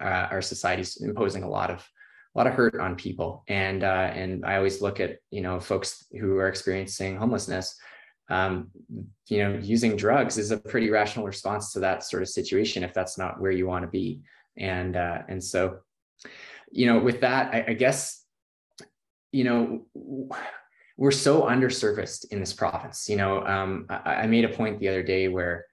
uh, 0.00 0.28
our 0.30 0.42
society's 0.42 0.96
imposing 0.98 1.42
a 1.42 1.48
lot 1.48 1.70
of 1.70 1.86
a 2.34 2.38
lot 2.38 2.46
of 2.46 2.52
hurt 2.52 2.78
on 2.78 2.96
people, 2.96 3.44
and 3.48 3.82
uh, 3.82 4.10
and 4.12 4.44
I 4.44 4.56
always 4.56 4.82
look 4.82 5.00
at 5.00 5.18
you 5.30 5.40
know 5.40 5.58
folks 5.58 6.04
who 6.20 6.36
are 6.36 6.48
experiencing 6.48 7.16
homelessness. 7.16 7.76
Um, 8.28 8.70
you 9.28 9.38
know, 9.38 9.58
using 9.62 9.96
drugs 9.96 10.36
is 10.36 10.50
a 10.50 10.58
pretty 10.58 10.90
rational 10.90 11.24
response 11.24 11.72
to 11.72 11.80
that 11.80 12.02
sort 12.02 12.22
of 12.22 12.28
situation 12.28 12.82
if 12.82 12.92
that's 12.92 13.16
not 13.16 13.40
where 13.40 13.52
you 13.52 13.66
want 13.66 13.84
to 13.84 13.90
be, 13.90 14.20
and 14.58 14.96
uh, 14.96 15.22
and 15.28 15.42
so, 15.42 15.78
you 16.70 16.86
know, 16.86 16.98
with 16.98 17.20
that, 17.22 17.54
I, 17.54 17.64
I 17.68 17.72
guess, 17.74 18.24
you 19.32 19.44
know 19.44 19.86
we're 20.96 21.10
so 21.10 21.42
underserviced 21.42 22.26
in 22.30 22.40
this 22.40 22.52
province. 22.52 23.08
You 23.08 23.16
know, 23.16 23.44
um, 23.44 23.86
I, 23.88 24.14
I, 24.14 24.26
made 24.26 24.44
a 24.44 24.48
point 24.48 24.80
the 24.80 24.88
other 24.88 25.02
day 25.02 25.28
where 25.28 25.66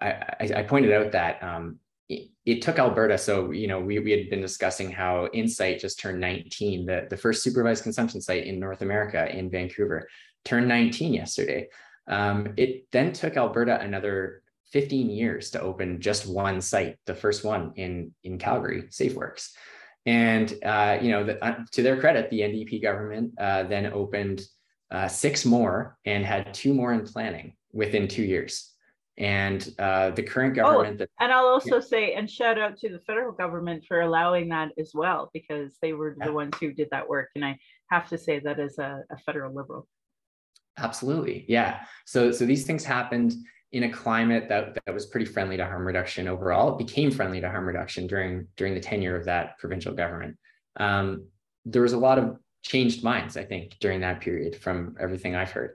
I, 0.00 0.10
I, 0.10 0.50
I 0.56 0.62
pointed 0.62 0.92
out 0.92 1.12
that 1.12 1.42
um, 1.42 1.78
it, 2.08 2.62
took 2.62 2.78
Alberta. 2.78 3.18
So, 3.18 3.50
you 3.50 3.66
know, 3.66 3.80
we, 3.80 3.98
we 3.98 4.10
had 4.10 4.30
been 4.30 4.40
discussing 4.40 4.90
how 4.90 5.26
Insite 5.26 5.80
just 5.80 6.00
turned 6.00 6.20
19, 6.20 6.86
the, 6.86 7.06
the 7.10 7.16
first 7.16 7.42
supervised 7.42 7.82
consumption 7.82 8.20
site 8.20 8.46
in 8.46 8.58
North 8.58 8.82
America 8.82 9.30
in 9.34 9.50
Vancouver, 9.50 10.08
turned 10.44 10.68
19 10.68 11.12
yesterday. 11.12 11.68
Um, 12.06 12.54
it 12.56 12.90
then 12.90 13.12
took 13.12 13.36
Alberta 13.36 13.80
another 13.80 14.42
15 14.72 15.10
years 15.10 15.50
to 15.50 15.60
open 15.60 16.00
just 16.00 16.26
one 16.26 16.60
site, 16.60 16.96
the 17.06 17.14
first 17.14 17.44
one 17.44 17.72
in, 17.76 18.14
in 18.24 18.38
Calgary, 18.38 18.84
SafeWorks. 18.84 19.50
And, 20.06 20.52
uh, 20.64 20.98
you 21.02 21.10
know, 21.10 21.24
the, 21.24 21.44
uh, 21.44 21.58
to 21.72 21.82
their 21.82 22.00
credit, 22.00 22.30
the 22.30 22.40
NDP 22.40 22.82
government 22.82 23.34
uh, 23.38 23.64
then 23.64 23.86
opened 23.86 24.42
uh, 24.90 25.08
six 25.08 25.44
more 25.44 25.98
and 26.06 26.24
had 26.24 26.54
two 26.54 26.72
more 26.72 26.94
in 26.94 27.04
planning 27.04 27.54
within 27.72 28.08
two 28.08 28.22
years. 28.22 28.72
And 29.18 29.68
uh, 29.80 30.10
the 30.10 30.22
current 30.22 30.56
oh, 30.58 30.62
government. 30.62 30.94
Oh, 30.94 30.98
that, 30.98 31.10
and 31.18 31.32
I'll 31.32 31.48
also 31.48 31.76
yeah. 31.76 31.80
say, 31.80 32.14
and 32.14 32.30
shout 32.30 32.56
out 32.56 32.78
to 32.78 32.88
the 32.88 33.00
federal 33.00 33.32
government 33.32 33.84
for 33.86 34.02
allowing 34.02 34.48
that 34.50 34.70
as 34.78 34.92
well, 34.94 35.28
because 35.34 35.76
they 35.82 35.92
were 35.92 36.14
yeah. 36.16 36.26
the 36.26 36.32
ones 36.32 36.54
who 36.60 36.72
did 36.72 36.88
that 36.92 37.08
work. 37.08 37.28
And 37.34 37.44
I 37.44 37.58
have 37.90 38.08
to 38.10 38.16
say 38.16 38.38
that 38.38 38.60
as 38.60 38.78
a, 38.78 39.02
a 39.10 39.18
federal 39.26 39.52
liberal. 39.52 39.88
Absolutely, 40.78 41.44
yeah. 41.48 41.80
So, 42.06 42.30
so 42.30 42.46
these 42.46 42.64
things 42.64 42.84
happened 42.84 43.34
in 43.72 43.82
a 43.82 43.90
climate 43.90 44.48
that, 44.48 44.78
that 44.86 44.94
was 44.94 45.06
pretty 45.06 45.26
friendly 45.26 45.56
to 45.56 45.66
harm 45.66 45.84
reduction 45.84 46.28
overall. 46.28 46.72
It 46.72 46.78
became 46.78 47.10
friendly 47.10 47.40
to 47.40 47.50
harm 47.50 47.66
reduction 47.66 48.06
during 48.06 48.46
during 48.56 48.74
the 48.74 48.80
tenure 48.80 49.16
of 49.16 49.24
that 49.24 49.58
provincial 49.58 49.94
government. 49.94 50.38
Um, 50.76 51.26
there 51.64 51.82
was 51.82 51.92
a 51.92 51.98
lot 51.98 52.18
of 52.18 52.36
changed 52.62 53.02
minds, 53.02 53.36
I 53.36 53.44
think, 53.44 53.76
during 53.80 54.00
that 54.00 54.20
period 54.20 54.54
from 54.56 54.96
everything 55.00 55.34
I've 55.34 55.50
heard. 55.50 55.74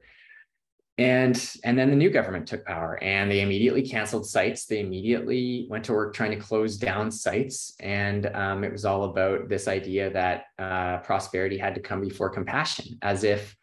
And, 0.99 1.36
and 1.63 1.77
then 1.77 1.89
the 1.89 1.95
new 1.95 2.12
government 2.12 2.47
took 2.47 2.63
power 2.65 3.01
and 3.01 3.32
they 3.32 3.41
immediately 3.41 3.82
canceled 3.82 4.27
sites. 4.27 4.65
They 4.65 4.79
immediately 4.79 5.65
went 5.67 5.84
to 5.86 5.93
work 5.93 6.13
trying 6.13 6.32
to 6.32 6.38
close 6.38 6.77
down 6.77 7.10
sites. 7.10 7.73
And 7.79 8.27
um, 8.27 8.63
it 8.63 8.71
was 8.71 8.86
all 8.86 9.06
about 9.06 9.49
this 9.49 9.67
idea 9.67 10.12
that 10.12 10.45
uh, 10.60 10.97
prosperity 10.99 11.58
had 11.58 11.73
to 11.75 11.82
come 11.82 11.99
before 11.99 12.29
compassion, 12.29 12.99
as 13.01 13.23
if 13.23 13.56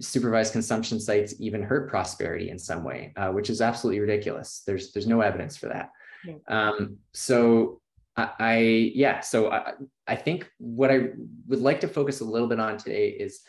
supervised 0.00 0.52
consumption 0.52 0.98
sites 0.98 1.34
even 1.38 1.62
hurt 1.62 1.88
prosperity 1.88 2.50
in 2.50 2.58
some 2.58 2.82
way, 2.82 3.12
uh, 3.16 3.30
which 3.30 3.48
is 3.48 3.60
absolutely 3.60 4.00
ridiculous. 4.00 4.62
There's, 4.66 4.92
there's 4.92 5.06
no 5.06 5.20
evidence 5.20 5.56
for 5.56 5.68
that. 5.68 5.90
Yeah. 6.24 6.34
Um, 6.48 6.96
so 7.12 7.80
I, 8.16 8.30
I 8.40 8.56
yeah, 8.94 9.20
so 9.20 9.52
I, 9.52 9.74
I 10.08 10.16
think 10.16 10.50
what 10.58 10.90
I 10.90 11.10
would 11.46 11.60
like 11.60 11.80
to 11.82 11.88
focus 11.88 12.20
a 12.20 12.24
little 12.24 12.48
bit 12.48 12.58
on 12.58 12.76
today 12.76 13.10
is 13.10 13.42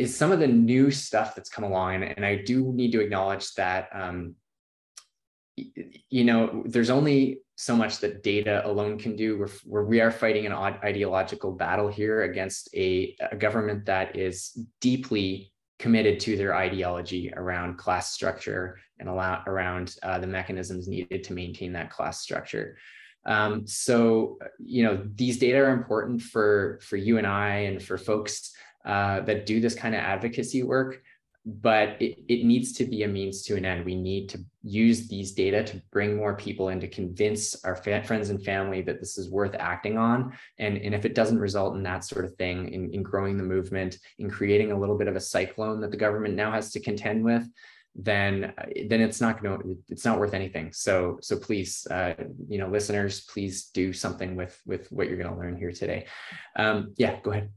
is 0.00 0.16
some 0.16 0.32
of 0.32 0.40
the 0.40 0.46
new 0.72 0.90
stuff 0.90 1.34
that's 1.34 1.50
come 1.50 1.64
along. 1.64 2.02
And 2.02 2.24
I 2.24 2.36
do 2.36 2.72
need 2.72 2.92
to 2.92 3.00
acknowledge 3.00 3.54
that, 3.54 3.88
um, 3.92 4.34
you 5.56 6.24
know, 6.24 6.62
there's 6.64 6.90
only 6.90 7.40
so 7.56 7.76
much 7.76 7.98
that 7.98 8.22
data 8.22 8.66
alone 8.66 8.98
can 8.98 9.14
do. 9.14 9.38
We're, 9.38 9.54
we're 9.66 9.84
we 9.84 10.00
are 10.00 10.10
fighting 10.10 10.46
an 10.46 10.52
ideological 10.52 11.52
battle 11.52 11.88
here 11.88 12.22
against 12.22 12.74
a, 12.74 13.14
a 13.30 13.36
government 13.36 13.84
that 13.86 14.16
is 14.16 14.58
deeply 14.80 15.52
committed 15.78 16.20
to 16.20 16.36
their 16.36 16.54
ideology 16.56 17.32
around 17.36 17.76
class 17.76 18.12
structure 18.12 18.78
and 18.98 19.08
allow, 19.08 19.42
around 19.46 19.96
uh, 20.02 20.18
the 20.18 20.26
mechanisms 20.26 20.88
needed 20.88 21.24
to 21.24 21.34
maintain 21.34 21.72
that 21.74 21.90
class 21.90 22.20
structure. 22.20 22.78
Um, 23.26 23.66
so, 23.66 24.38
you 24.58 24.82
know, 24.82 24.94
these 25.14 25.38
data 25.38 25.58
are 25.58 25.72
important 25.72 26.22
for, 26.22 26.80
for 26.82 26.96
you 26.96 27.18
and 27.18 27.26
I 27.26 27.50
and 27.68 27.82
for 27.82 27.98
folks 27.98 28.52
uh, 28.84 29.20
that 29.20 29.46
do 29.46 29.60
this 29.60 29.74
kind 29.74 29.94
of 29.94 30.00
advocacy 30.00 30.62
work, 30.62 31.02
but 31.46 32.00
it, 32.00 32.18
it 32.28 32.44
needs 32.44 32.72
to 32.72 32.84
be 32.84 33.02
a 33.02 33.08
means 33.08 33.42
to 33.42 33.56
an 33.56 33.64
end. 33.64 33.84
We 33.84 33.94
need 33.94 34.28
to 34.30 34.44
use 34.62 35.08
these 35.08 35.32
data 35.32 35.64
to 35.64 35.82
bring 35.90 36.16
more 36.16 36.36
people 36.36 36.68
in 36.68 36.80
to 36.80 36.88
convince 36.88 37.62
our 37.64 37.76
friends 37.76 38.30
and 38.30 38.42
family 38.42 38.82
that 38.82 39.00
this 39.00 39.16
is 39.16 39.30
worth 39.30 39.54
acting 39.58 39.96
on. 39.96 40.32
And, 40.58 40.76
and 40.76 40.94
if 40.94 41.04
it 41.04 41.14
doesn't 41.14 41.38
result 41.38 41.76
in 41.76 41.82
that 41.84 42.04
sort 42.04 42.24
of 42.24 42.34
thing, 42.36 42.72
in, 42.72 42.92
in 42.92 43.02
growing 43.02 43.36
the 43.36 43.42
movement, 43.42 43.98
in 44.18 44.30
creating 44.30 44.72
a 44.72 44.78
little 44.78 44.98
bit 44.98 45.08
of 45.08 45.16
a 45.16 45.20
cyclone 45.20 45.80
that 45.80 45.90
the 45.90 45.96
government 45.96 46.34
now 46.34 46.52
has 46.52 46.72
to 46.72 46.80
contend 46.80 47.24
with, 47.24 47.46
then 47.96 48.52
then 48.88 49.00
it's 49.00 49.20
not 49.20 49.42
going 49.42 49.60
to 49.60 49.78
it's 49.88 50.04
not 50.04 50.18
worth 50.18 50.32
anything 50.32 50.72
so 50.72 51.18
so 51.20 51.36
please 51.36 51.86
uh, 51.90 52.14
you 52.48 52.56
know 52.56 52.68
listeners 52.68 53.22
please 53.22 53.66
do 53.74 53.92
something 53.92 54.36
with 54.36 54.60
with 54.64 54.90
what 54.92 55.08
you're 55.08 55.16
going 55.16 55.28
to 55.28 55.36
learn 55.36 55.56
here 55.56 55.72
today 55.72 56.06
um 56.56 56.94
yeah 56.96 57.18
go 57.22 57.32
ahead 57.32 57.50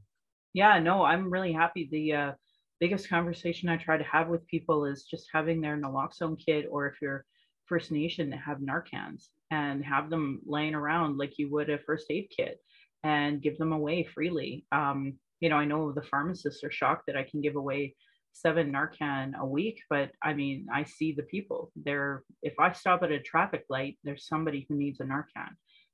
yeah 0.54 0.78
no 0.78 1.02
i'm 1.04 1.30
really 1.30 1.52
happy 1.52 1.88
the 1.90 2.12
uh 2.12 2.32
biggest 2.80 3.08
conversation 3.08 3.68
i 3.68 3.76
try 3.76 3.98
to 3.98 4.04
have 4.04 4.28
with 4.28 4.46
people 4.46 4.86
is 4.86 5.04
just 5.04 5.28
having 5.32 5.60
their 5.60 5.76
naloxone 5.76 6.38
kit 6.38 6.66
or 6.70 6.86
if 6.86 6.94
you're 7.02 7.24
first 7.66 7.92
nation 7.92 8.32
have 8.32 8.58
narcans 8.58 9.28
and 9.50 9.84
have 9.84 10.08
them 10.08 10.40
laying 10.46 10.74
around 10.74 11.18
like 11.18 11.38
you 11.38 11.50
would 11.50 11.68
a 11.68 11.78
first 11.78 12.06
aid 12.10 12.28
kit 12.34 12.58
and 13.02 13.42
give 13.42 13.58
them 13.58 13.72
away 13.72 14.02
freely 14.02 14.64
um 14.72 15.14
you 15.40 15.48
know 15.48 15.56
i 15.56 15.64
know 15.64 15.92
the 15.92 16.02
pharmacists 16.02 16.64
are 16.64 16.70
shocked 16.70 17.04
that 17.06 17.16
i 17.16 17.22
can 17.22 17.40
give 17.40 17.56
away 17.56 17.94
seven 18.34 18.72
Narcan 18.72 19.38
a 19.38 19.46
week, 19.46 19.80
but 19.88 20.10
I 20.20 20.34
mean, 20.34 20.66
I 20.72 20.84
see 20.84 21.12
the 21.12 21.22
people 21.22 21.70
there. 21.76 22.24
If 22.42 22.54
I 22.58 22.72
stop 22.72 23.02
at 23.02 23.12
a 23.12 23.20
traffic 23.20 23.64
light, 23.70 23.96
there's 24.02 24.26
somebody 24.26 24.66
who 24.68 24.74
needs 24.74 25.00
a 25.00 25.04
Narcan. 25.04 25.50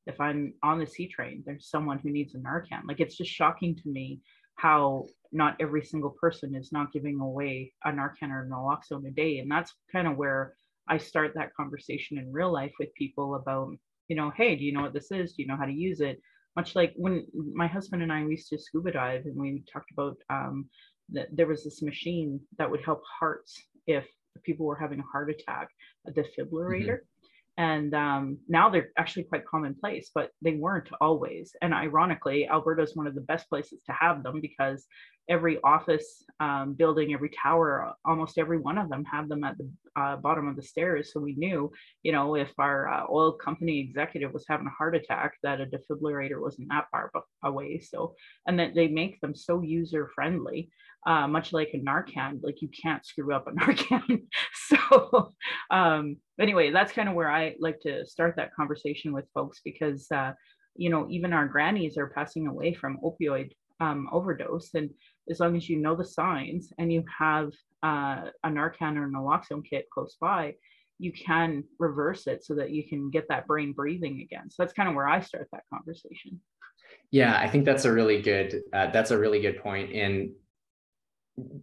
If 0.07 0.21
I'm 0.21 0.55
on 0.63 0.79
the 0.79 0.87
C 0.87 1.07
train, 1.07 1.43
there's 1.45 1.69
someone 1.69 1.99
who 1.99 2.11
needs 2.11 2.35
a 2.35 2.39
Narcan. 2.39 2.83
Like 2.89 3.01
it's 3.01 3.17
just 3.17 3.31
shocking 3.31 3.77
to 3.77 3.89
me 3.89 4.21
how 4.57 5.07
not 5.33 5.57
every 5.61 5.85
single 5.85 6.11
person 6.11 6.55
is 6.55 6.73
not 6.73 6.93
giving 6.93 7.21
away 7.21 7.73
a 7.85 7.91
Narcan 7.91 8.31
or 8.31 8.49
naloxone 8.51 9.07
a 9.07 9.11
day. 9.11 9.39
And 9.39 9.51
that's 9.51 9.73
kind 9.93 10.09
of 10.09 10.17
where 10.17 10.55
I 10.89 10.99
start 10.99 11.33
that 11.35 11.55
conversation 11.55 12.19
in 12.19 12.33
real 12.33 12.53
life 12.53 12.73
with 12.79 12.95
people 12.95 13.37
about, 13.37 13.77
you 14.09 14.17
know, 14.17 14.31
hey, 14.37 14.57
do 14.57 14.65
you 14.65 14.73
know 14.73 14.83
what 14.83 14.93
this 14.93 15.13
is? 15.13 15.33
Do 15.33 15.43
you 15.43 15.49
know 15.49 15.57
how 15.57 15.67
to 15.67 15.73
use 15.73 16.01
it? 16.01 16.21
Much 16.57 16.75
like 16.75 16.93
when 16.97 17.27
my 17.33 17.69
husband 17.69 18.03
and 18.03 18.13
I 18.13 18.25
used 18.25 18.49
to 18.49 18.59
scuba 18.59 18.91
dive 18.91 19.27
and 19.27 19.37
we 19.37 19.63
talked 19.73 19.93
about 19.93 20.17
um, 20.31 20.69
that 21.11 21.29
there 21.33 21.47
was 21.47 21.63
this 21.63 21.81
machine 21.81 22.41
that 22.59 22.71
would 22.71 22.85
help 22.85 23.03
hearts 23.21 23.63
if 23.87 24.05
people 24.43 24.67
were 24.67 24.77
having 24.77 24.99
a 24.99 25.11
heart 25.13 25.31
attack, 25.31 25.69
a 26.07 26.11
defibrillator. 26.11 26.99
Mm-hmm. 26.99 27.10
And 27.61 27.93
um, 27.93 28.39
now 28.49 28.71
they're 28.71 28.89
actually 28.97 29.25
quite 29.25 29.45
commonplace, 29.45 30.11
but 30.15 30.31
they 30.41 30.55
weren't 30.55 30.89
always. 30.99 31.55
And 31.61 31.75
ironically, 31.75 32.49
Alberta 32.49 32.83
is 32.83 32.97
one 32.97 33.07
of 33.07 33.15
the 33.15 33.21
best 33.21 33.51
places 33.51 33.81
to 33.85 33.93
have 33.93 34.23
them 34.23 34.41
because 34.41 34.87
every 35.31 35.59
office 35.63 36.25
um, 36.41 36.75
building, 36.75 37.15
every 37.15 37.31
tower, 37.31 37.95
almost 38.05 38.37
every 38.37 38.59
one 38.59 38.77
of 38.77 38.89
them 38.91 39.05
have 39.05 39.29
them 39.29 39.45
at 39.45 39.57
the 39.57 39.71
uh, 39.97 40.17
bottom 40.17 40.49
of 40.49 40.57
the 40.57 40.63
stairs. 40.63 41.13
So 41.13 41.21
we 41.21 41.35
knew, 41.37 41.71
you 42.03 42.13
know, 42.13 42.35
if 42.35 42.51
our 42.59 42.89
uh, 42.89 43.05
oil 43.11 43.33
company 43.33 43.79
executive 43.79 44.33
was 44.33 44.45
having 44.49 44.67
a 44.67 44.77
heart 44.77 44.97
attack, 44.97 45.35
that 45.45 45.61
a 45.61 45.67
defibrillator 45.67 46.41
wasn't 46.41 46.69
that 46.71 46.87
far 46.91 47.13
away. 47.45 47.81
So, 47.81 48.15
and 48.47 48.59
that 48.59 48.75
they 48.75 48.89
make 48.89 49.21
them 49.21 49.35
so 49.35 49.63
user 49.63 50.11
friendly. 50.15 50.71
Uh, 51.07 51.27
much 51.27 51.55
like 51.55 51.71
a 51.73 51.79
Narcan, 51.79 52.41
like 52.43 52.61
you 52.61 52.69
can't 52.69 53.07
screw 53.07 53.35
up 53.35 53.47
a 53.47 53.53
Narcan. 53.53 54.23
so, 54.53 55.33
um, 55.71 56.17
anyway, 56.39 56.71
that's 56.73 56.93
kind 56.93 57.09
of 57.09 57.15
where 57.15 57.31
I 57.31 57.55
like 57.59 57.81
to 57.81 58.05
start 58.05 58.35
that 58.37 58.55
conversation 58.55 59.15
with 59.15 59.25
folks 59.33 59.63
because, 59.65 60.07
uh, 60.15 60.33
you 60.77 60.91
know, 60.91 61.07
even 61.09 61.33
our 61.33 61.49
grannies 61.49 61.97
are 61.97 62.11
passing 62.11 62.49
away 62.49 62.75
from 62.75 62.99
opioid 63.03 63.53
um, 63.81 64.09
overdose. 64.13 64.71
And 64.75 64.91
as 65.31 65.41
long 65.41 65.57
as 65.57 65.69
you 65.69 65.77
know 65.79 65.95
the 65.95 66.05
signs 66.05 66.73
and 66.79 66.93
you 66.93 67.05
have 67.17 67.53
uh, 67.83 68.31
a 68.45 68.49
Narcan 68.49 68.97
or 68.97 69.09
naloxone 69.09 69.65
kit 69.69 69.89
close 69.93 70.17
by, 70.21 70.55
you 70.99 71.13
can 71.13 71.65
reverse 71.79 72.27
it 72.27 72.45
so 72.45 72.55
that 72.55 72.71
you 72.71 72.87
can 72.87 73.11
get 73.11 73.27
that 73.29 73.47
brain 73.47 73.73
breathing 73.73 74.21
again. 74.21 74.51
So 74.51 74.57
that's 74.59 74.75
kind 74.75 74.89
of 74.89 74.95
where 74.95 75.09
I 75.09 75.21
start 75.21 75.49
that 75.53 75.63
conversation. 75.73 76.41
Yeah, 77.11 77.39
I 77.39 77.49
think 77.49 77.65
that's 77.65 77.85
a 77.85 77.93
really 77.93 78.21
good 78.21 78.63
uh, 78.73 78.91
that's 78.91 79.11
a 79.11 79.19
really 79.19 79.41
good 79.41 79.63
point. 79.63 79.93
And 79.93 80.31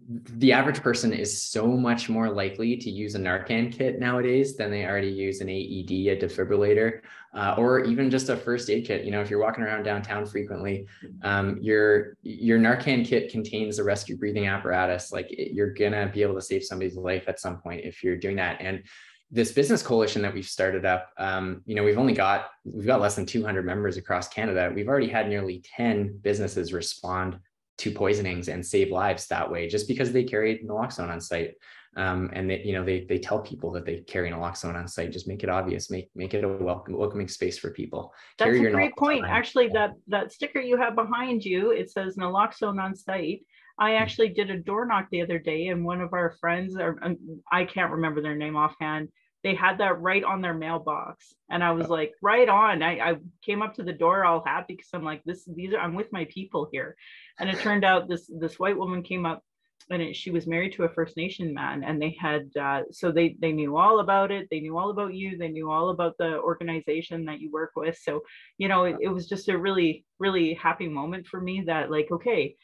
the 0.10 0.54
average 0.54 0.82
person 0.82 1.14
is 1.14 1.42
so 1.42 1.68
much 1.68 2.10
more 2.10 2.30
likely 2.30 2.78
to 2.78 2.90
use 2.90 3.16
a 3.16 3.20
Narcan 3.20 3.72
kit 3.72 4.00
nowadays 4.00 4.56
than 4.56 4.72
they 4.72 4.86
already 4.86 5.10
use 5.10 5.42
an 5.42 5.50
AED, 5.50 5.92
a 5.92 6.18
defibrillator, 6.18 7.02
uh, 7.36 7.56
or 7.58 7.82
even 7.82 8.10
just 8.10 8.30
a 8.30 8.38
first 8.38 8.70
aid 8.70 8.86
kit. 8.86 9.04
You 9.04 9.12
know, 9.12 9.22
if 9.22 9.30
you're 9.30 9.42
walking 9.42 9.64
around 9.64 9.84
downtown 9.84 10.26
frequently, 10.26 10.88
um, 11.22 11.58
your 11.62 12.18
your 12.24 12.58
Narcan 12.60 13.06
kit 13.06 13.32
contains 13.32 13.80
a 13.80 13.84
rescue 13.84 14.18
breathing 14.18 14.48
apparatus. 14.48 15.12
Like 15.12 15.32
it, 15.32 15.54
you're 15.54 15.74
gonna 15.74 16.10
be 16.14 16.22
able 16.22 16.36
to 16.36 16.42
save 16.42 16.64
somebody's 16.64 16.96
life 16.96 17.26
at 17.28 17.40
some 17.40 17.58
point 17.58 17.82
if 17.84 18.04
you're 18.04 18.18
doing 18.18 18.38
that. 18.38 18.58
And 18.62 18.84
this 19.30 19.52
business 19.52 19.84
coalition 19.84 20.22
that 20.22 20.34
we've 20.34 20.46
started 20.46 20.86
up, 20.86 21.10
um, 21.18 21.62
you 21.66 21.76
know, 21.76 21.84
we've 21.84 21.98
only 21.98 22.14
got 22.14 22.48
we've 22.64 22.86
got 22.86 23.02
less 23.02 23.16
than 23.16 23.26
200 23.26 23.66
members 23.66 23.98
across 23.98 24.30
Canada. 24.30 24.72
We've 24.74 24.88
already 24.88 25.10
had 25.10 25.28
nearly 25.28 25.62
10 25.76 26.20
businesses 26.24 26.72
respond 26.72 27.40
to 27.78 27.92
poisonings 27.92 28.48
and 28.48 28.66
save 28.66 28.92
lives 28.92 29.28
that 29.28 29.50
way 29.50 29.68
just 29.68 29.88
because 29.88 30.12
they 30.12 30.24
carry 30.24 30.60
naloxone 30.60 31.10
on 31.10 31.22
site. 31.22 31.56
Um, 31.96 32.30
and 32.34 32.50
they, 32.50 32.62
you 32.64 32.74
know 32.74 32.84
they 32.84 33.06
they 33.10 33.18
tell 33.18 33.40
people 33.40 33.72
that 33.72 33.84
they 33.84 34.02
carry 34.02 34.30
naloxone 34.30 34.76
on 34.76 34.88
site. 34.88 35.12
Just 35.12 35.28
make 35.28 35.44
it 35.44 35.50
obvious. 35.50 35.90
Make 35.90 36.12
make 36.14 36.36
it 36.36 36.44
a 36.44 36.48
welcome 36.48 36.96
welcoming 36.96 37.28
space 37.28 37.58
for 37.58 37.72
people. 37.72 38.14
That's 38.38 38.52
carry 38.52 38.68
a 38.68 38.72
great 38.72 38.96
point. 38.96 39.24
on. 39.24 39.32
actually 39.32 39.70
that 39.70 39.94
that 40.08 40.32
sticker 40.32 40.60
you 40.60 40.78
have 40.78 40.94
behind 40.94 41.44
you 41.44 41.72
it 41.72 41.90
says 41.90 42.16
naloxone 42.16 42.80
on 42.82 42.96
site. 42.96 43.42
I 43.80 43.92
hmm. 43.92 44.02
actually 44.04 44.30
did 44.30 44.50
a 44.50 44.58
door 44.58 44.86
knock 44.86 45.08
the 45.12 45.22
other 45.22 45.40
day, 45.40 45.68
and 45.68 45.86
one 45.86 46.02
of 46.02 46.14
our 46.14 46.36
friends, 46.40 46.78
or 46.78 47.00
um, 47.02 47.18
I 47.52 47.66
can't 47.66 47.92
remember 47.92 48.22
their 48.22 48.36
name 48.36 48.56
offhand, 48.56 49.10
they 49.44 49.56
had 49.56 49.78
that 49.78 50.02
right 50.02 50.24
on 50.24 50.42
their 50.42 50.54
mailbox. 50.54 51.34
And 51.50 51.64
i 51.64 51.72
was 51.72 51.88
like 51.88 52.14
right 52.22 52.50
on. 52.50 52.84
I, 52.84 53.00
I 53.00 53.16
came 53.44 53.62
up 53.62 53.76
to 53.76 53.84
the 53.84 53.94
door 53.94 54.26
all 54.26 54.44
happy 54.46 54.74
because 54.74 54.90
i'm 54.94 55.04
like 55.04 55.24
this 55.24 55.46
these 55.46 55.74
are 55.74 55.80
i'm 55.80 55.96
with 55.96 56.12
my 56.12 56.26
people 56.26 56.68
here. 56.72 56.96
And 57.40 57.50
it 57.50 57.60
turned 57.60 57.86
out 57.86 58.10
this 58.10 58.30
this 58.40 58.60
white 58.60 58.78
woman 58.78 59.04
came 59.04 59.26
up 59.26 59.44
and 59.90 60.02
it, 60.02 60.16
she 60.16 60.32
was 60.32 60.48
married 60.48 60.74
to 60.74 60.84
a 60.84 60.90
first 60.90 61.16
nation 61.16 61.54
man 61.54 61.84
and 61.84 62.02
they 62.02 62.18
had 62.20 62.50
uh, 62.60 62.82
so 62.92 63.12
they 63.12 63.38
they 63.40 63.52
knew 63.52 63.78
all 63.78 64.00
about 64.00 64.32
it. 64.32 64.48
They 64.52 64.60
knew 64.60 64.78
all 64.78 64.90
about 64.90 65.14
you. 65.14 65.38
They 65.38 65.50
knew 65.50 65.72
all 65.72 65.90
about 65.90 66.18
the 66.18 66.40
organization 66.40 67.26
that 67.26 67.40
you 67.40 67.52
work 67.52 67.72
with. 67.76 67.98
So 68.02 68.22
you 68.58 68.68
know 68.68 68.84
it, 68.84 68.98
it 69.02 69.10
was 69.10 69.28
just 69.28 69.50
a 69.50 69.58
really 69.58 70.06
really 70.20 70.54
happy 70.56 70.88
moment 70.88 71.28
for 71.28 71.40
me 71.40 71.64
that 71.68 71.92
like 71.92 72.10
okay 72.12 72.56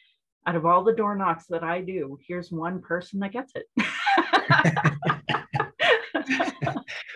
out 0.45 0.55
of 0.55 0.65
all 0.65 0.83
the 0.83 0.93
door 0.93 1.15
knocks 1.15 1.45
that 1.47 1.63
i 1.63 1.81
do 1.81 2.17
here's 2.27 2.51
one 2.51 2.81
person 2.81 3.19
that 3.19 3.31
gets 3.31 3.53
it 3.55 3.65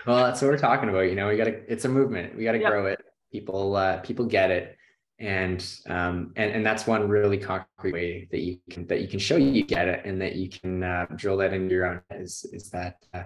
well, 0.08 0.24
that's 0.24 0.42
what 0.42 0.50
we're 0.50 0.58
talking 0.58 0.90
about. 0.90 1.02
You 1.02 1.16
know, 1.16 1.28
we 1.28 1.38
got 1.38 1.46
to. 1.46 1.72
It's 1.72 1.86
a 1.86 1.90
movement. 1.90 2.36
We 2.36 2.46
got 2.46 2.54
to 2.54 2.60
grow 2.60 2.86
it. 2.86 3.00
People, 3.32 3.76
uh, 3.76 3.98
people 3.98 4.26
get 4.26 4.52
it, 4.52 4.78
and 5.20 5.64
um, 5.88 6.32
and 6.38 6.52
and 6.52 6.66
that's 6.66 6.88
one 6.88 7.10
really 7.10 7.38
concrete 7.38 7.94
way 7.94 8.28
that 8.32 8.40
you 8.40 8.60
can 8.70 8.88
that 8.88 9.02
you 9.02 9.08
can 9.10 9.20
show 9.20 9.36
you 9.36 9.64
get 9.64 9.88
it, 9.88 10.06
and 10.06 10.22
that 10.22 10.36
you 10.36 10.50
can 10.50 10.82
uh, 10.82 11.08
drill 11.16 11.38
that 11.38 11.54
into 11.54 11.76
your 11.76 11.86
own 11.86 12.02
is 12.12 12.46
is 12.54 12.70
that 12.70 12.96
uh, 13.14 13.24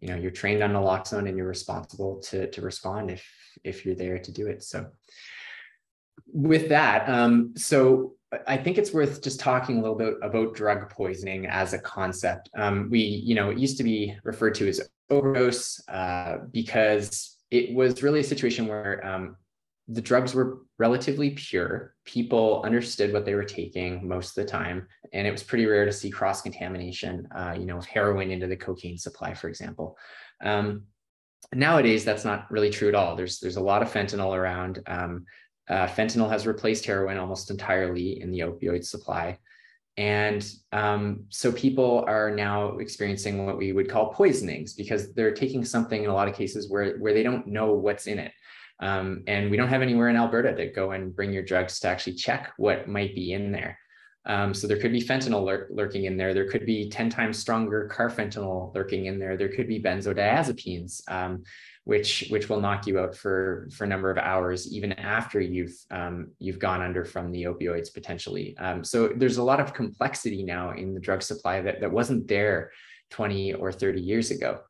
you 0.00 0.08
know 0.08 0.16
you're 0.16 0.30
trained 0.30 0.62
on 0.62 0.72
naloxone 0.72 1.28
and 1.28 1.36
you're 1.36 1.46
responsible 1.46 2.18
to 2.20 2.50
to 2.50 2.62
respond 2.62 3.10
if 3.10 3.24
if 3.62 3.84
you're 3.84 3.94
there 3.94 4.18
to 4.18 4.32
do 4.32 4.46
it. 4.46 4.62
So 4.62 4.86
with 6.32 6.70
that, 6.70 7.08
um, 7.10 7.52
so 7.56 8.14
I 8.46 8.56
think 8.56 8.78
it's 8.78 8.92
worth 8.92 9.22
just 9.22 9.38
talking 9.38 9.78
a 9.78 9.82
little 9.82 9.96
bit 9.96 10.14
about 10.22 10.54
drug 10.54 10.88
poisoning 10.88 11.46
as 11.46 11.74
a 11.74 11.78
concept. 11.78 12.48
Um, 12.56 12.88
we, 12.90 13.00
you 13.00 13.34
know, 13.34 13.50
it 13.50 13.58
used 13.58 13.76
to 13.76 13.84
be 13.84 14.16
referred 14.24 14.54
to 14.54 14.68
as 14.68 14.80
overdose 15.10 15.86
uh, 15.88 16.38
because 16.50 17.36
it 17.50 17.74
was 17.74 18.02
really 18.02 18.20
a 18.20 18.24
situation 18.24 18.66
where 18.66 19.04
um, 19.06 19.36
the 19.88 20.00
drugs 20.00 20.34
were 20.34 20.60
relatively 20.78 21.30
pure. 21.30 21.94
People 22.04 22.62
understood 22.64 23.12
what 23.12 23.24
they 23.24 23.34
were 23.34 23.44
taking 23.44 24.06
most 24.06 24.36
of 24.36 24.44
the 24.44 24.50
time, 24.50 24.86
and 25.12 25.26
it 25.26 25.30
was 25.32 25.42
pretty 25.42 25.66
rare 25.66 25.84
to 25.84 25.92
see 25.92 26.10
cross 26.10 26.40
contamination, 26.40 27.28
uh, 27.34 27.54
you 27.58 27.66
know, 27.66 27.76
of 27.76 27.84
heroin 27.84 28.30
into 28.30 28.46
the 28.46 28.56
cocaine 28.56 28.96
supply, 28.96 29.34
for 29.34 29.48
example. 29.48 29.96
Um, 30.42 30.84
nowadays, 31.54 32.04
that's 32.04 32.24
not 32.24 32.50
really 32.50 32.70
true 32.70 32.88
at 32.88 32.94
all. 32.94 33.16
There's 33.16 33.38
there's 33.40 33.56
a 33.56 33.62
lot 33.62 33.82
of 33.82 33.92
fentanyl 33.92 34.36
around. 34.36 34.80
Um, 34.86 35.24
uh, 35.68 35.86
fentanyl 35.86 36.30
has 36.30 36.46
replaced 36.46 36.84
heroin 36.84 37.18
almost 37.18 37.50
entirely 37.50 38.20
in 38.20 38.30
the 38.30 38.40
opioid 38.40 38.84
supply. 38.84 39.38
And 39.96 40.48
um, 40.72 41.24
so 41.28 41.52
people 41.52 42.04
are 42.06 42.30
now 42.30 42.78
experiencing 42.78 43.44
what 43.44 43.58
we 43.58 43.72
would 43.72 43.90
call 43.90 44.12
poisonings 44.12 44.72
because 44.72 45.12
they're 45.12 45.34
taking 45.34 45.64
something 45.64 46.04
in 46.04 46.10
a 46.10 46.14
lot 46.14 46.28
of 46.28 46.34
cases 46.34 46.70
where, 46.70 46.96
where 46.98 47.12
they 47.12 47.22
don't 47.22 47.46
know 47.46 47.74
what's 47.74 48.06
in 48.06 48.18
it. 48.18 48.32
Um, 48.80 49.22
and 49.26 49.50
we 49.50 49.56
don't 49.56 49.68
have 49.68 49.82
anywhere 49.82 50.08
in 50.08 50.16
Alberta 50.16 50.54
to 50.56 50.66
go 50.66 50.92
and 50.92 51.14
bring 51.14 51.32
your 51.32 51.44
drugs 51.44 51.78
to 51.80 51.88
actually 51.88 52.14
check 52.14 52.52
what 52.56 52.88
might 52.88 53.14
be 53.14 53.32
in 53.32 53.52
there. 53.52 53.78
Um, 54.24 54.54
so 54.54 54.66
there 54.66 54.78
could 54.78 54.92
be 54.92 55.02
fentanyl 55.02 55.44
lur 55.44 55.68
lurking 55.70 56.04
in 56.04 56.16
there. 56.16 56.32
There 56.32 56.48
could 56.48 56.64
be 56.64 56.88
10 56.88 57.10
times 57.10 57.38
stronger 57.38 57.90
carfentanil 57.92 58.74
lurking 58.74 59.06
in 59.06 59.18
there. 59.18 59.36
There 59.36 59.48
could 59.48 59.68
be 59.68 59.82
benzodiazepines, 59.82 61.02
um, 61.08 61.42
which 61.84 62.28
which 62.30 62.48
will 62.48 62.60
knock 62.60 62.86
you 62.86 63.00
out 63.00 63.16
for 63.16 63.68
for 63.72 63.84
a 63.84 63.88
number 63.88 64.10
of 64.10 64.18
hours, 64.18 64.72
even 64.72 64.92
after 64.92 65.40
you've 65.40 65.74
um, 65.90 66.30
you've 66.38 66.58
gone 66.58 66.80
under 66.80 67.04
from 67.04 67.32
the 67.32 67.44
opioids 67.44 67.92
potentially. 67.92 68.56
Um, 68.58 68.84
so 68.84 69.08
there's 69.08 69.38
a 69.38 69.42
lot 69.42 69.60
of 69.60 69.74
complexity 69.74 70.44
now 70.44 70.70
in 70.72 70.94
the 70.94 71.00
drug 71.00 71.22
supply 71.22 71.60
that 71.60 71.80
that 71.80 71.90
wasn't 71.90 72.28
there 72.28 72.70
20 73.10 73.54
or 73.54 73.72
30 73.72 74.00
years 74.00 74.30
ago. 74.30 74.60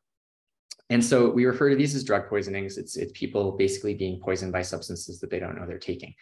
And 0.89 1.03
so 1.03 1.29
we 1.29 1.45
refer 1.45 1.69
to 1.69 1.75
these 1.75 1.95
as 1.95 2.03
drug 2.03 2.27
poisonings. 2.27 2.77
It's 2.77 2.97
it's 2.97 3.11
people 3.13 3.51
basically 3.53 3.93
being 3.93 4.19
poisoned 4.19 4.51
by 4.51 4.63
substances 4.63 5.19
that 5.19 5.29
they 5.29 5.39
don't 5.39 5.57
know 5.57 5.65
they're 5.67 5.77
taking. 5.77 6.15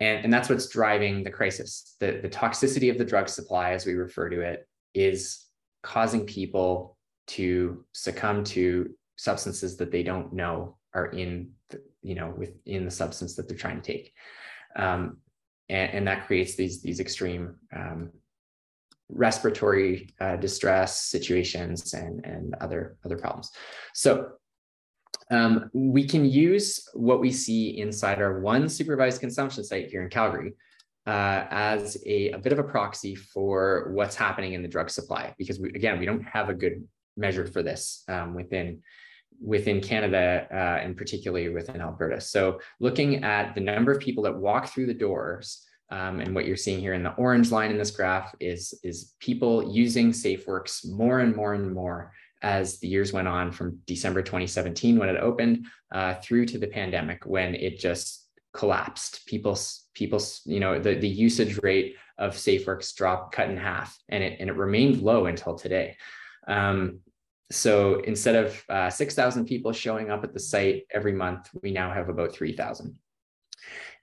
And, 0.00 0.24
and 0.24 0.32
that's 0.32 0.48
what's 0.48 0.68
driving 0.68 1.22
the 1.22 1.30
crisis. 1.30 1.96
The, 2.00 2.18
the 2.22 2.28
toxicity 2.28 2.90
of 2.90 2.98
the 2.98 3.04
drug 3.04 3.28
supply, 3.28 3.72
as 3.72 3.86
we 3.86 3.94
refer 3.94 4.30
to 4.30 4.40
it, 4.40 4.66
is 4.94 5.44
causing 5.82 6.26
people 6.26 6.96
to 7.28 7.84
succumb 7.92 8.42
to 8.44 8.90
substances 9.22 9.76
that 9.76 9.92
they 9.92 10.02
don't 10.02 10.32
know 10.32 10.76
are 10.94 11.06
in 11.06 11.52
the, 11.70 11.80
you 12.02 12.14
know 12.14 12.34
within 12.36 12.84
the 12.84 12.90
substance 12.90 13.34
that 13.34 13.48
they're 13.48 13.56
trying 13.56 13.80
to 13.80 13.92
take. 13.92 14.12
Um, 14.76 15.18
and, 15.68 15.90
and, 15.92 16.06
that 16.08 16.26
creates 16.26 16.54
these 16.56 16.82
these 16.82 17.00
extreme 17.00 17.56
um, 17.74 18.10
respiratory 19.08 20.10
uh, 20.20 20.36
distress 20.36 21.04
situations 21.04 21.94
and 21.94 22.24
and 22.24 22.54
other 22.60 22.96
other 23.04 23.16
problems. 23.16 23.50
So 23.94 24.32
um, 25.30 25.70
we 25.72 26.04
can 26.04 26.24
use 26.24 26.88
what 26.94 27.20
we 27.20 27.30
see 27.30 27.78
inside 27.78 28.20
our 28.20 28.40
one 28.40 28.68
supervised 28.68 29.20
consumption 29.20 29.62
site 29.64 29.88
here 29.88 30.02
in 30.02 30.10
Calgary 30.10 30.52
uh, 31.06 31.46
as 31.50 31.96
a, 32.06 32.30
a, 32.30 32.38
bit 32.38 32.52
of 32.52 32.58
a 32.58 32.64
proxy 32.64 33.14
for 33.14 33.90
what's 33.94 34.14
happening 34.14 34.52
in 34.52 34.62
the 34.62 34.68
drug 34.68 34.90
supply, 34.90 35.34
because 35.38 35.58
we, 35.58 35.68
again, 35.70 35.98
we 35.98 36.06
don't 36.06 36.22
have 36.22 36.48
a 36.48 36.54
good 36.54 36.86
measure 37.16 37.46
for 37.46 37.62
this 37.62 38.04
um, 38.08 38.34
within 38.34 38.82
within 39.40 39.80
Canada 39.80 40.46
uh, 40.50 40.84
and 40.84 40.96
particularly 40.96 41.48
within 41.48 41.80
Alberta. 41.80 42.20
So 42.20 42.60
looking 42.80 43.24
at 43.24 43.54
the 43.54 43.60
number 43.60 43.92
of 43.92 44.00
people 44.00 44.24
that 44.24 44.36
walk 44.36 44.68
through 44.68 44.86
the 44.86 44.94
doors 44.94 45.64
um, 45.90 46.20
and 46.20 46.34
what 46.34 46.46
you're 46.46 46.56
seeing 46.56 46.80
here 46.80 46.94
in 46.94 47.02
the 47.02 47.14
orange 47.14 47.50
line 47.50 47.70
in 47.70 47.78
this 47.78 47.90
graph 47.90 48.34
is, 48.40 48.74
is 48.82 49.14
people 49.20 49.74
using 49.74 50.10
SafeWorks 50.10 50.90
more 50.90 51.20
and 51.20 51.36
more 51.36 51.54
and 51.54 51.72
more 51.72 52.12
as 52.42 52.78
the 52.78 52.88
years 52.88 53.12
went 53.12 53.28
on 53.28 53.52
from 53.52 53.78
December 53.86 54.22
2017 54.22 54.98
when 54.98 55.08
it 55.08 55.16
opened 55.16 55.66
uh, 55.92 56.14
through 56.14 56.46
to 56.46 56.58
the 56.58 56.66
pandemic 56.66 57.24
when 57.24 57.54
it 57.54 57.78
just 57.78 58.26
collapsed. 58.52 59.26
People's 59.26 59.86
people's 59.94 60.42
you 60.44 60.60
know 60.60 60.78
the 60.78 60.94
the 60.94 61.08
usage 61.08 61.58
rate 61.62 61.96
of 62.18 62.34
SafeWorks 62.34 62.94
dropped 62.94 63.34
cut 63.34 63.48
in 63.48 63.56
half, 63.56 63.96
and 64.08 64.22
it 64.22 64.38
and 64.40 64.50
it 64.50 64.56
remained 64.56 65.02
low 65.02 65.26
until 65.26 65.54
today. 65.54 65.96
Um, 66.46 67.00
so 67.52 68.00
instead 68.00 68.34
of 68.34 68.64
uh, 68.68 68.90
6,000 68.90 69.44
people 69.44 69.72
showing 69.72 70.10
up 70.10 70.24
at 70.24 70.32
the 70.32 70.40
site 70.40 70.84
every 70.90 71.12
month, 71.12 71.50
we 71.62 71.70
now 71.70 71.92
have 71.92 72.08
about 72.08 72.32
3,000. 72.32 72.96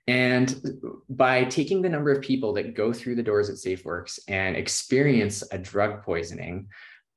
And 0.06 0.78
by 1.08 1.44
taking 1.44 1.82
the 1.82 1.88
number 1.88 2.10
of 2.10 2.22
people 2.22 2.52
that 2.54 2.74
go 2.74 2.92
through 2.92 3.16
the 3.16 3.22
doors 3.22 3.50
at 3.50 3.56
SafeWorks 3.56 4.18
and 4.28 4.56
experience 4.56 5.42
a 5.52 5.58
drug 5.58 6.02
poisoning, 6.02 6.68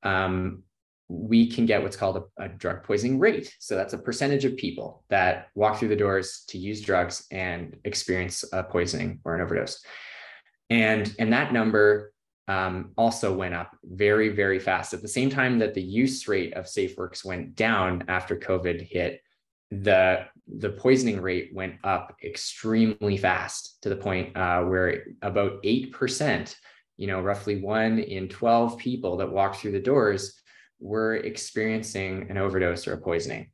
um, 0.02 0.62
we 1.08 1.50
can 1.50 1.66
get 1.66 1.82
what's 1.82 1.96
called 1.96 2.16
a, 2.38 2.44
a, 2.44 2.48
drug 2.48 2.82
poisoning 2.82 3.18
rate. 3.18 3.54
So 3.58 3.76
that's 3.76 3.92
a 3.92 3.98
percentage 3.98 4.44
of 4.44 4.56
people 4.56 5.04
that 5.10 5.48
walk 5.54 5.78
through 5.78 5.88
the 5.88 5.96
doors 5.96 6.44
to 6.48 6.58
use 6.58 6.80
drugs 6.80 7.26
and 7.30 7.76
experience 7.84 8.44
a 8.52 8.62
poisoning 8.62 9.20
or 9.24 9.34
an 9.34 9.42
overdose. 9.42 9.84
And, 10.70 11.14
and 11.18 11.32
that 11.32 11.52
number 11.52 12.13
um, 12.48 12.92
also 12.96 13.34
went 13.34 13.54
up 13.54 13.76
very, 13.84 14.28
very 14.28 14.58
fast. 14.58 14.92
At 14.92 15.02
the 15.02 15.08
same 15.08 15.30
time 15.30 15.58
that 15.58 15.74
the 15.74 15.82
use 15.82 16.28
rate 16.28 16.52
of 16.54 16.66
SafeWorks 16.66 17.24
went 17.24 17.54
down 17.54 18.04
after 18.08 18.36
COVID 18.36 18.82
hit, 18.82 19.22
the, 19.70 20.26
the 20.46 20.70
poisoning 20.70 21.20
rate 21.20 21.50
went 21.54 21.76
up 21.84 22.16
extremely 22.22 23.16
fast 23.16 23.82
to 23.82 23.88
the 23.88 23.96
point 23.96 24.36
uh, 24.36 24.62
where 24.62 25.04
about 25.22 25.62
8%, 25.62 26.54
you 26.96 27.06
know, 27.06 27.20
roughly 27.20 27.60
one 27.60 27.98
in 27.98 28.28
12 28.28 28.78
people 28.78 29.16
that 29.16 29.32
walked 29.32 29.56
through 29.56 29.72
the 29.72 29.80
doors 29.80 30.40
were 30.80 31.16
experiencing 31.16 32.26
an 32.30 32.36
overdose 32.36 32.86
or 32.86 32.92
a 32.92 32.98
poisoning. 32.98 33.48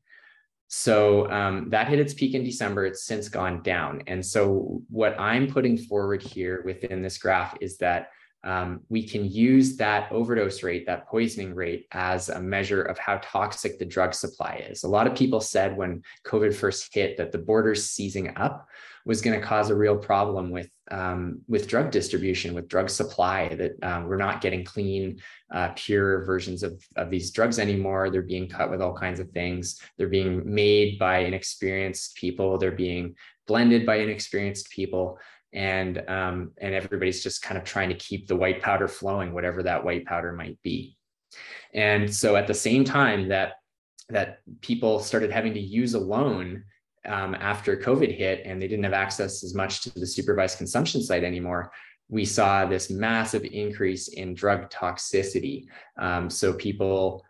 So 0.67 1.29
um, 1.31 1.69
that 1.71 1.89
hit 1.89 1.99
its 1.99 2.15
peak 2.15 2.35
in 2.35 2.45
December. 2.45 2.87
It's 2.87 3.05
since 3.05 3.29
gone 3.29 3.63
down. 3.63 4.03
And 4.07 4.25
so 4.25 4.83
what 4.89 5.19
I'm 5.19 5.49
putting 5.49 5.77
forward 5.77 6.23
here 6.23 6.63
within 6.65 7.03
this 7.03 7.19
graph 7.19 7.57
is 7.61 7.77
that 7.79 8.11
um, 8.43 8.81
we 8.89 9.03
can 9.03 9.25
use 9.25 9.77
that 9.77 10.11
overdose 10.11 10.63
rate, 10.63 10.87
that 10.87 11.07
poisoning 11.07 11.55
rate, 11.55 11.87
as 11.93 12.29
a 12.29 12.41
measure 12.41 12.83
of 12.83 12.99
how 12.99 13.21
toxic 13.23 13.79
the 13.79 13.85
drug 13.85 14.15
supply 14.15 14.65
is. 14.69 14.83
A 14.83 14.89
lot 14.89 15.07
of 15.07 15.15
people 15.15 15.41
said 15.41 15.77
when 15.77 16.03
COVID 16.27 16.55
first 16.55 16.93
hit 16.95 17.17
that 17.19 17.33
the 17.33 17.39
borders 17.39 17.91
seizing 17.91 18.35
up 18.37 18.67
was 19.05 19.21
going 19.21 19.39
to 19.39 19.45
cause 19.45 19.71
a 19.71 19.75
real 19.75 19.97
problem 19.97 20.51
with 20.51 20.71
um, 20.91 21.41
with 21.49 21.69
drug 21.69 21.91
distribution, 21.91 22.55
with 22.55 22.69
drug 22.69 22.91
supply. 22.91 23.55
That 23.55 23.73
um, 23.83 24.05
we're 24.07 24.17
not 24.17 24.41
getting 24.41 24.65
clean, 24.65 25.21
uh, 25.53 25.71
pure 25.75 26.25
versions 26.25 26.63
of 26.63 26.83
of 26.97 27.11
these 27.11 27.31
drugs 27.31 27.59
anymore. 27.59 28.11
They're 28.11 28.23
being 28.23 28.49
cut 28.49 28.71
with 28.71 28.81
all 28.81 28.95
kinds 28.95 29.21
of 29.21 29.31
things. 29.31 29.81
They're 29.97 30.09
being 30.09 30.43
made 30.45 30.99
by 30.99 31.19
inexperienced 31.19 32.17
people. 32.17 32.59
They're 32.59 32.73
being 32.73 33.17
blended 33.47 33.85
by 33.85 33.97
inexperienced 33.97 34.71
people 34.71 35.19
and 35.53 36.03
um, 36.09 36.53
and 36.59 36.75
everybody's 36.75 37.23
just 37.23 37.43
kind 37.43 37.59
of 37.59 37.65
trying 37.65 37.89
to 37.89 37.95
keep 37.97 38.27
the 38.27 38.37
white 38.37 38.63
powder 38.63 38.89
flowing, 38.89 39.33
whatever 39.33 39.63
that 39.63 39.85
white 39.85 40.07
powder 40.07 40.33
might 40.33 40.59
be. 40.63 40.97
And 41.75 42.13
so 42.13 42.37
at 42.37 42.47
the 42.47 42.55
same 42.55 42.85
time 42.85 43.29
that 43.29 43.55
that 44.09 44.39
people 44.61 44.99
started 45.01 45.31
having 45.31 45.55
to 45.55 45.61
use 45.61 45.95
alone 45.95 46.65
um, 47.07 47.35
after 47.35 47.77
COVID 47.77 48.15
hit 48.15 48.43
and 48.45 48.61
they 48.61 48.69
didn't 48.69 48.85
have 48.85 48.93
access 48.93 49.43
as 49.45 49.55
much 49.55 49.83
to 49.83 49.91
the 49.91 50.07
supervised 50.07 50.59
consumption 50.59 51.03
site 51.03 51.25
anymore, 51.25 51.73
we 52.09 52.25
saw 52.25 52.67
this 52.67 52.91
massive 52.91 53.45
increase 53.45 54.09
in 54.09 54.35
drug 54.35 54.69
toxicity. 54.71 55.67
Um, 55.97 56.29
so 56.29 56.53
people 56.53 57.25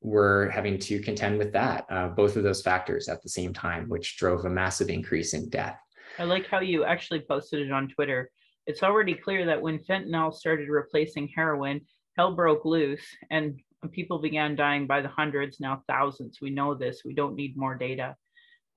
were 0.00 0.50
having 0.50 0.78
to 0.78 1.00
contend 1.00 1.38
with 1.38 1.52
that, 1.52 1.86
uh, 1.90 2.08
both 2.08 2.36
of 2.36 2.42
those 2.42 2.62
factors 2.62 3.08
at 3.08 3.22
the 3.22 3.28
same 3.28 3.52
time, 3.52 3.88
which 3.88 4.16
drove 4.16 4.44
a 4.44 4.50
massive 4.50 4.88
increase 4.88 5.34
in 5.34 5.48
death. 5.48 5.78
I 6.18 6.24
like 6.24 6.46
how 6.46 6.60
you 6.60 6.84
actually 6.84 7.20
posted 7.20 7.66
it 7.66 7.72
on 7.72 7.88
Twitter. 7.88 8.30
It's 8.66 8.82
already 8.82 9.14
clear 9.14 9.46
that 9.46 9.60
when 9.60 9.78
fentanyl 9.78 10.32
started 10.32 10.68
replacing 10.68 11.28
heroin, 11.34 11.80
hell 12.16 12.34
broke 12.34 12.64
loose 12.64 13.04
and 13.30 13.58
people 13.90 14.20
began 14.20 14.54
dying 14.54 14.86
by 14.86 15.00
the 15.00 15.08
hundreds, 15.08 15.58
now 15.58 15.82
thousands. 15.88 16.38
We 16.40 16.50
know 16.50 16.74
this. 16.74 17.02
We 17.04 17.14
don't 17.14 17.34
need 17.34 17.56
more 17.56 17.74
data. 17.74 18.14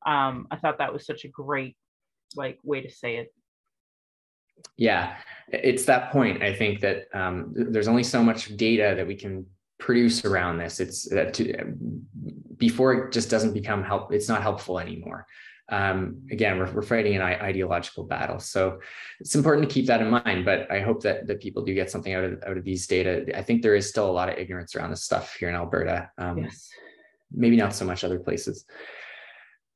Um, 0.06 0.48
I 0.50 0.56
thought 0.58 0.78
that 0.80 0.94
was 0.94 1.06
such 1.06 1.26
a 1.26 1.28
great 1.28 1.76
like 2.36 2.60
way 2.64 2.82
to 2.82 2.90
say 2.90 3.18
it. 3.18 3.34
Yeah, 4.78 5.18
it's 5.50 5.86
that 5.86 6.12
point. 6.12 6.42
I 6.42 6.54
think 6.54 6.80
that 6.80 7.06
um, 7.14 7.52
there's 7.54 7.88
only 7.88 8.04
so 8.04 8.24
much 8.24 8.56
data 8.56 8.94
that 8.96 9.06
we 9.06 9.16
can 9.16 9.46
produce 9.80 10.24
around 10.24 10.58
this. 10.58 10.80
It's 10.80 11.08
that 11.10 11.34
to, 11.36 11.74
before 12.58 12.94
it 12.94 13.12
just 13.12 13.30
doesn't 13.30 13.54
become 13.54 13.84
help. 13.84 14.14
It's 14.14 14.30
not 14.30 14.42
helpful 14.42 14.80
anymore 14.80 15.28
um, 15.70 16.22
again, 16.32 16.60
we're, 16.60 16.72
we're 16.72 16.82
fighting 16.82 17.16
an 17.16 17.22
ideological 17.22 18.04
battle. 18.04 18.40
So 18.40 18.80
it's 19.20 19.36
important 19.36 19.68
to 19.68 19.74
keep 19.74 19.88
that 19.88 20.02
in 20.02 20.10
mind. 20.10 20.46
But 20.46 20.72
I 20.72 20.80
hope 20.82 21.02
that, 21.04 21.28
that 21.28 21.42
people 21.42 21.64
do 21.64 21.74
get 21.74 21.90
something 21.90 22.14
out 22.14 22.24
of, 22.24 22.44
out 22.46 22.58
of 22.58 22.64
these 22.64 22.86
data. 22.88 23.26
I 23.36 23.42
think 23.42 23.62
there 23.62 23.76
is 23.76 23.90
still 23.90 24.10
a 24.10 24.12
lot 24.12 24.30
of 24.30 24.38
ignorance 24.38 24.76
around 24.76 24.92
this 24.92 25.04
stuff 25.04 25.36
here 25.36 25.50
in 25.50 25.56
Alberta. 25.56 26.12
Um, 26.18 26.40
yes. 26.40 26.70
Maybe 27.32 27.56
not 27.58 27.74
so 27.74 27.86
much 27.86 28.04
other 28.04 28.20
places. 28.20 28.66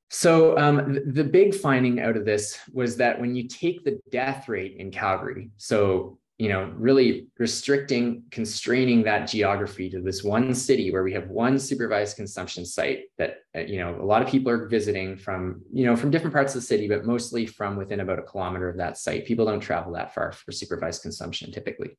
So 0.09 0.57
um, 0.57 0.93
the, 0.93 1.01
the 1.01 1.23
big 1.23 1.55
finding 1.55 1.99
out 1.99 2.17
of 2.17 2.25
this 2.25 2.59
was 2.71 2.97
that 2.97 3.19
when 3.19 3.35
you 3.35 3.47
take 3.47 3.83
the 3.83 3.99
death 4.11 4.47
rate 4.47 4.77
in 4.77 4.91
Calgary, 4.91 5.51
so 5.57 6.19
you 6.39 6.47
know, 6.47 6.71
really 6.77 7.27
restricting, 7.37 8.23
constraining 8.31 9.03
that 9.03 9.27
geography 9.27 9.89
to 9.89 9.99
this 9.99 10.23
one 10.23 10.55
city 10.55 10.89
where 10.89 11.03
we 11.03 11.11
have 11.11 11.27
one 11.27 11.59
supervised 11.59 12.15
consumption 12.15 12.65
site 12.65 13.03
that, 13.17 13.39
uh, 13.57 13.59
you 13.59 13.77
know, 13.77 13.99
a 14.01 14.05
lot 14.05 14.21
of 14.21 14.29
people 14.29 14.49
are 14.49 14.69
visiting 14.69 15.17
from, 15.17 15.61
you 15.73 15.85
know, 15.85 15.97
from 15.97 16.09
different 16.09 16.33
parts 16.33 16.55
of 16.55 16.61
the 16.61 16.65
city, 16.65 16.87
but 16.87 17.05
mostly 17.05 17.45
from 17.45 17.75
within 17.75 17.99
about 17.99 18.19
a 18.19 18.21
kilometer 18.23 18.69
of 18.69 18.77
that 18.77 18.97
site. 18.97 19.25
People 19.25 19.45
don't 19.45 19.59
travel 19.59 19.91
that 19.91 20.13
far 20.13 20.31
for 20.31 20.53
supervised 20.53 21.01
consumption 21.01 21.51
typically. 21.51 21.97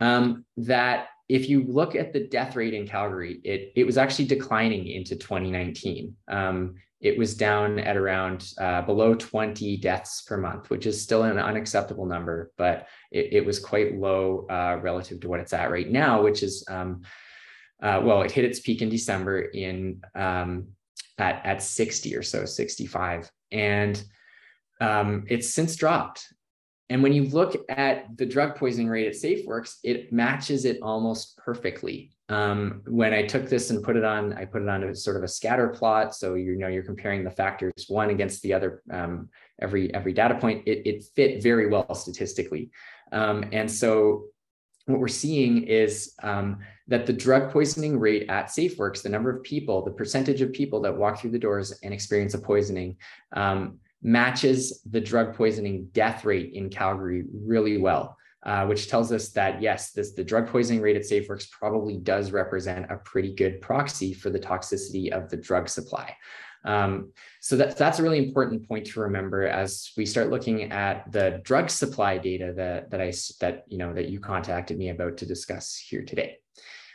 Um, 0.00 0.46
that 0.56 1.08
if 1.28 1.50
you 1.50 1.64
look 1.64 1.94
at 1.94 2.14
the 2.14 2.26
death 2.26 2.56
rate 2.56 2.72
in 2.72 2.86
Calgary, 2.86 3.38
it, 3.44 3.72
it 3.76 3.84
was 3.84 3.98
actually 3.98 4.24
declining 4.24 4.86
into 4.86 5.14
2019. 5.14 6.16
Um, 6.26 6.76
it 7.00 7.16
was 7.16 7.36
down 7.36 7.78
at 7.78 7.96
around 7.96 8.52
uh, 8.58 8.82
below 8.82 9.14
20 9.14 9.76
deaths 9.76 10.22
per 10.22 10.36
month, 10.36 10.68
which 10.68 10.84
is 10.84 11.00
still 11.00 11.22
an 11.22 11.38
unacceptable 11.38 12.06
number, 12.06 12.50
but 12.56 12.88
it, 13.12 13.32
it 13.32 13.46
was 13.46 13.60
quite 13.60 13.96
low 13.96 14.46
uh, 14.50 14.78
relative 14.82 15.20
to 15.20 15.28
what 15.28 15.40
it's 15.40 15.52
at 15.52 15.70
right 15.70 15.88
now, 15.88 16.22
which 16.22 16.42
is, 16.42 16.64
um, 16.68 17.02
uh, 17.80 18.00
well, 18.02 18.22
it 18.22 18.32
hit 18.32 18.44
its 18.44 18.58
peak 18.58 18.82
in 18.82 18.88
December 18.88 19.42
in 19.42 20.00
um, 20.16 20.68
at, 21.18 21.44
at 21.46 21.62
60 21.62 22.16
or 22.16 22.22
so, 22.22 22.44
65. 22.44 23.30
And 23.52 24.02
um, 24.80 25.24
it's 25.28 25.50
since 25.50 25.76
dropped. 25.76 26.26
And 26.90 27.02
when 27.02 27.12
you 27.12 27.24
look 27.24 27.54
at 27.68 28.16
the 28.16 28.26
drug 28.26 28.56
poisoning 28.56 28.88
rate 28.88 29.06
at 29.06 29.12
SafeWorks, 29.12 29.76
it 29.84 30.12
matches 30.12 30.64
it 30.64 30.78
almost 30.82 31.36
perfectly. 31.36 32.12
Um, 32.30 32.82
when 32.86 33.14
I 33.14 33.22
took 33.22 33.48
this 33.48 33.70
and 33.70 33.82
put 33.82 33.96
it 33.96 34.04
on, 34.04 34.34
I 34.34 34.44
put 34.44 34.62
it 34.62 34.68
on 34.68 34.84
a 34.84 34.94
sort 34.94 35.16
of 35.16 35.22
a 35.22 35.28
scatter 35.28 35.68
plot. 35.68 36.14
So 36.14 36.34
you 36.34 36.56
know 36.56 36.68
you're 36.68 36.82
comparing 36.82 37.24
the 37.24 37.30
factors 37.30 37.86
one 37.88 38.10
against 38.10 38.42
the 38.42 38.52
other 38.52 38.82
um, 38.90 39.28
every 39.60 39.92
every 39.94 40.12
data 40.12 40.34
point. 40.34 40.66
It, 40.66 40.86
it 40.86 41.04
fit 41.16 41.42
very 41.42 41.68
well 41.68 41.94
statistically, 41.94 42.70
um, 43.12 43.44
and 43.52 43.70
so 43.70 44.24
what 44.88 45.00
we're 45.00 45.08
seeing 45.08 45.64
is 45.64 46.14
um, 46.22 46.58
that 46.86 47.06
the 47.06 47.12
drug 47.12 47.50
poisoning 47.50 47.98
rate 47.98 48.28
at 48.30 48.46
SafeWorks, 48.46 49.02
the 49.02 49.10
number 49.10 49.28
of 49.30 49.42
people, 49.42 49.84
the 49.84 49.90
percentage 49.90 50.40
of 50.40 50.52
people 50.52 50.80
that 50.80 50.96
walk 50.96 51.20
through 51.20 51.30
the 51.30 51.38
doors 51.38 51.78
and 51.82 51.92
experience 51.92 52.32
a 52.32 52.38
poisoning, 52.38 52.96
um, 53.34 53.78
matches 54.02 54.80
the 54.90 55.00
drug 55.00 55.34
poisoning 55.34 55.88
death 55.92 56.24
rate 56.24 56.54
in 56.54 56.70
Calgary 56.70 57.24
really 57.32 57.76
well. 57.76 58.16
Uh, 58.44 58.64
which 58.66 58.88
tells 58.88 59.10
us 59.10 59.30
that 59.30 59.60
yes, 59.60 59.90
this 59.90 60.12
the 60.12 60.22
drug 60.22 60.46
poisoning 60.46 60.80
rate 60.80 60.94
at 60.94 61.02
SafeWorks 61.02 61.50
probably 61.50 61.96
does 61.96 62.30
represent 62.30 62.86
a 62.88 62.96
pretty 62.98 63.34
good 63.34 63.60
proxy 63.60 64.14
for 64.14 64.30
the 64.30 64.38
toxicity 64.38 65.10
of 65.10 65.28
the 65.28 65.36
drug 65.36 65.68
supply. 65.68 66.16
Um, 66.64 67.12
so 67.40 67.56
that, 67.56 67.76
that's 67.76 67.98
a 67.98 68.02
really 68.02 68.18
important 68.18 68.68
point 68.68 68.86
to 68.86 69.00
remember 69.00 69.46
as 69.46 69.90
we 69.96 70.06
start 70.06 70.30
looking 70.30 70.70
at 70.70 71.10
the 71.10 71.40
drug 71.42 71.68
supply 71.68 72.18
data 72.18 72.52
that, 72.56 72.90
that 72.90 73.00
I 73.00 73.12
that 73.40 73.64
you 73.66 73.78
know 73.78 73.92
that 73.92 74.08
you 74.08 74.20
contacted 74.20 74.78
me 74.78 74.90
about 74.90 75.16
to 75.18 75.26
discuss 75.26 75.76
here 75.76 76.04
today. 76.04 76.36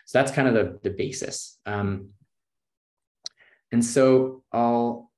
So 0.06 0.20
that's 0.20 0.32
kind 0.32 0.48
of 0.48 0.54
the, 0.54 0.80
the 0.82 0.96
basis. 0.96 1.60
Um, 1.66 2.12
and 3.74 3.84
so 3.84 4.44
I'll 4.54 5.12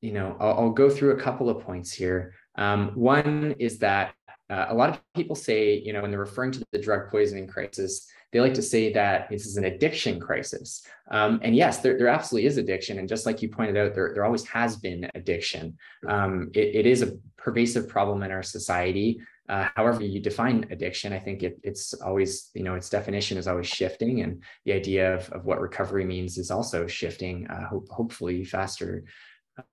you 0.00 0.12
know, 0.12 0.36
I'll, 0.38 0.58
I'll, 0.58 0.70
go 0.70 0.88
through 0.88 1.12
a 1.12 1.20
couple 1.20 1.48
of 1.48 1.64
points 1.64 1.92
here. 1.92 2.34
Um, 2.54 2.92
one 2.94 3.56
is 3.58 3.78
that 3.78 4.14
uh, 4.48 4.66
a 4.68 4.74
lot 4.74 4.90
of 4.90 5.00
people 5.14 5.36
say, 5.36 5.78
you 5.78 5.92
know, 5.92 6.02
when 6.02 6.10
they're 6.10 6.20
referring 6.20 6.52
to 6.52 6.64
the 6.72 6.78
drug 6.78 7.10
poisoning 7.10 7.46
crisis, 7.46 8.06
they 8.32 8.40
like 8.40 8.54
to 8.54 8.62
say 8.62 8.92
that 8.92 9.28
this 9.28 9.46
is 9.46 9.56
an 9.56 9.64
addiction 9.64 10.20
crisis. 10.20 10.84
Um, 11.10 11.40
and 11.42 11.54
yes, 11.54 11.78
there, 11.78 11.96
there 11.96 12.08
absolutely 12.08 12.46
is 12.46 12.58
addiction. 12.58 12.98
And 12.98 13.08
just 13.08 13.26
like 13.26 13.42
you 13.42 13.48
pointed 13.48 13.76
out, 13.76 13.94
there, 13.94 14.12
there 14.14 14.24
always 14.24 14.46
has 14.46 14.76
been 14.76 15.08
addiction. 15.14 15.76
Um, 16.08 16.50
it, 16.54 16.74
it 16.74 16.86
is 16.86 17.02
a 17.02 17.12
pervasive 17.36 17.88
problem 17.88 18.22
in 18.22 18.30
our 18.30 18.42
society. 18.42 19.20
Uh, 19.48 19.68
however 19.76 20.02
you 20.02 20.20
define 20.20 20.66
addiction, 20.70 21.12
I 21.12 21.20
think 21.20 21.42
it, 21.44 21.58
it's 21.62 21.94
always, 21.94 22.50
you 22.54 22.64
know, 22.64 22.74
its 22.74 22.90
definition 22.90 23.38
is 23.38 23.46
always 23.46 23.68
shifting. 23.68 24.22
And 24.22 24.42
the 24.64 24.72
idea 24.72 25.14
of, 25.14 25.30
of 25.30 25.44
what 25.44 25.60
recovery 25.60 26.04
means 26.04 26.36
is 26.36 26.50
also 26.50 26.86
shifting, 26.86 27.46
uh, 27.48 27.68
ho- 27.68 27.84
hopefully 27.90 28.44
faster 28.44 29.04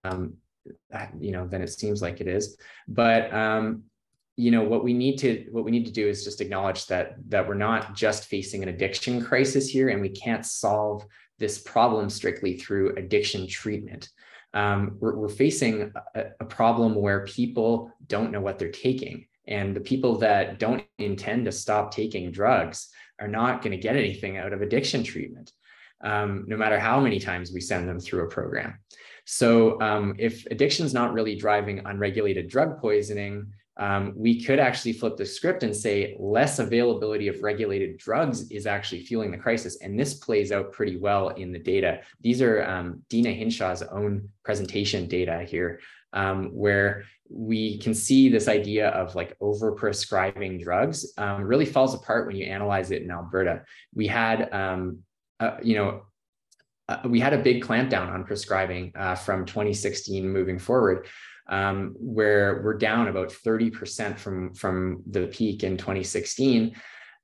um, 0.04 0.36
you 1.20 1.32
know 1.32 1.48
than 1.48 1.62
it 1.62 1.68
seems 1.68 2.02
like 2.02 2.22
it 2.22 2.28
is 2.28 2.58
but 2.88 3.34
um, 3.34 3.84
you 4.36 4.52
know 4.52 4.64
what 4.64 4.84
we 4.84 4.94
need 4.94 5.18
to 5.18 5.46
what 5.52 5.64
we 5.64 5.72
need 5.72 5.86
to 5.86 5.92
do 5.92 6.08
is 6.08 6.24
just 6.24 6.42
acknowledge 6.42 6.88
that 6.88 7.16
that 7.30 7.48
we're 7.48 7.54
not 7.54 7.96
just 7.96 8.26
facing 8.26 8.64
an 8.64 8.70
addiction 8.70 9.24
crisis 9.24 9.68
here 9.68 9.90
and 9.90 10.02
we 10.02 10.10
can't 10.10 10.46
solve 10.46 11.06
this 11.40 11.60
problem 11.60 12.10
strictly 12.10 12.58
through 12.58 12.96
addiction 12.96 13.48
treatment. 13.48 14.10
Um, 14.54 14.98
we're, 15.00 15.16
we're, 15.16 15.30
facing 15.30 15.92
a, 16.14 16.26
a 16.40 16.46
problem 16.46 16.94
where 16.94 17.26
people 17.26 17.92
don't 18.06 18.32
know 18.32 18.40
what 18.40 18.60
they're 18.60 18.70
taking 18.70 19.26
and 19.48 19.76
the 19.76 19.82
people 19.82 20.20
that 20.20 20.60
don't 20.60 20.84
intend 21.00 21.46
to 21.46 21.52
stop 21.52 21.92
taking 21.92 22.32
drugs 22.32 22.90
are 23.20 23.28
not 23.28 23.64
going 23.64 23.72
to 23.72 23.82
get 23.82 23.96
anything 23.96 24.38
out 24.38 24.54
of 24.54 24.62
addiction 24.62 25.04
treatment 25.04 25.52
um, 26.04 26.44
no 26.48 26.58
matter 26.58 26.80
how 26.80 27.00
many 27.00 27.20
times 27.20 27.52
we 27.52 27.62
send 27.62 27.88
them 27.88 28.00
through 28.00 28.26
a 28.26 28.30
program. 28.30 28.78
So 29.26 29.80
um, 29.82 30.16
if 30.20 30.46
addiction 30.52 30.86
is 30.86 30.94
not 30.94 31.14
really 31.14 31.36
driving 31.36 31.82
unregulated 31.86 32.50
drug 32.50 32.80
poisoning, 32.80 33.54
um, 33.78 34.14
we 34.16 34.44
could 34.44 34.60
actually 34.60 34.94
flip 34.94 35.18
the 35.18 35.26
script 35.26 35.64
and 35.64 35.76
say 35.76 36.16
less 36.20 36.60
availability 36.60 37.28
of 37.28 37.42
regulated 37.42 37.98
drugs 37.98 38.50
is 38.52 38.68
actually 38.68 39.02
fueling 39.02 39.32
the 39.32 39.38
crisis. 39.38 39.78
And 39.82 40.00
this 40.00 40.14
plays 40.14 40.52
out 40.52 40.72
pretty 40.72 40.98
well 40.98 41.30
in 41.30 41.52
the 41.52 41.60
data. 41.60 42.02
These 42.22 42.42
are 42.42 42.64
um, 42.64 43.02
Deena 43.10 43.32
Hinshaw's 43.32 43.82
own 43.82 44.30
presentation 44.44 45.08
data 45.08 45.44
here, 45.44 45.80
um, 46.14 46.50
where 46.54 47.06
we 47.30 47.80
can 47.80 47.96
see 47.96 48.30
this 48.30 48.48
idea 48.48 48.90
of 48.90 49.16
like 49.16 49.36
over-prescribing 49.42 50.60
drugs 50.60 51.14
um, 51.18 51.44
really 51.44 51.66
falls 51.66 51.96
apart 51.96 52.28
when 52.28 52.36
you 52.36 52.46
analyze 52.46 52.92
it 52.92 53.02
in 53.02 53.10
Alberta. 53.10 53.64
We 53.96 54.06
had, 54.06 54.54
um, 54.54 55.00
uh, 55.40 55.58
you 55.64 55.76
know, 55.76 56.04
uh, 56.90 57.00
we 57.06 57.20
had 57.20 57.34
a 57.34 57.38
big 57.38 57.64
clampdown 57.64 58.12
on 58.14 58.24
prescribing 58.26 58.92
uh, 58.96 59.16
from 59.16 59.46
2016 59.46 60.28
moving 60.28 60.60
forward, 60.60 61.08
um, 61.48 61.94
where 61.98 62.62
we're 62.64 62.78
down 62.78 63.08
about 63.08 63.30
30% 63.30 64.18
from, 64.18 64.54
from 64.54 65.04
the 65.10 65.28
peak 65.28 65.64
in 65.64 65.78
2016. 65.78 66.76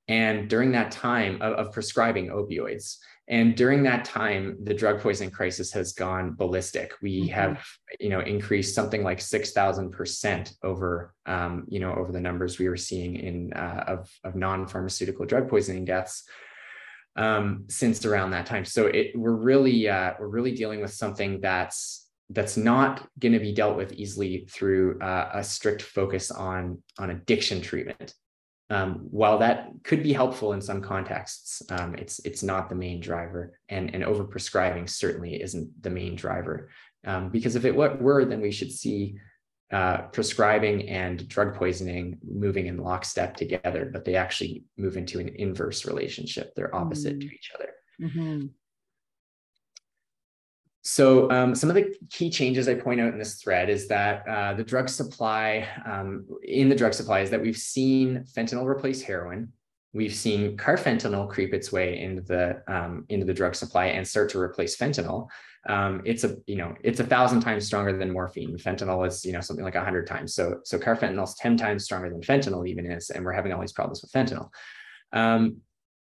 And 0.07 0.49
during 0.49 0.71
that 0.71 0.91
time 0.91 1.41
of, 1.41 1.53
of 1.53 1.71
prescribing 1.71 2.27
opioids, 2.27 2.97
and 3.29 3.55
during 3.55 3.83
that 3.83 4.05
time, 4.05 4.57
the 4.63 4.73
drug 4.73 5.01
poisoning 5.01 5.29
crisis 5.29 5.71
has 5.73 5.93
gone 5.93 6.33
ballistic. 6.33 6.93
We 6.99 7.21
mm-hmm. 7.21 7.33
have, 7.33 7.63
you 7.99 8.09
know, 8.09 8.21
increased 8.21 8.73
something 8.73 9.03
like 9.03 9.21
six 9.21 9.51
thousand 9.51 9.91
percent 9.91 10.53
over, 10.63 11.13
um, 11.27 11.65
you 11.67 11.79
know, 11.79 11.93
over 11.93 12.11
the 12.11 12.19
numbers 12.19 12.57
we 12.57 12.67
were 12.67 12.75
seeing 12.75 13.17
in 13.17 13.53
uh, 13.53 13.83
of 13.87 14.09
of 14.23 14.35
non 14.35 14.67
pharmaceutical 14.67 15.27
drug 15.27 15.47
poisoning 15.47 15.85
deaths 15.85 16.27
um, 17.17 17.65
since 17.67 18.03
around 18.03 18.31
that 18.31 18.47
time. 18.47 18.65
So 18.65 18.87
it, 18.87 19.11
we're 19.13 19.35
really 19.35 19.87
uh, 19.87 20.13
we're 20.19 20.27
really 20.27 20.55
dealing 20.55 20.81
with 20.81 20.93
something 20.93 21.39
that's 21.39 21.98
that's 22.29 22.57
not 22.57 23.07
going 23.17 23.33
to 23.33 23.39
be 23.39 23.53
dealt 23.53 23.75
with 23.75 23.93
easily 23.93 24.45
through 24.49 24.99
uh, 24.99 25.29
a 25.33 25.43
strict 25.43 25.81
focus 25.81 26.31
on 26.31 26.81
on 26.97 27.09
addiction 27.11 27.61
treatment. 27.61 28.13
Um, 28.71 29.07
while 29.09 29.39
that 29.39 29.71
could 29.83 30.03
be 30.03 30.13
helpful 30.13 30.53
in 30.53 30.61
some 30.61 30.81
contexts, 30.81 31.63
um, 31.71 31.95
it's 31.95 32.19
it's 32.19 32.43
not 32.43 32.69
the 32.69 32.75
main 32.75 32.99
driver, 32.99 33.59
and 33.67 33.93
and 33.95 34.03
overprescribing 34.03 34.89
certainly 34.89 35.41
isn't 35.41 35.81
the 35.81 35.89
main 35.89 36.15
driver. 36.15 36.69
Um, 37.05 37.29
because 37.29 37.55
if 37.55 37.65
it 37.65 37.75
were, 37.75 38.25
then 38.25 38.41
we 38.41 38.51
should 38.51 38.71
see 38.71 39.17
uh, 39.71 40.01
prescribing 40.11 40.89
and 40.89 41.27
drug 41.27 41.55
poisoning 41.55 42.17
moving 42.27 42.65
in 42.67 42.77
lockstep 42.77 43.37
together, 43.37 43.89
but 43.91 44.03
they 44.03 44.15
actually 44.15 44.63
move 44.77 44.97
into 44.97 45.19
an 45.19 45.29
inverse 45.35 45.85
relationship. 45.85 46.53
They're 46.55 46.75
opposite 46.75 47.19
mm-hmm. 47.19 47.29
to 47.29 47.35
each 47.35 47.51
other. 47.55 47.69
Mm-hmm. 48.01 48.47
So 50.81 51.29
um, 51.29 51.55
some 51.55 51.69
of 51.69 51.75
the 51.75 51.93
key 52.09 52.29
changes 52.29 52.67
I 52.67 52.75
point 52.75 53.01
out 53.01 53.11
in 53.11 53.19
this 53.19 53.35
thread 53.35 53.69
is 53.69 53.87
that 53.89 54.27
uh, 54.27 54.53
the 54.53 54.63
drug 54.63 54.87
supply 54.89 55.67
um, 55.85 56.25
in 56.43 56.69
the 56.69 56.75
drug 56.75 56.93
supply 56.93 57.19
is 57.19 57.29
that 57.31 57.41
we've 57.41 57.57
seen 57.57 58.25
fentanyl 58.33 58.65
replace 58.65 59.01
heroin. 59.01 59.51
We've 59.91 60.13
seen 60.13 60.55
carfentanil 60.55 61.29
creep 61.29 61.53
its 61.53 61.71
way 61.71 61.99
into 61.99 62.21
the 62.21 62.63
um, 62.67 63.05
into 63.09 63.25
the 63.25 63.33
drug 63.33 63.55
supply 63.55 63.87
and 63.87 64.07
start 64.07 64.29
to 64.31 64.39
replace 64.39 64.77
fentanyl 64.77 65.29
um, 65.67 66.01
it's 66.05 66.23
a 66.23 66.37
you 66.47 66.55
know 66.55 66.73
it's 66.83 66.99
a 66.99 67.05
thousand 67.05 67.41
times 67.41 67.65
stronger 67.65 67.97
than 67.97 68.11
morphine. 68.11 68.57
Fentanyl 68.57 69.05
is 69.05 69.25
you 69.25 69.33
know 69.33 69.41
something 69.41 69.65
like 69.65 69.75
a 69.75 69.83
hundred 69.83 70.07
times. 70.07 70.33
So 70.33 70.59
so 70.63 70.79
carfentanil 70.79 71.23
is 71.23 71.35
ten 71.35 71.57
times 71.57 71.83
stronger 71.83 72.09
than 72.09 72.21
fentanyl 72.21 72.67
even 72.67 72.89
is, 72.89 73.09
and 73.09 73.25
we're 73.25 73.33
having 73.33 73.51
all 73.51 73.59
these 73.59 73.73
problems 73.73 74.01
with 74.01 74.11
fentanyl. 74.11 74.49
Um, 75.11 75.57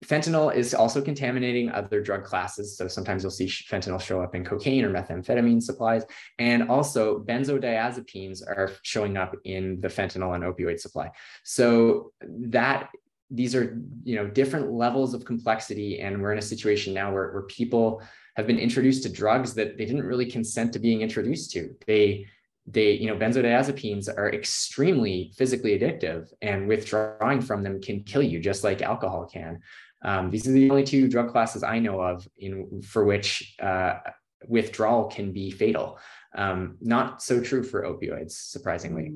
fentanyl 0.05 0.55
is 0.55 0.75
also 0.75 1.03
contaminating 1.03 1.71
other 1.71 2.01
drug 2.01 2.25
classes. 2.25 2.77
So 2.77 2.89
sometimes 2.89 3.23
you'll 3.23 3.31
see 3.31 3.47
fentanyl 3.47 4.01
show 4.01 4.23
up 4.23 4.35
in 4.35 4.45
cocaine 4.45 4.85
or 4.85 4.91
methamphetamine 4.91 5.63
supplies. 5.63 6.05
And 6.39 6.71
also 6.71 7.21
benzodiazepines 7.21 8.43
are 8.47 8.73
showing 8.83 9.17
up 9.17 9.37
in 9.45 9.81
the 9.81 9.89
fentanyl 9.89 10.35
and 10.35 10.45
opioid 10.45 10.81
supply. 10.81 11.11
So 11.45 12.13
that 12.23 12.89
these 13.33 13.55
are 13.55 13.79
you 14.03 14.17
know 14.17 14.27
different 14.27 14.73
levels 14.73 15.15
of 15.15 15.25
complexity. 15.25 16.01
And 16.01 16.21
we're 16.21 16.33
in 16.33 16.39
a 16.39 16.43
situation 16.43 16.95
now 16.95 17.13
where, 17.13 17.31
where 17.33 17.43
people 17.43 18.03
have 18.37 18.47
been 18.47 18.59
introduced 18.59 19.03
to 19.03 19.09
drugs 19.13 19.55
that 19.55 19.77
they 19.77 19.85
didn't 19.85 20.05
really 20.05 20.27
consent 20.27 20.73
to 20.73 20.79
being 20.79 21.03
introduced 21.03 21.51
to. 21.53 21.75
They 21.87 22.27
they 22.67 22.93
you 22.93 23.07
know 23.07 23.17
benzodiazepines 23.17 24.09
are 24.09 24.33
extremely 24.33 25.33
physically 25.37 25.79
addictive 25.79 26.29
and 26.43 26.69
withdrawing 26.69 27.41
from 27.41 27.63
them 27.63 27.81
can 27.81 28.03
kill 28.03 28.23
you 28.23 28.39
just 28.39 28.65
like 28.65 28.83
alcohol 28.83 29.27
can 29.27 29.61
um, 30.03 30.31
these 30.31 30.49
are 30.49 30.53
the 30.53 30.71
only 30.71 30.85
two 30.85 31.09
drug 31.09 31.31
classes 31.31 31.63
i 31.63 31.79
know 31.79 32.01
of 32.01 32.27
in 32.39 32.83
for 32.83 33.05
which 33.05 33.55
uh, 33.63 33.95
withdrawal 34.47 35.07
can 35.07 35.33
be 35.33 35.51
fatal. 35.51 35.99
Um, 36.35 36.77
not 36.81 37.23
so 37.23 37.41
true 37.41 37.63
for 37.63 37.83
opioids 37.83 38.33
surprisingly. 38.33 39.13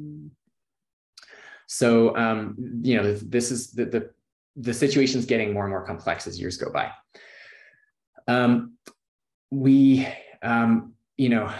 So 1.66 2.16
um, 2.16 2.80
you 2.82 2.97
know 2.97 3.14
this 3.14 3.51
is 3.51 3.70
the, 3.72 3.87
the 3.87 4.11
the 4.57 4.74
situation 4.74 5.18
is 5.18 5.26
getting 5.26 5.53
more 5.53 5.64
and 5.64 5.70
more 5.70 5.85
complex 5.85 6.26
as 6.26 6.41
years 6.41 6.57
go 6.57 6.70
by. 6.70 6.91
Um, 8.28 8.74
we, 9.51 10.07
um, 10.43 10.95
you 11.16 11.28
know, 11.28 11.53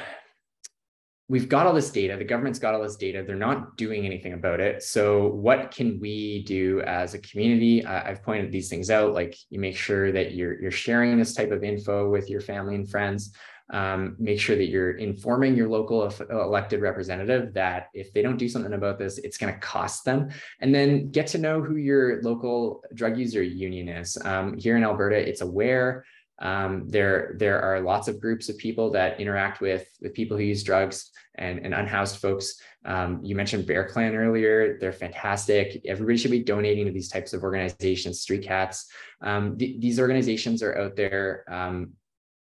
we've 1.29 1.49
got 1.49 1.67
all 1.67 1.73
this 1.73 1.91
data 1.91 2.17
the 2.19 2.25
government's 2.25 2.59
got 2.59 2.75
all 2.75 2.83
this 2.83 2.97
data 2.97 3.25
they're 3.27 3.37
not 3.37 3.77
doing 3.77 4.05
anything 4.05 4.35
about 4.35 4.61
it. 4.61 4.83
So 4.83 5.29
what 5.29 5.71
can 5.71 5.99
we 5.99 6.45
do 6.45 6.83
as 6.83 7.15
a 7.15 7.19
community? 7.19 7.85
Uh, 7.85 8.03
i've 8.05 8.23
pointed 8.23 8.53
these 8.53 8.69
things 8.69 8.91
out 8.91 9.15
like 9.15 9.37
you 9.51 9.59
make 9.59 9.77
sure 9.77 10.13
that 10.13 10.35
you're 10.35 10.61
you're 10.61 10.71
sharing 10.71 11.19
this 11.19 11.35
type 11.35 11.51
of 11.51 11.65
info 11.65 12.11
with 12.11 12.29
your 12.29 12.41
family 12.41 12.75
and 12.75 12.89
friends. 12.89 13.33
Um, 13.71 14.17
make 14.19 14.39
sure 14.39 14.57
that 14.57 14.69
you're 14.69 14.99
informing 14.99 15.57
your 15.57 15.71
local 15.71 16.13
elected 16.31 16.83
representative 16.83 17.55
that 17.55 17.89
if 17.95 18.13
they 18.13 18.21
don't 18.21 18.37
do 18.37 18.47
something 18.47 18.75
about 18.75 18.99
this 18.99 19.17
it's 19.17 19.39
going 19.39 19.55
to 19.55 19.59
cost 19.59 20.05
them. 20.05 20.29
And 20.61 20.75
then 20.75 21.11
get 21.11 21.27
to 21.29 21.39
know 21.39 21.63
who 21.63 21.77
your 21.77 22.21
local 22.23 22.85
drug 22.93 23.17
user 23.17 23.43
union 23.43 23.89
is. 23.89 24.19
Um, 24.23 24.59
here 24.59 24.77
in 24.77 24.85
alberta 24.85 25.17
it's 25.17 25.41
aware 25.41 26.05
um, 26.41 26.89
there, 26.89 27.35
there 27.39 27.61
are 27.61 27.81
lots 27.81 28.09
of 28.09 28.21
groups 28.21 28.49
of 28.49 28.59
people 28.59 28.91
that 28.93 29.21
interact 29.21 29.61
with, 29.61 29.87
with 30.01 30.15
people 30.15 30.37
who 30.37 30.43
use 30.43 30.63
drugs 30.63 31.11
and, 31.37 31.59
and 31.61 31.75
unhoused 31.75 32.19
folks. 32.19 32.61
Um, 32.85 33.21
you 33.23 33.35
mentioned 33.35 33.67
Bear 33.67 33.89
Clan 33.89 34.15
earlier. 34.15 34.79
They're 34.79 34.93
fantastic. 34.93 35.83
Everybody 35.87 36.19
should 36.19 36.31
be 36.31 36.43
donating 36.43 36.87
to 36.87 36.93
these 36.93 37.09
types 37.09 37.33
of 37.33 37.43
organizations, 37.43 38.21
Street 38.21 38.43
Cats. 38.43 38.87
Um, 39.23 39.57
th 39.57 39.81
these 39.81 39.99
organizations 39.99 40.63
are 40.63 40.77
out 40.79 40.97
there 40.97 41.45
um, 41.49 41.95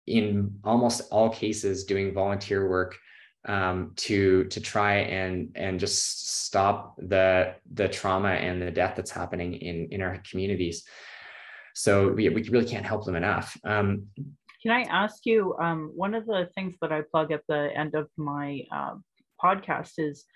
in 0.07 0.59
almost 0.65 1.03
all 1.11 1.31
cases 1.31 1.85
doing 1.85 2.15
volunteer 2.15 2.69
work 2.69 2.97
um, 3.47 3.93
to 3.97 4.45
to 4.45 4.61
try 4.61 4.97
and 4.97 5.53
and 5.55 5.81
just 5.81 6.45
stop 6.47 6.97
the 6.99 7.55
the 7.73 7.89
trauma 7.89 8.31
and 8.31 8.61
the 8.61 8.71
death 8.71 8.95
that's 8.97 9.11
happening 9.11 9.55
in 9.55 9.89
in 9.91 10.03
our 10.03 10.19
communities. 10.29 10.85
So 11.81 12.09
we, 12.09 12.29
we 12.29 12.43
really 12.51 12.67
can't 12.67 12.85
help 12.85 13.07
them 13.07 13.17
enough. 13.17 13.57
Um, 13.65 14.09
Can 14.63 14.71
I 14.71 14.83
ask 14.83 15.25
you, 15.25 15.57
um, 15.59 15.91
one 15.95 16.15
of 16.15 16.27
the 16.27 16.51
things 16.55 16.75
that 16.83 16.93
I 16.93 17.03
plug 17.11 17.33
at 17.33 17.41
the 17.49 17.71
end 17.75 17.95
of 17.95 18.09
my 18.19 18.63
uh, 18.71 18.97
podcast 19.43 19.93
is 19.97 20.27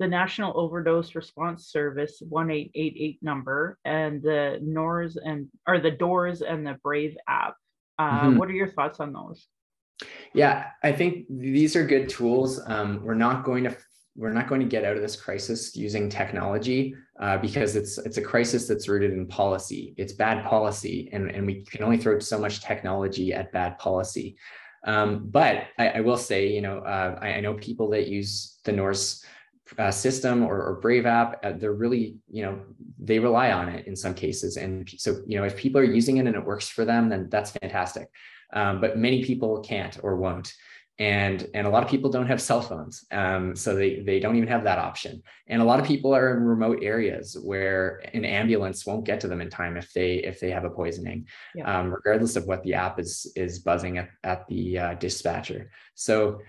the 0.00 0.08
National 0.08 0.52
Overdose 0.58 1.14
Response 1.14 1.70
Service 1.70 2.16
1888 2.20 3.18
number 3.22 3.78
and 3.84 4.20
the 4.20 4.58
NORS 4.60 5.16
and 5.16 5.46
or 5.68 5.78
the 5.78 5.92
Doors 5.92 6.42
and 6.42 6.66
the 6.66 6.76
Brave 6.82 7.16
app. 7.28 7.54
Uh, 7.96 8.22
mm-hmm. 8.22 8.38
What 8.38 8.48
are 8.48 8.54
your 8.54 8.72
thoughts 8.72 8.98
on 8.98 9.12
those? 9.12 9.46
Yeah, 10.32 10.66
I 10.82 10.90
think 10.90 11.26
these 11.30 11.76
are 11.76 11.86
good 11.86 12.08
tools. 12.08 12.60
Um, 12.66 13.00
we're 13.04 13.14
not 13.14 13.44
going 13.44 13.62
to 13.64 13.76
we're 14.16 14.32
not 14.32 14.48
going 14.48 14.60
to 14.60 14.66
get 14.66 14.84
out 14.84 14.96
of 14.96 15.02
this 15.02 15.16
crisis 15.16 15.74
using 15.74 16.08
technology 16.08 16.94
uh, 17.20 17.36
because 17.38 17.74
it's 17.74 17.98
it's 17.98 18.16
a 18.16 18.22
crisis 18.22 18.68
that's 18.68 18.88
rooted 18.88 19.12
in 19.12 19.26
policy. 19.26 19.94
It's 19.96 20.12
bad 20.12 20.44
policy, 20.44 21.08
and, 21.12 21.30
and 21.30 21.46
we 21.46 21.64
can 21.64 21.82
only 21.82 21.98
throw 21.98 22.18
so 22.18 22.38
much 22.38 22.62
technology 22.62 23.32
at 23.32 23.52
bad 23.52 23.78
policy. 23.78 24.36
Um, 24.86 25.26
but 25.30 25.64
I, 25.78 25.88
I, 25.88 26.00
will 26.00 26.18
say, 26.18 26.48
you 26.48 26.60
know, 26.60 26.78
uh, 26.80 27.18
I, 27.20 27.34
I, 27.34 27.40
know 27.40 27.54
people 27.54 27.88
that 27.90 28.06
use 28.06 28.58
the 28.64 28.72
NORS 28.72 29.24
uh, 29.78 29.90
system 29.90 30.42
or, 30.42 30.62
or, 30.62 30.74
Brave 30.82 31.06
app. 31.06 31.42
Uh, 31.42 31.52
they're 31.56 31.72
really, 31.72 32.16
you 32.30 32.42
know, 32.42 32.60
they 32.98 33.18
rely 33.18 33.50
on 33.50 33.70
it 33.70 33.86
in 33.86 33.96
some 33.96 34.12
cases, 34.12 34.58
and 34.58 34.88
so 34.98 35.22
you 35.26 35.38
know, 35.38 35.44
if 35.44 35.56
people 35.56 35.80
are 35.80 35.84
using 35.84 36.18
it 36.18 36.26
and 36.26 36.36
it 36.36 36.44
works 36.44 36.68
for 36.68 36.84
them, 36.84 37.08
then 37.08 37.28
that's 37.30 37.50
fantastic. 37.52 38.10
Um, 38.52 38.80
but 38.80 38.98
many 38.98 39.24
people 39.24 39.60
can't 39.60 39.98
or 40.02 40.16
won't 40.16 40.52
and 40.98 41.48
and 41.54 41.66
a 41.66 41.70
lot 41.70 41.82
of 41.82 41.88
people 41.88 42.08
don't 42.08 42.26
have 42.26 42.40
cell 42.40 42.60
phones 42.60 43.04
um, 43.10 43.56
so 43.56 43.74
they 43.74 44.00
they 44.00 44.20
don't 44.20 44.36
even 44.36 44.48
have 44.48 44.62
that 44.64 44.78
option. 44.78 45.22
And 45.48 45.60
a 45.60 45.64
lot 45.64 45.80
of 45.80 45.86
people 45.86 46.14
are 46.14 46.36
in 46.36 46.44
remote 46.44 46.82
areas 46.82 47.36
where 47.42 48.00
an 48.14 48.24
ambulance 48.24 48.86
won't 48.86 49.04
get 49.04 49.20
to 49.20 49.28
them 49.28 49.40
in 49.40 49.50
time 49.50 49.76
if 49.76 49.92
they 49.92 50.16
if 50.16 50.38
they 50.38 50.50
have 50.50 50.64
a 50.64 50.70
poisoning 50.70 51.26
yeah. 51.54 51.80
um, 51.80 51.92
regardless 51.92 52.36
of 52.36 52.46
what 52.46 52.62
the 52.62 52.74
app 52.74 53.00
is 53.00 53.30
is 53.34 53.58
buzzing 53.58 53.98
at, 53.98 54.08
at 54.22 54.46
the 54.46 54.78
uh, 54.78 54.94
dispatcher. 54.94 55.70
So 55.94 56.40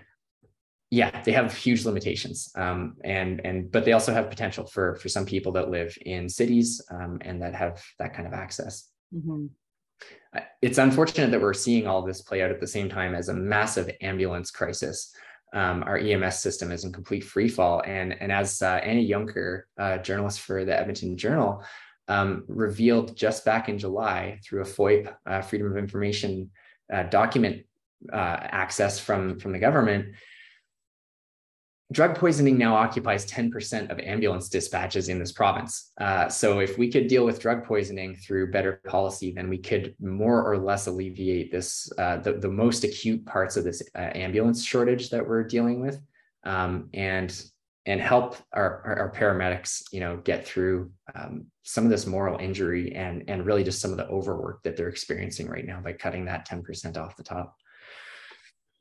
yeah 0.90 1.20
they 1.24 1.32
have 1.32 1.52
huge 1.52 1.84
limitations 1.84 2.52
um, 2.54 2.96
and 3.02 3.44
and 3.44 3.72
but 3.72 3.84
they 3.84 3.92
also 3.92 4.12
have 4.12 4.30
potential 4.30 4.64
for 4.64 4.94
for 4.96 5.08
some 5.08 5.26
people 5.26 5.50
that 5.50 5.70
live 5.70 5.98
in 6.06 6.28
cities 6.28 6.80
um, 6.92 7.18
and 7.22 7.42
that 7.42 7.54
have 7.56 7.82
that 7.98 8.14
kind 8.14 8.28
of 8.28 8.32
access. 8.32 8.88
Mm-hmm 9.12 9.46
it's 10.62 10.78
unfortunate 10.78 11.30
that 11.30 11.40
we're 11.40 11.54
seeing 11.54 11.86
all 11.86 12.02
this 12.02 12.22
play 12.22 12.42
out 12.42 12.50
at 12.50 12.60
the 12.60 12.66
same 12.66 12.88
time 12.88 13.14
as 13.14 13.28
a 13.28 13.34
massive 13.34 13.90
ambulance 14.00 14.50
crisis. 14.50 15.14
Um, 15.54 15.82
our 15.84 15.96
EMS 15.96 16.40
system 16.40 16.70
is 16.72 16.84
in 16.84 16.92
complete 16.92 17.24
free 17.24 17.48
fall. 17.48 17.82
And, 17.86 18.20
and 18.20 18.30
as 18.32 18.60
uh, 18.60 18.80
Anna 18.82 19.06
Junker, 19.06 19.68
uh, 19.78 19.98
journalist 19.98 20.40
for 20.40 20.64
the 20.64 20.78
Edmonton 20.78 21.16
Journal, 21.16 21.62
um, 22.08 22.44
revealed 22.48 23.16
just 23.16 23.44
back 23.44 23.68
in 23.68 23.78
July 23.78 24.38
through 24.44 24.62
a 24.62 24.66
FOIP, 24.66 25.12
uh, 25.26 25.40
Freedom 25.42 25.70
of 25.70 25.76
Information 25.76 26.50
uh, 26.92 27.04
document 27.04 27.64
uh, 28.12 28.36
access 28.40 29.00
from, 29.00 29.38
from 29.38 29.52
the 29.52 29.58
government, 29.58 30.14
drug 31.92 32.16
poisoning 32.16 32.58
now 32.58 32.74
occupies 32.74 33.24
10% 33.26 33.90
of 33.90 33.98
ambulance 34.00 34.48
dispatches 34.48 35.08
in 35.08 35.18
this 35.18 35.30
province. 35.30 35.92
Uh, 36.00 36.28
so 36.28 36.58
if 36.58 36.76
we 36.78 36.90
could 36.90 37.06
deal 37.06 37.24
with 37.24 37.38
drug 37.40 37.64
poisoning 37.64 38.16
through 38.16 38.50
better 38.50 38.80
policy, 38.86 39.32
then 39.32 39.48
we 39.48 39.58
could 39.58 39.94
more 40.00 40.44
or 40.44 40.58
less 40.58 40.88
alleviate 40.88 41.52
this, 41.52 41.90
uh, 41.98 42.16
the, 42.16 42.34
the 42.34 42.48
most 42.48 42.82
acute 42.82 43.24
parts 43.24 43.56
of 43.56 43.62
this 43.62 43.82
uh, 43.94 44.10
ambulance 44.14 44.64
shortage 44.64 45.10
that 45.10 45.26
we're 45.26 45.44
dealing 45.44 45.80
with 45.80 46.00
um, 46.44 46.88
and, 46.92 47.44
and 47.86 48.00
help 48.00 48.36
our, 48.52 48.82
our, 48.98 49.12
paramedics, 49.12 49.84
you 49.92 50.00
know, 50.00 50.16
get 50.16 50.44
through 50.44 50.90
um, 51.14 51.46
some 51.62 51.84
of 51.84 51.90
this 51.90 52.04
moral 52.04 52.36
injury 52.38 52.92
and, 52.96 53.22
and 53.28 53.46
really 53.46 53.62
just 53.62 53.80
some 53.80 53.92
of 53.92 53.96
the 53.96 54.08
overwork 54.08 54.60
that 54.64 54.76
they're 54.76 54.88
experiencing 54.88 55.46
right 55.46 55.64
now 55.64 55.80
by 55.80 55.92
cutting 55.92 56.24
that 56.24 56.48
10% 56.48 56.96
off 56.96 57.16
the 57.16 57.22
top. 57.22 57.56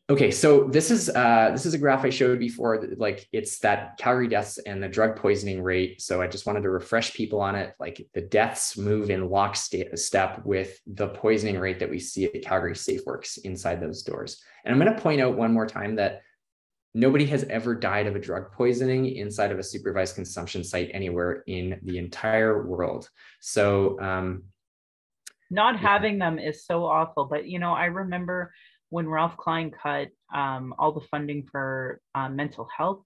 Okay, 0.07 0.29
so 0.29 0.65
this 0.65 0.91
is 0.91 1.09
uh, 1.09 1.49
this 1.51 1.65
is 1.65 1.73
a 1.73 1.79
graph 1.79 2.05
I 2.05 2.11
showed 2.11 2.37
before. 2.37 2.85
Like 2.97 3.27
it's 3.31 3.57
that 3.59 3.97
Calgary 3.97 4.27
deaths 4.27 4.59
and 4.59 4.81
the 4.81 4.87
drug 4.87 5.15
poisoning 5.15 5.63
rate. 5.63 5.99
So 5.99 6.21
I 6.21 6.27
just 6.27 6.45
wanted 6.45 6.61
to 6.61 6.69
refresh 6.69 7.11
people 7.15 7.41
on 7.41 7.55
it. 7.55 7.73
Like 7.79 8.07
the 8.13 8.21
deaths 8.21 8.77
move 8.77 9.09
in 9.09 9.31
lockstep 9.31 10.45
with 10.45 10.79
the 10.85 11.07
poisoning 11.07 11.57
rate 11.57 11.79
that 11.79 11.89
we 11.89 11.97
see 11.97 12.25
at 12.25 12.43
Calgary 12.43 12.73
SafeWorks 12.73 13.39
inside 13.45 13.81
those 13.81 14.03
doors. 14.03 14.43
And 14.63 14.71
I'm 14.71 14.79
going 14.79 14.95
to 14.95 15.01
point 15.01 15.21
out 15.21 15.37
one 15.37 15.51
more 15.51 15.65
time 15.65 15.95
that 15.95 16.21
nobody 16.93 17.25
has 17.25 17.43
ever 17.45 17.73
died 17.73 18.05
of 18.05 18.15
a 18.15 18.19
drug 18.19 18.51
poisoning 18.51 19.07
inside 19.07 19.51
of 19.51 19.57
a 19.57 19.63
supervised 19.63 20.13
consumption 20.13 20.63
site 20.63 20.91
anywhere 20.93 21.43
in 21.47 21.79
the 21.81 21.97
entire 21.97 22.67
world. 22.67 23.09
So 23.41 23.99
um, 23.99 24.43
not 25.49 25.79
having 25.79 26.19
them 26.19 26.37
is 26.37 26.63
so 26.63 26.85
awful. 26.85 27.25
But 27.25 27.47
you 27.47 27.57
know, 27.57 27.73
I 27.73 27.85
remember 27.85 28.53
when 28.95 29.09
Ralph 29.09 29.35
Klein 29.35 29.71
cut 29.71 30.07
um, 30.33 30.73
all 30.79 30.93
the 30.93 31.05
funding 31.11 31.45
for 31.51 31.99
uh, 32.17 32.29
mental 32.29 32.65
health, 32.77 33.03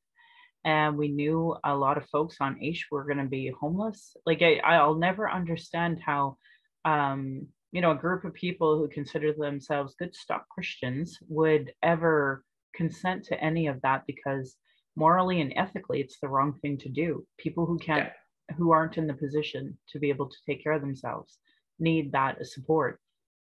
and 0.63 0.95
we 0.95 1.07
knew 1.07 1.55
a 1.63 1.75
lot 1.75 1.97
of 1.97 2.05
folks 2.09 2.35
on 2.39 2.61
H 2.61 2.85
were 2.91 3.05
going 3.05 3.17
to 3.17 3.25
be 3.25 3.51
homeless. 3.59 4.15
Like 4.23 4.43
I, 4.43 4.59
I'll 4.59 4.93
never 4.93 5.27
understand 5.27 5.99
how, 6.05 6.37
um, 6.85 7.47
you 7.71 7.81
know, 7.81 7.89
a 7.89 8.03
group 8.05 8.23
of 8.23 8.35
people 8.35 8.77
who 8.77 8.87
consider 8.87 9.33
themselves 9.33 9.95
good 9.97 10.13
stock 10.13 10.47
Christians 10.49 11.17
would 11.27 11.73
ever 11.81 12.43
consent 12.75 13.23
to 13.23 13.43
any 13.43 13.65
of 13.65 13.81
that 13.81 14.03
because 14.05 14.57
morally 14.95 15.41
and 15.41 15.53
ethically 15.55 16.01
it's 16.01 16.19
the 16.21 16.29
wrong 16.29 16.53
thing 16.61 16.77
to 16.77 16.89
do. 16.89 17.25
People 17.39 17.65
who 17.65 17.79
can't, 17.79 18.11
yeah. 18.47 18.55
who 18.57 18.71
aren't 18.71 18.99
in 18.99 19.07
the 19.07 19.15
position 19.15 19.75
to 19.91 19.97
be 19.97 20.09
able 20.09 20.29
to 20.29 20.37
take 20.45 20.61
care 20.61 20.73
of 20.73 20.81
themselves, 20.81 21.39
need 21.79 22.11
that 22.11 22.45
support 22.45 22.99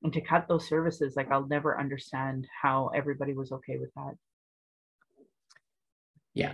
and 0.05 0.13
to 0.13 0.21
cut 0.21 0.47
those 0.47 0.69
services 0.69 1.15
like 1.17 1.31
i'll 1.33 1.49
never 1.49 1.79
understand 1.79 2.47
how 2.63 2.91
everybody 2.95 3.33
was 3.33 3.51
okay 3.51 3.79
with 3.79 3.93
that 3.95 4.15
yeah 6.35 6.53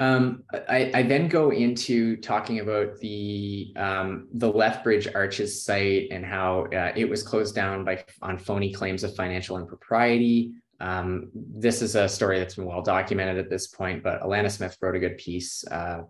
um, 0.00 0.44
I, 0.50 0.90
I, 0.94 1.02
then 1.02 1.28
go 1.28 1.50
into 1.50 2.16
talking 2.16 2.60
about 2.60 2.96
the 3.00 3.70
um, 3.76 4.28
the 4.32 4.50
Lethbridge 4.50 5.06
Arches 5.14 5.62
site 5.62 6.08
and 6.10 6.24
how 6.24 6.64
uh, 6.74 6.92
it 6.96 7.06
was 7.06 7.22
closed 7.22 7.54
down 7.54 7.84
by 7.84 8.02
on 8.22 8.38
phony 8.38 8.72
claims 8.72 9.04
of 9.04 9.14
financial 9.14 9.58
impropriety. 9.58 10.54
Um, 10.80 11.28
this 11.34 11.82
is 11.82 11.96
a 11.96 12.08
story 12.08 12.38
that's 12.38 12.54
been 12.54 12.64
well 12.64 12.80
documented 12.80 13.36
at 13.36 13.50
this 13.50 13.66
point, 13.66 14.02
but 14.02 14.22
Alana 14.22 14.50
Smith 14.50 14.74
wrote 14.80 14.96
a 14.96 14.98
good 14.98 15.18
piece 15.18 15.62
uh, 15.70 16.00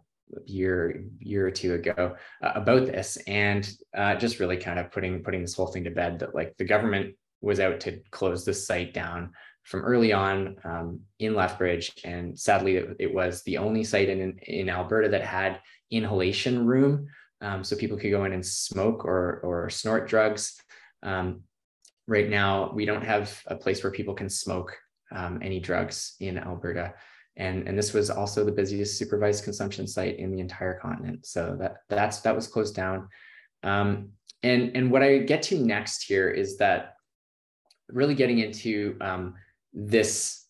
year 0.46 1.04
year 1.18 1.46
or 1.46 1.50
two 1.50 1.74
ago 1.74 2.16
uh, 2.42 2.52
about 2.54 2.86
this. 2.86 3.16
And 3.26 3.68
uh, 3.96 4.14
just 4.16 4.40
really 4.40 4.56
kind 4.56 4.78
of 4.78 4.90
putting 4.90 5.22
putting 5.22 5.42
this 5.42 5.54
whole 5.54 5.68
thing 5.68 5.84
to 5.84 5.90
bed 5.90 6.18
that 6.20 6.34
like 6.34 6.56
the 6.56 6.64
government 6.64 7.14
was 7.40 7.60
out 7.60 7.80
to 7.80 8.00
close 8.10 8.44
this 8.44 8.66
site 8.66 8.92
down 8.92 9.32
from 9.64 9.82
early 9.82 10.12
on 10.12 10.56
um, 10.64 11.00
in 11.18 11.34
Lethbridge. 11.34 11.92
And 12.04 12.38
sadly 12.38 12.76
it, 12.76 12.96
it, 12.98 13.14
was 13.14 13.42
the 13.42 13.58
only 13.58 13.84
site 13.84 14.08
in 14.08 14.38
in 14.38 14.68
Alberta 14.68 15.08
that 15.10 15.24
had 15.24 15.60
inhalation 15.90 16.66
room. 16.66 17.08
Um, 17.42 17.64
so 17.64 17.76
people 17.76 17.96
could 17.96 18.10
go 18.10 18.24
in 18.24 18.32
and 18.32 18.44
smoke 18.44 19.04
or 19.04 19.40
or 19.42 19.70
snort 19.70 20.08
drugs. 20.08 20.60
Um, 21.02 21.42
right 22.06 22.28
now 22.28 22.72
we 22.74 22.84
don't 22.84 23.04
have 23.04 23.40
a 23.46 23.56
place 23.56 23.82
where 23.82 23.92
people 23.92 24.14
can 24.14 24.28
smoke 24.28 24.76
um, 25.12 25.40
any 25.42 25.60
drugs 25.60 26.14
in 26.20 26.38
Alberta 26.38 26.94
and 27.36 27.66
and 27.66 27.78
this 27.78 27.92
was 27.92 28.10
also 28.10 28.44
the 28.44 28.52
busiest 28.52 28.98
supervised 28.98 29.44
consumption 29.44 29.86
site 29.86 30.18
in 30.18 30.30
the 30.30 30.40
entire 30.40 30.78
continent. 30.78 31.26
So 31.26 31.56
that 31.60 31.76
that's 31.88 32.20
that 32.20 32.34
was 32.34 32.46
closed 32.46 32.74
down. 32.74 33.08
Um, 33.62 34.10
and 34.42 34.72
and 34.74 34.90
what 34.90 35.02
I 35.02 35.18
get 35.18 35.42
to 35.44 35.58
next 35.58 36.02
here 36.02 36.30
is 36.30 36.56
that 36.58 36.94
really 37.88 38.14
getting 38.14 38.38
into 38.38 38.96
um, 39.00 39.34
this 39.72 40.40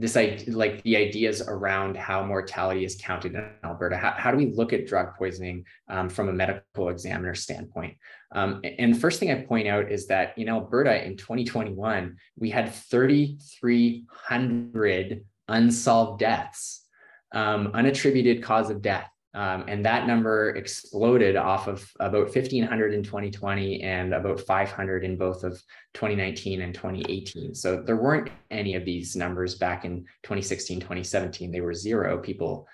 this 0.00 0.14
like 0.46 0.80
the 0.84 0.96
ideas 0.96 1.42
around 1.42 1.96
how 1.96 2.24
mortality 2.24 2.84
is 2.84 2.96
counted 3.00 3.34
in 3.34 3.50
Alberta. 3.64 3.96
How, 3.96 4.12
how 4.12 4.30
do 4.30 4.36
we 4.36 4.46
look 4.46 4.72
at 4.72 4.86
drug 4.86 5.16
poisoning 5.16 5.64
um, 5.88 6.08
from 6.08 6.28
a 6.28 6.32
medical 6.32 6.90
examiner 6.90 7.34
standpoint? 7.34 7.96
Um, 8.32 8.60
and 8.78 8.94
the 8.94 8.98
first 8.98 9.18
thing 9.18 9.32
I 9.32 9.42
point 9.42 9.66
out 9.66 9.90
is 9.90 10.06
that 10.06 10.38
in 10.38 10.48
Alberta 10.48 11.04
in 11.04 11.16
2021, 11.16 12.16
we 12.38 12.48
had 12.48 12.72
3,300 12.72 15.24
unsolved 15.48 16.20
deaths, 16.20 16.84
um, 17.32 17.72
unattributed 17.72 18.42
cause 18.42 18.70
of 18.70 18.82
death. 18.82 19.10
Um, 19.34 19.66
and 19.68 19.84
that 19.84 20.06
number 20.06 20.50
exploded 20.56 21.36
off 21.36 21.68
of 21.68 21.88
about 22.00 22.34
1,500 22.34 22.94
in 22.94 23.02
2020 23.02 23.82
and 23.82 24.14
about 24.14 24.40
500 24.40 25.04
in 25.04 25.16
both 25.16 25.44
of 25.44 25.52
2019 25.94 26.62
and 26.62 26.74
2018. 26.74 27.54
So 27.54 27.82
there 27.82 27.96
weren't 27.96 28.30
any 28.50 28.74
of 28.74 28.84
these 28.84 29.14
numbers 29.14 29.54
back 29.54 29.84
in 29.84 30.06
2016, 30.22 30.80
2017. 30.80 31.52
They 31.52 31.60
were 31.60 31.74
zero. 31.74 32.18
People, 32.18 32.66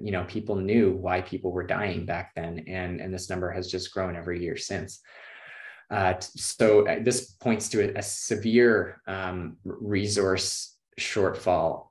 you 0.00 0.10
know, 0.10 0.24
people 0.24 0.56
knew 0.56 0.92
why 0.92 1.20
people 1.20 1.52
were 1.52 1.66
dying 1.66 2.04
back 2.04 2.34
then. 2.34 2.64
And, 2.66 3.00
and 3.00 3.14
this 3.14 3.30
number 3.30 3.50
has 3.50 3.70
just 3.70 3.92
grown 3.94 4.16
every 4.16 4.42
year 4.42 4.56
since. 4.56 5.00
Uh, 5.90 6.14
so 6.20 6.86
uh, 6.86 6.98
this 7.02 7.30
points 7.30 7.68
to 7.70 7.80
a, 7.80 7.98
a 7.98 8.02
severe 8.02 9.00
um, 9.06 9.56
resource 9.64 10.76
shortfall 11.00 11.87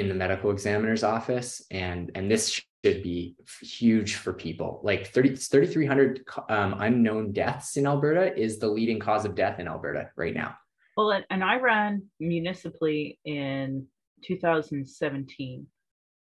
in 0.00 0.08
the 0.08 0.14
medical 0.14 0.50
examiner's 0.50 1.02
office 1.02 1.62
and 1.70 2.10
and 2.14 2.30
this 2.30 2.60
should 2.84 3.02
be 3.02 3.36
huge 3.60 4.14
for 4.16 4.32
people. 4.32 4.80
Like 4.84 5.08
30, 5.08 5.36
3,300 5.36 6.24
um, 6.48 6.76
unknown 6.78 7.32
deaths 7.32 7.76
in 7.76 7.86
Alberta 7.86 8.36
is 8.38 8.58
the 8.58 8.68
leading 8.68 9.00
cause 9.00 9.24
of 9.24 9.34
death 9.34 9.58
in 9.58 9.68
Alberta 9.68 10.10
right 10.16 10.34
now. 10.34 10.56
Well, 10.96 11.20
and 11.30 11.44
I 11.44 11.58
ran 11.58 12.04
municipally 12.20 13.18
in 13.24 13.86
2017. 14.24 15.66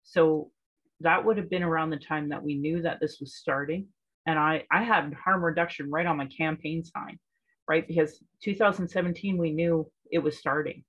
So 0.03 0.51
that 1.01 1.23
would 1.23 1.37
have 1.37 1.49
been 1.49 1.63
around 1.63 1.91
the 1.91 1.97
time 1.97 2.29
that 2.29 2.43
we 2.43 2.55
knew 2.55 2.81
that 2.81 2.99
this 2.99 3.19
was 3.19 3.35
starting. 3.35 3.87
And 4.25 4.37
I, 4.37 4.63
I 4.71 4.83
had 4.83 5.13
harm 5.13 5.43
reduction 5.43 5.89
right 5.89 6.05
on 6.05 6.17
my 6.17 6.25
campaign 6.25 6.83
sign, 6.83 7.17
right? 7.69 7.87
Because 7.87 8.21
2017, 8.43 9.37
we 9.37 9.51
knew 9.51 9.89
it 10.11 10.19
was 10.19 10.37
starting 10.37 10.83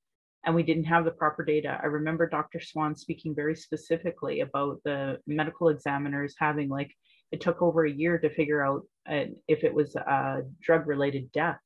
and 0.44 0.54
we 0.54 0.62
didn't 0.62 0.84
have 0.84 1.04
the 1.04 1.10
proper 1.10 1.44
data. 1.44 1.78
I 1.82 1.86
remember 1.86 2.28
Dr. 2.28 2.60
Swan 2.60 2.94
speaking 2.94 3.34
very 3.34 3.56
specifically 3.56 4.40
about 4.40 4.80
the 4.84 5.18
medical 5.26 5.68
examiners 5.68 6.34
having 6.38 6.68
like 6.68 6.94
it 7.32 7.40
took 7.40 7.60
over 7.60 7.84
a 7.84 7.90
year 7.90 8.18
to 8.18 8.30
figure 8.30 8.64
out 8.64 8.82
uh, 9.10 9.24
if 9.48 9.64
it 9.64 9.74
was 9.74 9.94
a 9.96 10.42
drug 10.60 10.86
related 10.86 11.30
death. 11.32 11.58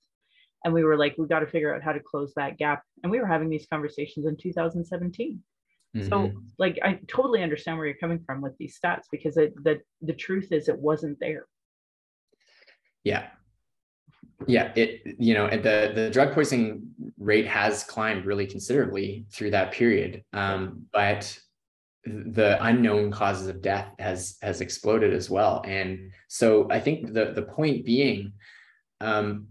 And 0.64 0.72
we 0.72 0.84
were 0.84 0.96
like, 0.96 1.16
we 1.18 1.26
got 1.26 1.40
to 1.40 1.46
figure 1.46 1.74
out 1.74 1.82
how 1.82 1.92
to 1.92 2.00
close 2.00 2.32
that 2.34 2.56
gap. 2.56 2.82
And 3.02 3.10
we 3.10 3.20
were 3.20 3.26
having 3.26 3.48
these 3.48 3.66
conversations 3.70 4.26
in 4.26 4.36
2017. 4.36 5.40
Mm-hmm. 5.94 6.08
So, 6.08 6.32
like, 6.58 6.78
I 6.82 7.00
totally 7.06 7.42
understand 7.42 7.78
where 7.78 7.86
you're 7.86 7.96
coming 7.96 8.22
from 8.24 8.40
with 8.40 8.56
these 8.58 8.78
stats 8.82 9.04
because 9.10 9.36
it, 9.36 9.52
the 9.62 9.80
the 10.00 10.14
truth 10.14 10.50
is 10.50 10.68
it 10.68 10.78
wasn't 10.78 11.18
there. 11.20 11.46
Yeah, 13.04 13.28
yeah 14.46 14.72
it 14.76 15.02
you 15.18 15.34
know 15.34 15.48
the 15.50 15.92
the 15.94 16.10
drug 16.12 16.32
poisoning 16.32 16.82
rate 17.18 17.46
has 17.46 17.84
climbed 17.84 18.24
really 18.24 18.46
considerably 18.46 19.24
through 19.30 19.50
that 19.50 19.72
period 19.72 20.22
um, 20.32 20.86
but 20.92 21.38
the 22.04 22.58
unknown 22.64 23.12
causes 23.12 23.46
of 23.46 23.62
death 23.62 23.88
has 23.98 24.36
has 24.42 24.60
exploded 24.60 25.12
as 25.12 25.30
well. 25.30 25.62
And 25.64 26.10
so 26.28 26.68
i 26.70 26.80
think 26.80 27.12
the 27.12 27.32
the 27.32 27.42
point 27.42 27.84
being 27.84 28.32
um, 29.00 29.48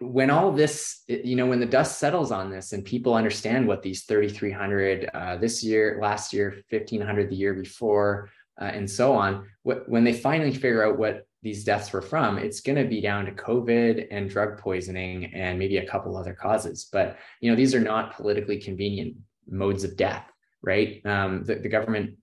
when 0.00 0.30
all 0.30 0.52
this 0.52 1.02
you 1.08 1.36
know 1.36 1.46
when 1.46 1.60
the 1.60 1.66
dust 1.66 1.98
settles 1.98 2.30
on 2.30 2.50
this 2.50 2.72
and 2.72 2.84
people 2.84 3.14
understand 3.14 3.66
what 3.66 3.82
these 3.82 4.04
3300 4.04 5.10
uh, 5.12 5.36
this 5.36 5.62
year 5.64 5.98
last 6.00 6.32
year 6.32 6.62
1500 6.70 7.30
the 7.30 7.36
year 7.36 7.54
before 7.54 8.30
uh, 8.60 8.64
and 8.64 8.88
so 8.88 9.14
on 9.14 9.46
what, 9.62 9.88
when 9.88 10.04
they 10.04 10.12
finally 10.12 10.52
figure 10.52 10.86
out 10.86 10.98
what 10.98 11.26
these 11.42 11.64
deaths 11.64 11.92
were 11.92 12.02
from, 12.02 12.38
it's 12.38 12.60
going 12.60 12.76
to 12.76 12.88
be 12.88 13.00
down 13.00 13.24
to 13.26 13.32
COVID 13.32 14.08
and 14.10 14.28
drug 14.28 14.58
poisoning 14.58 15.26
and 15.34 15.58
maybe 15.58 15.78
a 15.78 15.86
couple 15.86 16.16
other 16.16 16.34
causes. 16.34 16.88
But 16.92 17.18
you 17.40 17.50
know, 17.50 17.56
these 17.56 17.74
are 17.74 17.80
not 17.80 18.16
politically 18.16 18.58
convenient 18.58 19.16
modes 19.48 19.84
of 19.84 19.96
death, 19.96 20.30
right? 20.62 21.00
Um, 21.06 21.44
the, 21.44 21.56
the 21.56 21.68
government, 21.68 22.16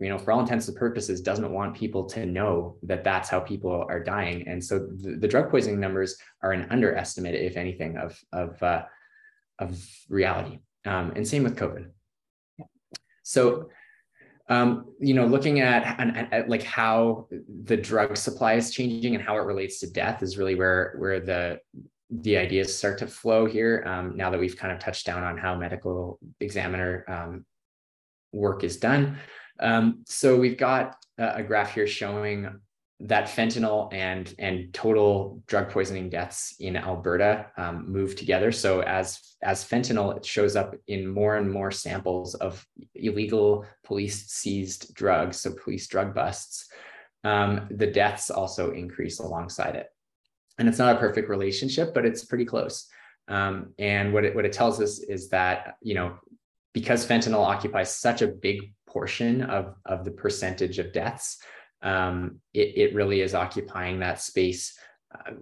you 0.00 0.08
know, 0.08 0.18
for 0.18 0.32
all 0.32 0.40
intents 0.40 0.68
and 0.68 0.76
purposes, 0.76 1.20
doesn't 1.20 1.52
want 1.52 1.76
people 1.76 2.04
to 2.06 2.24
know 2.24 2.76
that 2.84 3.04
that's 3.04 3.28
how 3.28 3.40
people 3.40 3.84
are 3.88 4.02
dying. 4.02 4.46
And 4.48 4.64
so 4.64 4.78
the, 4.78 5.16
the 5.16 5.28
drug 5.28 5.50
poisoning 5.50 5.80
numbers 5.80 6.16
are 6.42 6.52
an 6.52 6.68
underestimate, 6.70 7.34
if 7.34 7.56
anything, 7.56 7.96
of 7.96 8.18
of 8.32 8.62
uh, 8.62 8.84
of 9.58 9.84
reality. 10.08 10.60
Um, 10.86 11.12
and 11.16 11.26
same 11.26 11.42
with 11.42 11.58
COVID. 11.58 11.90
So 13.24 13.68
um, 14.48 14.86
you 14.98 15.14
know, 15.14 15.26
looking 15.26 15.60
at, 15.60 16.00
at, 16.32 16.48
like 16.48 16.62
how 16.62 17.28
the 17.64 17.76
drug 17.76 18.16
supply 18.16 18.54
is 18.54 18.70
changing 18.70 19.14
and 19.14 19.22
how 19.22 19.36
it 19.36 19.40
relates 19.42 19.80
to 19.80 19.90
death 19.90 20.22
is 20.22 20.38
really 20.38 20.54
where 20.54 20.94
where 20.98 21.20
the 21.20 21.60
the 22.10 22.38
ideas 22.38 22.76
start 22.76 22.98
to 22.98 23.06
flow 23.06 23.44
here. 23.44 23.84
Um, 23.86 24.16
now 24.16 24.30
that 24.30 24.40
we've 24.40 24.56
kind 24.56 24.72
of 24.72 24.78
touched 24.78 25.04
down 25.04 25.22
on 25.22 25.36
how 25.36 25.54
medical 25.56 26.18
examiner 26.40 27.04
um, 27.06 27.44
work 28.32 28.64
is 28.64 28.78
done. 28.78 29.18
Um, 29.60 30.04
so 30.06 30.36
we've 30.36 30.56
got 30.56 30.96
a 31.18 31.42
graph 31.42 31.74
here 31.74 31.86
showing 31.86 32.48
that 33.00 33.26
fentanyl 33.26 33.92
and 33.92 34.34
and 34.38 34.74
total 34.74 35.40
drug 35.46 35.70
poisoning 35.70 36.10
deaths 36.10 36.56
in 36.58 36.76
Alberta 36.76 37.46
um, 37.56 37.90
move 37.90 38.16
together. 38.16 38.50
So 38.50 38.82
as 38.82 39.36
as 39.42 39.64
fentanyl, 39.64 40.24
shows 40.24 40.56
up 40.56 40.74
in 40.88 41.06
more 41.06 41.36
and 41.36 41.50
more 41.50 41.70
samples 41.70 42.34
of 42.34 42.66
illegal 42.94 43.64
police 43.84 44.26
seized 44.26 44.94
drugs, 44.94 45.40
so 45.40 45.52
police 45.52 45.86
drug 45.86 46.14
busts. 46.14 46.68
Um, 47.24 47.68
the 47.70 47.86
deaths 47.86 48.30
also 48.30 48.72
increase 48.72 49.20
alongside 49.20 49.76
it, 49.76 49.88
and 50.58 50.68
it's 50.68 50.78
not 50.78 50.96
a 50.96 50.98
perfect 50.98 51.28
relationship, 51.28 51.94
but 51.94 52.04
it's 52.04 52.24
pretty 52.24 52.44
close. 52.44 52.88
Um, 53.28 53.74
and 53.78 54.12
what 54.12 54.24
it 54.24 54.34
what 54.34 54.44
it 54.44 54.52
tells 54.52 54.80
us 54.80 54.98
is 54.98 55.28
that 55.28 55.76
you 55.82 55.94
know 55.94 56.16
because 56.74 57.06
fentanyl 57.06 57.46
occupies 57.46 57.94
such 57.94 58.22
a 58.22 58.26
big 58.26 58.72
portion 58.88 59.42
of 59.42 59.74
of 59.86 60.04
the 60.04 60.10
percentage 60.10 60.80
of 60.80 60.92
deaths 60.92 61.38
um, 61.82 62.40
it, 62.54 62.76
it 62.76 62.94
really 62.94 63.20
is 63.20 63.34
occupying 63.34 64.00
that 64.00 64.20
space 64.20 64.78
uh, 65.14 65.32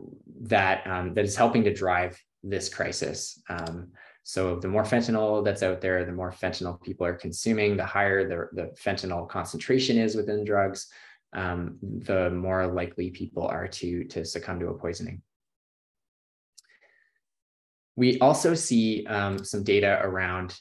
that 0.42 0.86
um, 0.86 1.14
that 1.14 1.24
is 1.24 1.36
helping 1.36 1.64
to 1.64 1.72
drive 1.72 2.20
this 2.42 2.68
crisis. 2.68 3.42
Um, 3.48 3.88
so 4.22 4.56
the 4.56 4.68
more 4.68 4.82
fentanyl 4.82 5.44
that's 5.44 5.62
out 5.62 5.80
there, 5.80 6.04
the 6.04 6.12
more 6.12 6.32
fentanyl 6.32 6.82
people 6.82 7.06
are 7.06 7.14
consuming, 7.14 7.76
the 7.76 7.86
higher 7.86 8.28
the, 8.28 8.48
the 8.60 8.70
fentanyl 8.74 9.28
concentration 9.28 9.98
is 9.98 10.16
within 10.16 10.44
drugs, 10.44 10.88
um, 11.32 11.78
the 11.82 12.30
more 12.30 12.66
likely 12.66 13.10
people 13.10 13.46
are 13.46 13.68
to, 13.68 14.04
to 14.04 14.24
succumb 14.24 14.58
to 14.58 14.68
a 14.68 14.74
poisoning. 14.74 15.22
We 17.94 18.18
also 18.18 18.54
see 18.54 19.06
um, 19.06 19.44
some 19.44 19.62
data 19.62 20.00
around 20.02 20.58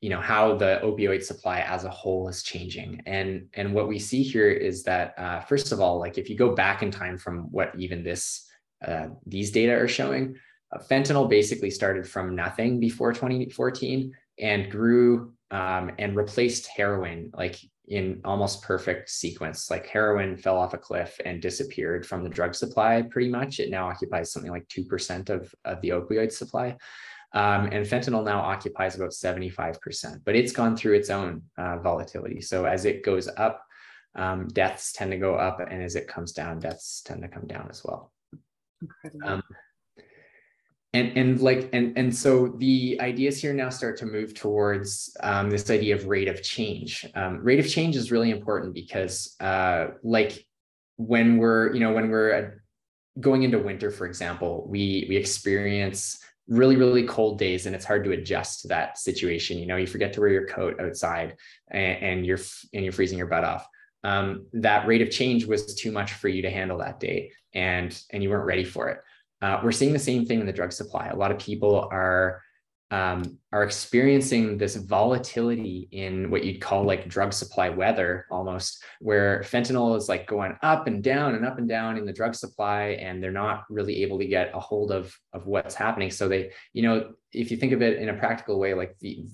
you 0.00 0.08
know 0.08 0.20
how 0.20 0.54
the 0.54 0.80
opioid 0.82 1.22
supply 1.22 1.60
as 1.60 1.84
a 1.84 1.90
whole 1.90 2.28
is 2.28 2.42
changing. 2.42 3.02
And 3.06 3.48
and 3.54 3.74
what 3.74 3.88
we 3.88 3.98
see 3.98 4.22
here 4.22 4.50
is 4.50 4.82
that 4.84 5.14
uh, 5.18 5.40
first 5.40 5.72
of 5.72 5.80
all 5.80 5.98
like 5.98 6.18
if 6.18 6.30
you 6.30 6.36
go 6.36 6.54
back 6.54 6.82
in 6.82 6.90
time 6.90 7.18
from 7.18 7.50
what 7.50 7.72
even 7.76 8.02
this 8.02 8.46
uh, 8.86 9.08
these 9.26 9.50
data 9.50 9.74
are 9.74 9.88
showing 9.88 10.36
uh, 10.72 10.78
fentanyl 10.78 11.28
basically 11.28 11.70
started 11.70 12.08
from 12.08 12.34
nothing 12.34 12.80
before 12.80 13.12
2014 13.12 14.12
and 14.38 14.70
grew 14.70 15.32
um, 15.50 15.90
and 15.98 16.16
replaced 16.16 16.68
heroin 16.68 17.30
like 17.34 17.58
in 17.88 18.20
almost 18.24 18.62
perfect 18.62 19.10
sequence. 19.10 19.68
Like 19.68 19.86
heroin 19.86 20.36
fell 20.36 20.56
off 20.56 20.74
a 20.74 20.78
cliff 20.78 21.20
and 21.24 21.42
disappeared 21.42 22.06
from 22.06 22.22
the 22.22 22.30
drug 22.30 22.54
supply 22.54 23.02
pretty 23.02 23.28
much. 23.28 23.58
It 23.58 23.68
now 23.68 23.88
occupies 23.88 24.32
something 24.32 24.50
like 24.50 24.68
2% 24.68 25.28
of, 25.28 25.52
of 25.64 25.80
the 25.80 25.90
opioid 25.90 26.30
supply 26.30 26.76
um, 27.32 27.66
and 27.66 27.86
fentanyl 27.86 28.24
now 28.24 28.40
occupies 28.40 28.96
about 28.96 29.10
75%, 29.10 30.20
but 30.24 30.34
it's 30.34 30.52
gone 30.52 30.76
through 30.76 30.94
its 30.94 31.10
own 31.10 31.42
uh, 31.56 31.78
volatility. 31.78 32.40
So 32.40 32.64
as 32.64 32.84
it 32.84 33.04
goes 33.04 33.28
up, 33.28 33.64
um, 34.16 34.48
deaths 34.48 34.92
tend 34.92 35.12
to 35.12 35.16
go 35.16 35.36
up, 35.36 35.60
and 35.60 35.82
as 35.82 35.94
it 35.94 36.08
comes 36.08 36.32
down, 36.32 36.58
deaths 36.58 37.02
tend 37.02 37.22
to 37.22 37.28
come 37.28 37.46
down 37.46 37.68
as 37.70 37.84
well. 37.84 38.12
Um, 39.24 39.42
and 40.92 41.16
and 41.16 41.40
like 41.40 41.68
and 41.72 41.96
and 41.96 42.14
so 42.14 42.48
the 42.58 42.98
ideas 43.00 43.40
here 43.40 43.52
now 43.52 43.68
start 43.68 43.96
to 43.98 44.06
move 44.06 44.34
towards 44.34 45.16
um, 45.20 45.48
this 45.48 45.70
idea 45.70 45.94
of 45.94 46.06
rate 46.06 46.26
of 46.26 46.42
change. 46.42 47.06
Um, 47.14 47.38
rate 47.44 47.60
of 47.60 47.68
change 47.68 47.94
is 47.94 48.10
really 48.10 48.30
important 48.30 48.74
because, 48.74 49.36
uh, 49.38 49.88
like, 50.02 50.44
when 50.96 51.36
we're 51.38 51.72
you 51.72 51.80
know 51.80 51.92
when 51.92 52.10
we're 52.10 52.34
uh, 52.34 52.50
going 53.20 53.44
into 53.44 53.58
winter, 53.60 53.90
for 53.90 54.06
example, 54.06 54.66
we 54.68 55.06
we 55.08 55.16
experience 55.16 56.18
really 56.50 56.76
really 56.76 57.04
cold 57.04 57.38
days 57.38 57.66
and 57.66 57.74
it's 57.74 57.84
hard 57.84 58.04
to 58.04 58.10
adjust 58.10 58.60
to 58.60 58.68
that 58.68 58.98
situation 58.98 59.56
you 59.56 59.66
know 59.66 59.76
you 59.76 59.86
forget 59.86 60.12
to 60.12 60.20
wear 60.20 60.30
your 60.30 60.46
coat 60.46 60.78
outside 60.80 61.36
and, 61.70 62.02
and 62.02 62.26
you're 62.26 62.40
and 62.74 62.84
you're 62.84 62.92
freezing 62.92 63.18
your 63.18 63.26
butt 63.26 63.44
off. 63.44 63.66
Um, 64.02 64.46
that 64.54 64.86
rate 64.86 65.02
of 65.02 65.10
change 65.10 65.44
was 65.44 65.74
too 65.74 65.92
much 65.92 66.14
for 66.14 66.28
you 66.28 66.42
to 66.42 66.50
handle 66.50 66.78
that 66.78 67.00
day 67.00 67.32
and 67.54 67.98
and 68.10 68.22
you 68.22 68.30
weren't 68.30 68.46
ready 68.46 68.64
for 68.64 68.88
it. 68.88 68.98
Uh, 69.42 69.60
we're 69.62 69.72
seeing 69.72 69.92
the 69.92 69.98
same 69.98 70.26
thing 70.26 70.40
in 70.40 70.46
the 70.46 70.52
drug 70.52 70.72
supply. 70.72 71.08
A 71.08 71.16
lot 71.16 71.30
of 71.30 71.38
people 71.38 71.88
are 71.90 72.42
um, 72.90 73.38
are 73.52 73.62
experiencing 73.62 74.58
this 74.58 74.74
volatility 74.74 75.88
in 75.92 76.28
what 76.30 76.44
you'd 76.44 76.60
call 76.60 76.84
like 76.84 77.08
drug 77.08 77.32
supply 77.32 77.68
weather 77.68 78.26
almost, 78.30 78.82
where 79.00 79.42
fentanyl 79.42 79.96
is 79.96 80.08
like 80.08 80.26
going 80.26 80.56
up 80.62 80.86
and 80.88 81.02
down 81.02 81.36
and 81.36 81.46
up 81.46 81.58
and 81.58 81.68
down 81.68 81.96
in 81.96 82.04
the 82.04 82.12
drug 82.12 82.34
supply, 82.34 82.98
and 83.00 83.22
they're 83.22 83.30
not 83.30 83.64
really 83.70 84.02
able 84.02 84.18
to 84.18 84.26
get 84.26 84.50
a 84.54 84.60
hold 84.60 84.90
of, 84.90 85.16
of 85.32 85.46
what's 85.46 85.74
happening. 85.74 86.10
So 86.10 86.28
they, 86.28 86.50
you 86.72 86.82
know, 86.82 87.12
if 87.32 87.50
you 87.50 87.56
think 87.56 87.72
of 87.72 87.82
it 87.82 87.98
in 87.98 88.08
a 88.08 88.14
practical 88.14 88.58
way, 88.58 88.74
like 88.74 88.96
the, 88.98 89.24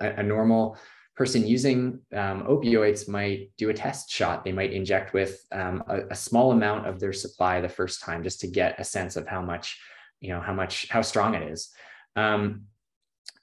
a, 0.00 0.20
a 0.20 0.22
normal 0.22 0.78
person 1.14 1.46
using 1.46 2.00
um, 2.14 2.44
opioids 2.44 3.06
might 3.06 3.50
do 3.58 3.68
a 3.68 3.74
test 3.74 4.10
shot. 4.10 4.44
They 4.44 4.52
might 4.52 4.72
inject 4.72 5.12
with 5.12 5.44
um, 5.52 5.84
a, 5.86 6.06
a, 6.10 6.14
small 6.14 6.52
amount 6.52 6.86
of 6.86 6.98
their 6.98 7.12
supply 7.12 7.60
the 7.60 7.68
first 7.68 8.00
time 8.00 8.22
just 8.22 8.40
to 8.40 8.46
get 8.46 8.80
a 8.80 8.84
sense 8.84 9.16
of 9.16 9.26
how 9.26 9.42
much, 9.42 9.78
you 10.20 10.30
know, 10.30 10.40
how 10.40 10.54
much, 10.54 10.88
how 10.88 11.02
strong 11.02 11.34
it 11.34 11.42
is. 11.42 11.70
Um, 12.16 12.62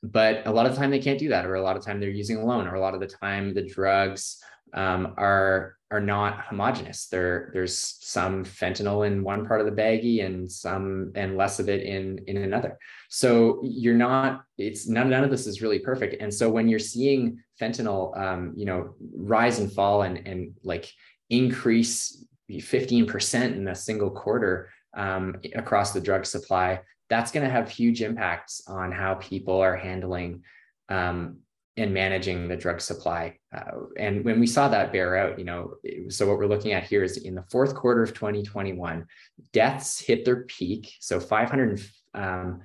but 0.02 0.46
a 0.48 0.52
lot 0.52 0.66
of 0.66 0.74
the 0.74 0.78
time 0.78 0.92
they 0.92 1.00
can't 1.00 1.20
do 1.20 1.30
that, 1.30 1.46
or 1.46 1.56
a 1.56 1.62
lot 1.62 1.78
of 1.78 1.84
time 1.84 2.00
they're 2.00 2.10
using 2.10 2.38
alone, 2.38 2.68
or 2.68 2.76
a 2.76 2.80
lot 2.80 2.94
of 2.94 3.00
the 3.00 3.08
time 3.08 3.54
the 3.54 3.68
drugs 3.68 4.42
um, 4.74 5.14
are 5.18 5.76
are 5.92 6.00
not 6.00 6.46
homogenous. 6.46 7.08
There, 7.08 7.50
there's 7.52 7.98
some 8.00 8.46
fentanyl 8.46 9.08
in 9.08 9.24
one 9.24 9.48
part 9.48 9.60
of 9.60 9.66
the 9.66 9.82
baggie 9.82 10.24
and 10.24 10.52
some 10.52 11.12
and 11.16 11.36
less 11.36 11.60
of 11.60 11.68
it 11.68 11.84
in 11.84 12.20
in 12.28 12.38
another. 12.38 12.78
So 13.10 13.60
you're 13.64 13.96
not. 13.96 14.44
It's 14.58 14.88
none 14.88 15.10
none 15.10 15.24
of 15.24 15.32
this 15.32 15.48
is 15.48 15.62
really 15.62 15.80
perfect. 15.80 16.22
And 16.22 16.34
so 16.34 16.50
when 16.50 16.68
you're 16.70 16.80
seeing 16.80 17.40
fentanyl, 17.60 18.18
um, 18.18 18.54
you 18.56 18.66
know, 18.66 18.96
rise 19.16 19.60
and 19.60 19.72
fall 19.72 20.04
and 20.04 20.28
and 20.28 20.54
like 20.64 20.92
increase 21.30 22.26
15% 22.52 23.56
in 23.56 23.68
a 23.68 23.76
single 23.76 24.10
quarter 24.10 24.70
um, 24.96 25.36
across 25.56 25.92
the 25.92 26.02
drug 26.02 26.26
supply, 26.26 26.80
that's 27.10 27.32
going 27.32 27.46
to 27.46 27.52
have 27.52 27.70
huge 27.70 28.02
impacts 28.02 28.62
on 28.68 28.92
how 28.92 29.16
people 29.16 29.60
are 29.60 29.76
handling 29.76 30.44
um, 30.90 31.38
and 31.76 31.94
managing 31.94 32.48
the 32.48 32.56
drug 32.56 32.82
supply. 32.82 33.38
Uh, 33.56 33.86
and 33.98 34.24
when 34.24 34.40
we 34.40 34.46
saw 34.46 34.68
that 34.68 34.92
bear 34.92 35.16
out, 35.16 35.40
you 35.40 35.46
know, 35.46 35.76
so 36.10 36.28
what 36.28 36.38
we're 36.38 36.48
looking 36.48 36.74
at 36.74 36.84
here 36.84 37.04
is 37.04 37.18
in 37.18 37.36
the 37.36 37.46
fourth 37.50 37.74
quarter 37.74 38.04
of 38.04 38.14
2021, 38.14 39.06
deaths 39.54 40.00
hit 40.00 40.26
their 40.26 40.44
peak. 40.44 40.94
So 41.00 41.20
500, 41.20 41.82
um, 42.14 42.62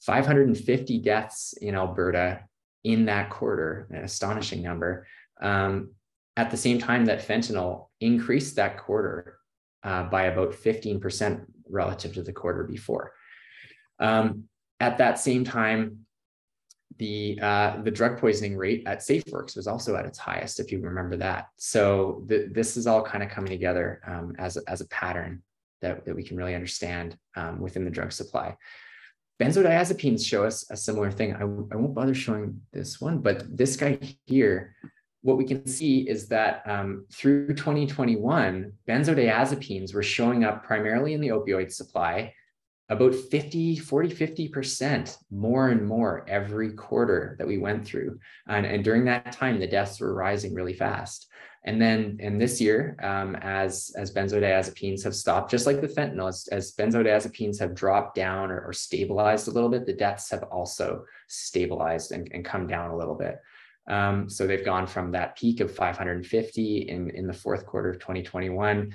550 0.00 0.98
deaths 0.98 1.54
in 1.60 1.74
Alberta 1.74 2.40
in 2.84 3.06
that 3.06 3.30
quarter, 3.30 3.88
an 3.90 4.04
astonishing 4.04 4.62
number. 4.62 5.06
Um, 5.40 5.90
at 6.36 6.50
the 6.50 6.56
same 6.56 6.78
time 6.78 7.04
that 7.06 7.26
fentanyl 7.26 7.88
increased 8.00 8.56
that 8.56 8.78
quarter 8.78 9.38
uh, 9.82 10.04
by 10.04 10.24
about 10.24 10.52
15% 10.52 11.44
relative 11.68 12.14
to 12.14 12.22
the 12.22 12.32
quarter 12.32 12.64
before. 12.64 13.12
Um, 14.02 14.44
at 14.80 14.98
that 14.98 15.18
same 15.18 15.44
time, 15.44 15.98
the 16.98 17.38
uh, 17.40 17.82
the 17.82 17.90
drug 17.90 18.18
poisoning 18.18 18.56
rate 18.56 18.82
at 18.86 18.98
SafeWorks 18.98 19.56
was 19.56 19.66
also 19.66 19.96
at 19.96 20.04
its 20.04 20.18
highest, 20.18 20.60
if 20.60 20.70
you 20.70 20.80
remember 20.80 21.16
that. 21.16 21.46
So 21.56 22.24
th- 22.28 22.50
this 22.52 22.76
is 22.76 22.86
all 22.86 23.02
kind 23.02 23.22
of 23.22 23.30
coming 23.30 23.50
together 23.50 24.02
um, 24.06 24.34
as, 24.38 24.56
a, 24.56 24.60
as 24.68 24.80
a 24.80 24.88
pattern 24.88 25.42
that, 25.80 26.04
that 26.04 26.14
we 26.14 26.22
can 26.22 26.36
really 26.36 26.54
understand 26.54 27.16
um, 27.36 27.60
within 27.60 27.84
the 27.84 27.90
drug 27.90 28.12
supply. 28.12 28.56
Benzodiazepines 29.40 30.24
show 30.24 30.44
us 30.44 30.70
a 30.70 30.76
similar 30.76 31.10
thing. 31.10 31.34
I, 31.34 31.40
I 31.40 31.44
won't 31.44 31.94
bother 31.94 32.14
showing 32.14 32.60
this 32.72 33.00
one, 33.00 33.18
but 33.18 33.56
this 33.56 33.76
guy 33.76 33.98
here, 34.26 34.76
what 35.22 35.38
we 35.38 35.44
can 35.44 35.66
see 35.66 36.08
is 36.08 36.28
that 36.28 36.62
um, 36.66 37.06
through 37.12 37.54
2021, 37.54 38.72
benzodiazepines 38.88 39.94
were 39.94 40.02
showing 40.02 40.44
up 40.44 40.64
primarily 40.64 41.14
in 41.14 41.20
the 41.20 41.28
opioid 41.28 41.74
suppy 41.74 42.32
about 42.92 43.14
50, 43.14 43.78
40, 43.78 44.08
50% 44.14 45.16
more 45.30 45.70
and 45.70 45.86
more 45.86 46.24
every 46.28 46.72
quarter 46.72 47.36
that 47.38 47.46
we 47.46 47.58
went 47.58 47.84
through. 47.84 48.18
And, 48.46 48.66
and 48.66 48.84
during 48.84 49.04
that 49.06 49.32
time, 49.32 49.58
the 49.58 49.66
deaths 49.66 50.00
were 50.00 50.14
rising 50.14 50.54
really 50.54 50.74
fast. 50.74 51.28
And 51.64 51.80
then 51.80 52.16
in 52.20 52.38
this 52.38 52.60
year, 52.60 52.96
um, 53.02 53.36
as, 53.36 53.92
as 53.96 54.12
benzodiazepines 54.12 55.04
have 55.04 55.14
stopped, 55.14 55.50
just 55.50 55.64
like 55.64 55.80
the 55.80 55.88
fentanyl, 55.88 56.28
as, 56.28 56.48
as 56.50 56.74
benzodiazepines 56.74 57.58
have 57.60 57.74
dropped 57.74 58.16
down 58.16 58.50
or, 58.50 58.60
or, 58.66 58.72
stabilized 58.72 59.46
a 59.46 59.52
little 59.52 59.68
bit, 59.68 59.86
the 59.86 59.92
deaths 59.92 60.30
have 60.30 60.42
also 60.44 61.04
stabilized 61.28 62.10
and, 62.10 62.28
and 62.32 62.44
come 62.44 62.66
down 62.66 62.90
a 62.90 62.96
little 62.96 63.14
bit. 63.14 63.38
Um, 63.88 64.28
so 64.28 64.46
they've 64.46 64.64
gone 64.64 64.86
from 64.86 65.12
that 65.12 65.36
peak 65.36 65.60
of 65.60 65.74
550 65.74 66.88
in, 66.88 67.10
in 67.10 67.26
the 67.26 67.32
fourth 67.32 67.64
quarter 67.64 67.90
of 67.90 68.00
2021 68.00 68.92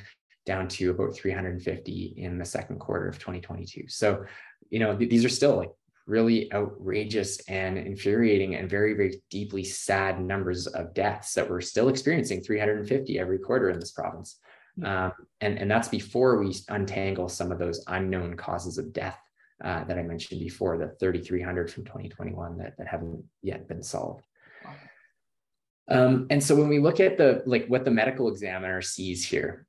down 0.47 0.67
to 0.69 0.89
about 0.89 1.13
350 1.13 2.13
in 2.17 2.39
the 2.39 2.45
second 2.45 2.79
quarter 2.79 3.07
of 3.07 3.19
2022. 3.19 3.83
So, 3.89 4.25
you 4.69 4.79
know, 4.79 4.97
th- 4.97 5.09
these 5.09 5.25
are 5.25 5.29
still 5.29 5.57
like 5.57 5.71
really 6.07 6.51
outrageous 6.53 7.39
and 7.49 7.77
infuriating 7.77 8.55
and 8.55 8.69
very, 8.69 8.93
very 8.93 9.21
deeply 9.29 9.65
sad 9.65 10.23
numbers 10.23 10.65
of 10.65 10.93
deaths 10.93 11.33
that 11.33 11.47
we're 11.47 11.59
still 11.59 11.89
experiencing 11.89 12.41
350 12.41 13.19
every 13.19 13.37
quarter 13.37 13.69
in 13.69 13.79
this 13.79 13.91
province. 13.91 14.39
Um, 14.83 15.11
and, 15.41 15.57
and 15.57 15.69
that's 15.69 15.89
before 15.89 16.37
we 16.37 16.55
untangle 16.69 17.27
some 17.27 17.51
of 17.51 17.59
those 17.59 17.83
unknown 17.87 18.37
causes 18.37 18.77
of 18.77 18.93
death 18.93 19.19
uh, 19.63 19.83
that 19.83 19.97
I 19.97 20.03
mentioned 20.03 20.39
before, 20.39 20.77
the 20.77 20.95
3,300 20.99 21.69
from 21.69 21.83
2021 21.83 22.57
that, 22.59 22.77
that 22.77 22.87
haven't 22.87 23.23
yet 23.41 23.67
been 23.67 23.83
solved. 23.83 24.23
Um, 25.89 26.27
and 26.29 26.43
so 26.43 26.55
when 26.55 26.67
we 26.67 26.79
look 26.79 26.99
at 26.99 27.17
the 27.17 27.43
like 27.45 27.65
what 27.67 27.85
the 27.85 27.91
medical 27.91 28.27
examiner 28.27 28.81
sees 28.81 29.25
here, 29.25 29.66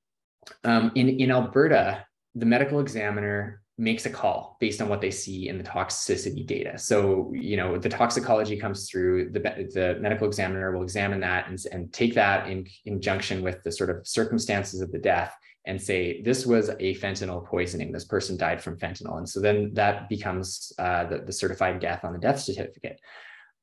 um, 0.64 0.92
in, 0.94 1.08
in 1.20 1.30
Alberta, 1.30 2.04
the 2.34 2.46
medical 2.46 2.80
examiner 2.80 3.62
makes 3.80 4.06
a 4.06 4.10
call 4.10 4.56
based 4.58 4.82
on 4.82 4.88
what 4.88 5.00
they 5.00 5.10
see 5.10 5.48
in 5.48 5.56
the 5.56 5.64
toxicity 5.64 6.44
data. 6.44 6.76
So, 6.76 7.32
you 7.32 7.56
know, 7.56 7.78
the 7.78 7.88
toxicology 7.88 8.56
comes 8.58 8.90
through, 8.90 9.30
the, 9.30 9.40
the 9.72 9.98
medical 10.00 10.26
examiner 10.26 10.72
will 10.72 10.82
examine 10.82 11.20
that 11.20 11.48
and, 11.48 11.58
and 11.70 11.92
take 11.92 12.14
that 12.14 12.48
in 12.48 12.66
conjunction 12.84 13.40
with 13.40 13.62
the 13.62 13.70
sort 13.70 13.90
of 13.90 14.06
circumstances 14.06 14.80
of 14.80 14.90
the 14.90 14.98
death 14.98 15.32
and 15.64 15.80
say, 15.80 16.22
this 16.22 16.44
was 16.44 16.70
a 16.70 16.96
fentanyl 16.96 17.46
poisoning. 17.46 17.92
This 17.92 18.04
person 18.04 18.36
died 18.36 18.60
from 18.60 18.78
fentanyl. 18.78 19.18
And 19.18 19.28
so 19.28 19.38
then 19.38 19.70
that 19.74 20.08
becomes 20.08 20.72
uh, 20.78 21.04
the, 21.04 21.18
the 21.18 21.32
certified 21.32 21.78
death 21.78 22.04
on 22.04 22.12
the 22.12 22.18
death 22.18 22.40
certificate 22.40 22.98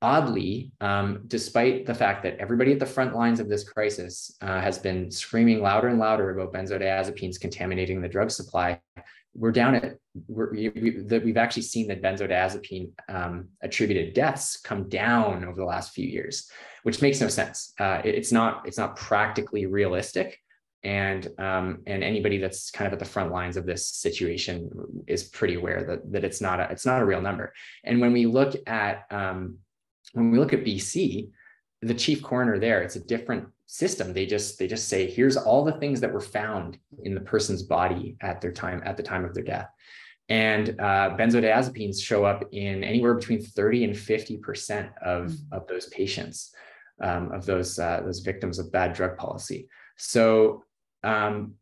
oddly, 0.05 0.71
um, 0.81 1.23
despite 1.25 1.87
the 1.87 1.93
fact 1.95 2.21
that 2.21 2.37
everybody 2.37 2.71
at 2.71 2.79
the 2.79 2.85
front 2.85 3.15
lines 3.15 3.39
of 3.39 3.49
this 3.49 3.63
crisis 3.67 4.37
uh, 4.41 4.61
has 4.61 4.77
been 4.77 5.09
screaming 5.09 5.63
louder 5.63 5.87
and 5.87 5.97
louder 5.97 6.29
about 6.29 6.53
benzodiazepines 6.53 7.39
contaminating 7.39 7.99
the 8.01 8.07
drug 8.07 8.29
supply, 8.29 8.79
we're 9.33 9.51
down 9.51 9.73
at 9.73 9.95
we're, 10.27 10.51
we, 10.51 10.69
we, 10.69 11.19
we've 11.25 11.37
actually 11.37 11.63
seen 11.63 11.87
that 11.87 12.03
benzodiazepine 12.03 12.91
um, 13.09 13.47
attributed 13.63 14.13
deaths 14.13 14.57
come 14.57 14.87
down 14.89 15.43
over 15.43 15.57
the 15.57 15.65
last 15.65 15.95
few 15.95 16.07
years, 16.07 16.51
which 16.83 17.01
makes 17.01 17.19
no 17.19 17.27
sense. 17.27 17.73
Uh, 17.79 17.99
it, 18.05 18.13
it's 18.13 18.31
not 18.31 18.51
it's 18.67 18.77
not 18.77 18.95
practically 18.95 19.65
realistic. 19.65 20.39
And 20.83 21.27
um, 21.39 21.79
and 21.87 22.03
anybody 22.03 22.37
that's 22.37 22.69
kind 22.69 22.85
of 22.85 22.93
at 22.93 22.99
the 22.99 23.11
front 23.15 23.31
lines 23.31 23.57
of 23.57 23.65
this 23.65 23.89
situation 23.89 24.69
is 25.07 25.23
pretty 25.23 25.55
aware 25.55 25.83
that, 25.83 26.11
that 26.11 26.23
it's 26.23 26.41
not 26.41 26.59
a 26.59 26.65
it's 26.69 26.85
not 26.85 27.01
a 27.01 27.05
real 27.05 27.21
number. 27.21 27.53
And 27.83 27.99
when 27.99 28.13
we 28.13 28.27
look 28.27 28.53
at 28.67 29.05
um, 29.09 29.57
when 30.13 30.31
we 30.31 30.39
look 30.39 30.53
at 30.53 30.63
BC, 30.63 31.29
the 31.81 31.93
chief 31.93 32.21
coroner 32.21 32.59
there, 32.59 32.81
it's 32.81 32.95
a 32.95 33.05
different 33.05 33.47
system. 33.67 34.13
They 34.13 34.25
just 34.25 34.57
they 34.57 34.67
just 34.67 34.87
say, 34.87 35.09
here's 35.09 35.37
all 35.37 35.63
the 35.63 35.73
things 35.73 36.01
that 36.01 36.11
were 36.11 36.21
found 36.21 36.77
in 37.03 37.13
the 37.13 37.21
person's 37.21 37.63
body 37.63 38.17
at 38.21 38.41
their 38.41 38.51
time 38.51 38.81
at 38.85 38.97
the 38.97 39.03
time 39.03 39.25
of 39.25 39.33
their 39.33 39.43
death. 39.43 39.69
And 40.27 40.69
uh, 40.79 41.15
benzodiazepines 41.17 42.01
show 42.01 42.25
up 42.25 42.43
in 42.51 42.83
anywhere 42.83 43.13
between 43.13 43.43
30 43.43 43.83
and 43.83 43.97
50 43.97 44.37
percent 44.37 44.89
of, 45.03 45.27
mm-hmm. 45.27 45.53
of 45.53 45.67
those 45.67 45.87
patients, 45.87 46.51
um, 47.01 47.31
of 47.31 47.45
those 47.45 47.77
uh, 47.77 48.01
those 48.03 48.19
victims 48.19 48.57
of 48.57 48.71
bad 48.71 48.93
drug 48.93 49.17
policy. 49.17 49.67
So 49.97 50.63
um, 51.03 51.53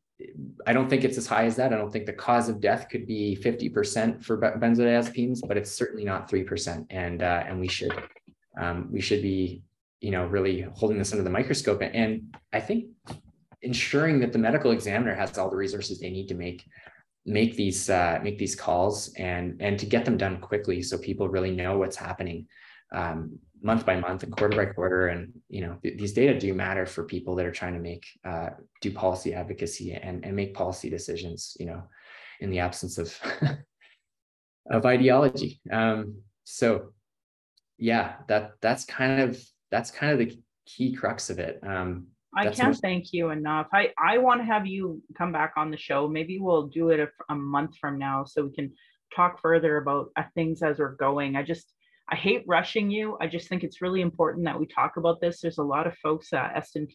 I 0.66 0.72
don't 0.72 0.90
think 0.90 1.04
it's 1.04 1.18
as 1.18 1.28
high 1.28 1.46
as 1.46 1.58
that. 1.58 1.74
I 1.74 1.78
don't 1.78 1.92
think 1.92 2.06
the 2.06 2.14
cause 2.14 2.48
of 2.48 2.62
death 2.62 2.88
could 2.90 3.06
be 3.06 3.38
50% 3.44 4.24
for 4.24 4.38
benzodiazepines, 4.38 5.40
but 5.46 5.58
it's 5.58 5.72
certainly 5.72 6.06
not 6.06 6.30
3%. 6.30 6.86
And 6.90 7.22
uh, 7.22 7.44
and 7.46 7.60
we 7.60 7.68
should 7.68 7.92
um, 8.60 8.90
we 8.92 9.02
should 9.02 9.22
be 9.22 9.62
you 10.00 10.12
know 10.12 10.26
really 10.26 10.62
holding 10.74 10.98
this 10.98 11.12
under 11.12 11.24
the 11.24 11.30
microscope 11.30 11.82
and 11.82 12.36
i 12.52 12.60
think 12.60 12.86
ensuring 13.62 14.20
that 14.20 14.34
the 14.34 14.40
medical 14.40 14.72
examiner 14.72 15.16
has 15.16 15.38
all 15.38 15.50
the 15.50 15.56
resources 15.56 16.00
they 16.00 16.10
need 16.10 16.28
to 16.28 16.36
make 16.36 16.66
make 17.26 17.56
these 17.56 17.90
uh, 17.90 18.20
make 18.22 18.38
these 18.38 18.56
calls 18.56 19.14
and 19.18 19.62
and 19.62 19.80
to 19.80 19.86
get 19.86 20.04
them 20.04 20.18
done 20.18 20.42
quickly 20.42 20.82
so 20.82 20.98
people 20.98 21.30
really 21.30 21.52
know 21.52 21.78
what's 21.78 21.96
happening 21.96 22.46
um, 22.94 23.40
month 23.64 23.86
by 23.86 24.00
month 24.00 24.24
and 24.24 24.36
quarter 24.36 24.56
by 24.56 24.72
quarter. 24.72 25.08
And 25.08 25.32
you 25.50 25.62
know 25.62 25.78
th- 25.82 25.98
these 25.98 26.14
data 26.14 26.38
do 26.38 26.54
matter 26.54 26.86
for 26.86 27.04
people 27.04 27.36
that 27.36 27.46
are 27.46 27.52
trying 27.52 27.74
to 27.74 27.80
make 27.80 28.06
uh, 28.26 28.50
do 28.82 28.92
policy 28.92 29.34
advocacy 29.34 29.94
and 29.94 30.24
and 30.24 30.36
make 30.36 30.54
policy 30.54 30.90
decisions 30.90 31.56
you 31.60 31.66
know 31.66 31.84
in 32.42 32.50
the 32.50 32.60
absence 32.60 32.98
of 32.98 33.18
of 34.72 34.86
ideology. 34.86 35.62
Um, 35.72 36.22
so 36.44 36.94
yeah, 37.78 38.16
that 38.28 38.54
that's 38.62 38.86
kind 38.86 39.22
of 39.22 39.42
that's 39.72 39.92
kind 39.92 40.14
of 40.14 40.20
the 40.20 40.38
key 40.66 40.94
crux 40.94 41.30
of 41.30 41.40
it. 41.40 41.60
Um, 41.64 42.08
I 42.36 42.46
can't 42.46 42.70
most- 42.70 42.82
thank 42.82 43.14
you 43.14 43.30
enough. 43.30 43.68
I 43.74 43.92
I 43.98 44.18
want 44.18 44.42
to 44.42 44.46
have 44.46 44.66
you 44.66 45.02
come 45.18 45.32
back 45.32 45.54
on 45.58 45.72
the 45.72 45.78
show. 45.78 46.08
Maybe 46.08 46.40
we'll 46.40 46.68
do 46.68 46.90
it 46.90 47.00
a, 47.00 47.10
a 47.30 47.36
month 47.36 47.78
from 47.80 47.98
now 47.98 48.24
so 48.26 48.46
we 48.46 48.54
can 48.54 48.72
talk 49.16 49.40
further 49.42 49.78
about 49.78 50.10
uh, 50.16 50.24
things 50.34 50.64
as 50.64 50.80
we're 50.80 50.96
going. 50.96 51.36
I 51.36 51.44
just 51.44 51.74
I 52.10 52.16
hate 52.16 52.44
rushing 52.48 52.92
you. 52.92 53.18
I 53.22 53.28
just 53.28 53.48
think 53.48 53.64
it's 53.64 53.82
really 53.82 54.02
important 54.02 54.46
that 54.46 54.60
we 54.60 54.66
talk 54.66 54.98
about 54.98 55.22
this. 55.22 55.40
There's 55.40 55.60
a 55.60 55.64
lot 55.64 55.88
of 55.88 55.98
folks. 55.98 56.34
Uh, 56.34 56.50
Esther, 56.54 56.86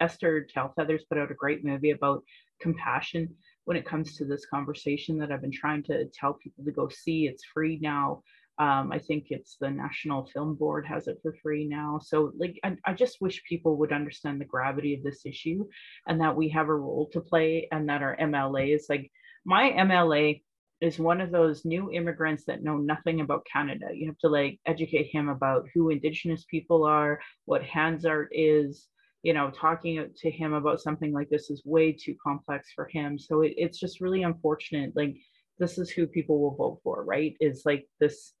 Esther 0.00 0.46
Tailfeathers 0.54 1.02
put 1.08 1.18
out 1.18 1.30
a 1.30 1.34
great 1.34 1.64
movie 1.64 1.92
about 1.92 2.24
compassion 2.60 3.28
when 3.64 3.76
it 3.76 3.86
comes 3.86 4.16
to 4.16 4.24
this 4.24 4.46
conversation 4.46 5.18
that 5.18 5.30
I've 5.30 5.40
been 5.40 5.52
trying 5.52 5.82
to 5.84 6.06
tell 6.06 6.34
people 6.34 6.64
to 6.64 6.72
go 6.72 6.88
see. 6.88 7.26
It's 7.26 7.44
free 7.44 7.78
now. 7.80 8.22
Um, 8.58 8.90
I 8.90 8.98
think 8.98 9.26
it's 9.28 9.56
the 9.60 9.70
National 9.70 10.26
Film 10.26 10.54
Board 10.54 10.86
has 10.86 11.08
it 11.08 11.18
for 11.22 11.36
free 11.42 11.66
now. 11.68 12.00
So, 12.02 12.32
like, 12.38 12.58
I, 12.64 12.76
I 12.86 12.94
just 12.94 13.20
wish 13.20 13.44
people 13.48 13.76
would 13.76 13.92
understand 13.92 14.40
the 14.40 14.46
gravity 14.46 14.94
of 14.94 15.02
this 15.02 15.26
issue 15.26 15.66
and 16.06 16.20
that 16.20 16.36
we 16.36 16.48
have 16.50 16.68
a 16.68 16.74
role 16.74 17.08
to 17.12 17.20
play 17.20 17.68
and 17.70 17.88
that 17.88 18.02
our 18.02 18.16
MLA 18.16 18.74
is 18.74 18.86
like 18.88 19.10
my 19.44 19.70
MLA 19.70 20.42
is 20.80 20.98
one 20.98 21.20
of 21.20 21.30
those 21.30 21.64
new 21.64 21.90
immigrants 21.90 22.44
that 22.46 22.62
know 22.62 22.76
nothing 22.76 23.20
about 23.20 23.46
Canada. 23.50 23.86
You 23.92 24.06
have 24.06 24.18
to 24.18 24.28
like 24.28 24.58
educate 24.66 25.10
him 25.12 25.28
about 25.28 25.66
who 25.74 25.90
Indigenous 25.90 26.44
people 26.50 26.84
are, 26.84 27.20
what 27.44 27.62
Hansard 27.62 28.28
is. 28.32 28.88
You 29.22 29.34
know, 29.34 29.50
talking 29.50 30.08
to 30.18 30.30
him 30.30 30.52
about 30.52 30.80
something 30.80 31.12
like 31.12 31.28
this 31.28 31.50
is 31.50 31.62
way 31.64 31.90
too 31.92 32.14
complex 32.22 32.68
for 32.74 32.86
him. 32.86 33.18
So 33.18 33.40
it, 33.40 33.54
it's 33.56 33.80
just 33.80 34.00
really 34.00 34.22
unfortunate. 34.22 34.92
Like, 34.94 35.16
this 35.58 35.78
is 35.78 35.90
who 35.90 36.06
people 36.06 36.38
will 36.38 36.54
vote 36.54 36.80
for, 36.84 37.04
right? 37.04 37.34
Is 37.40 37.62
like 37.64 37.88
this 37.98 38.34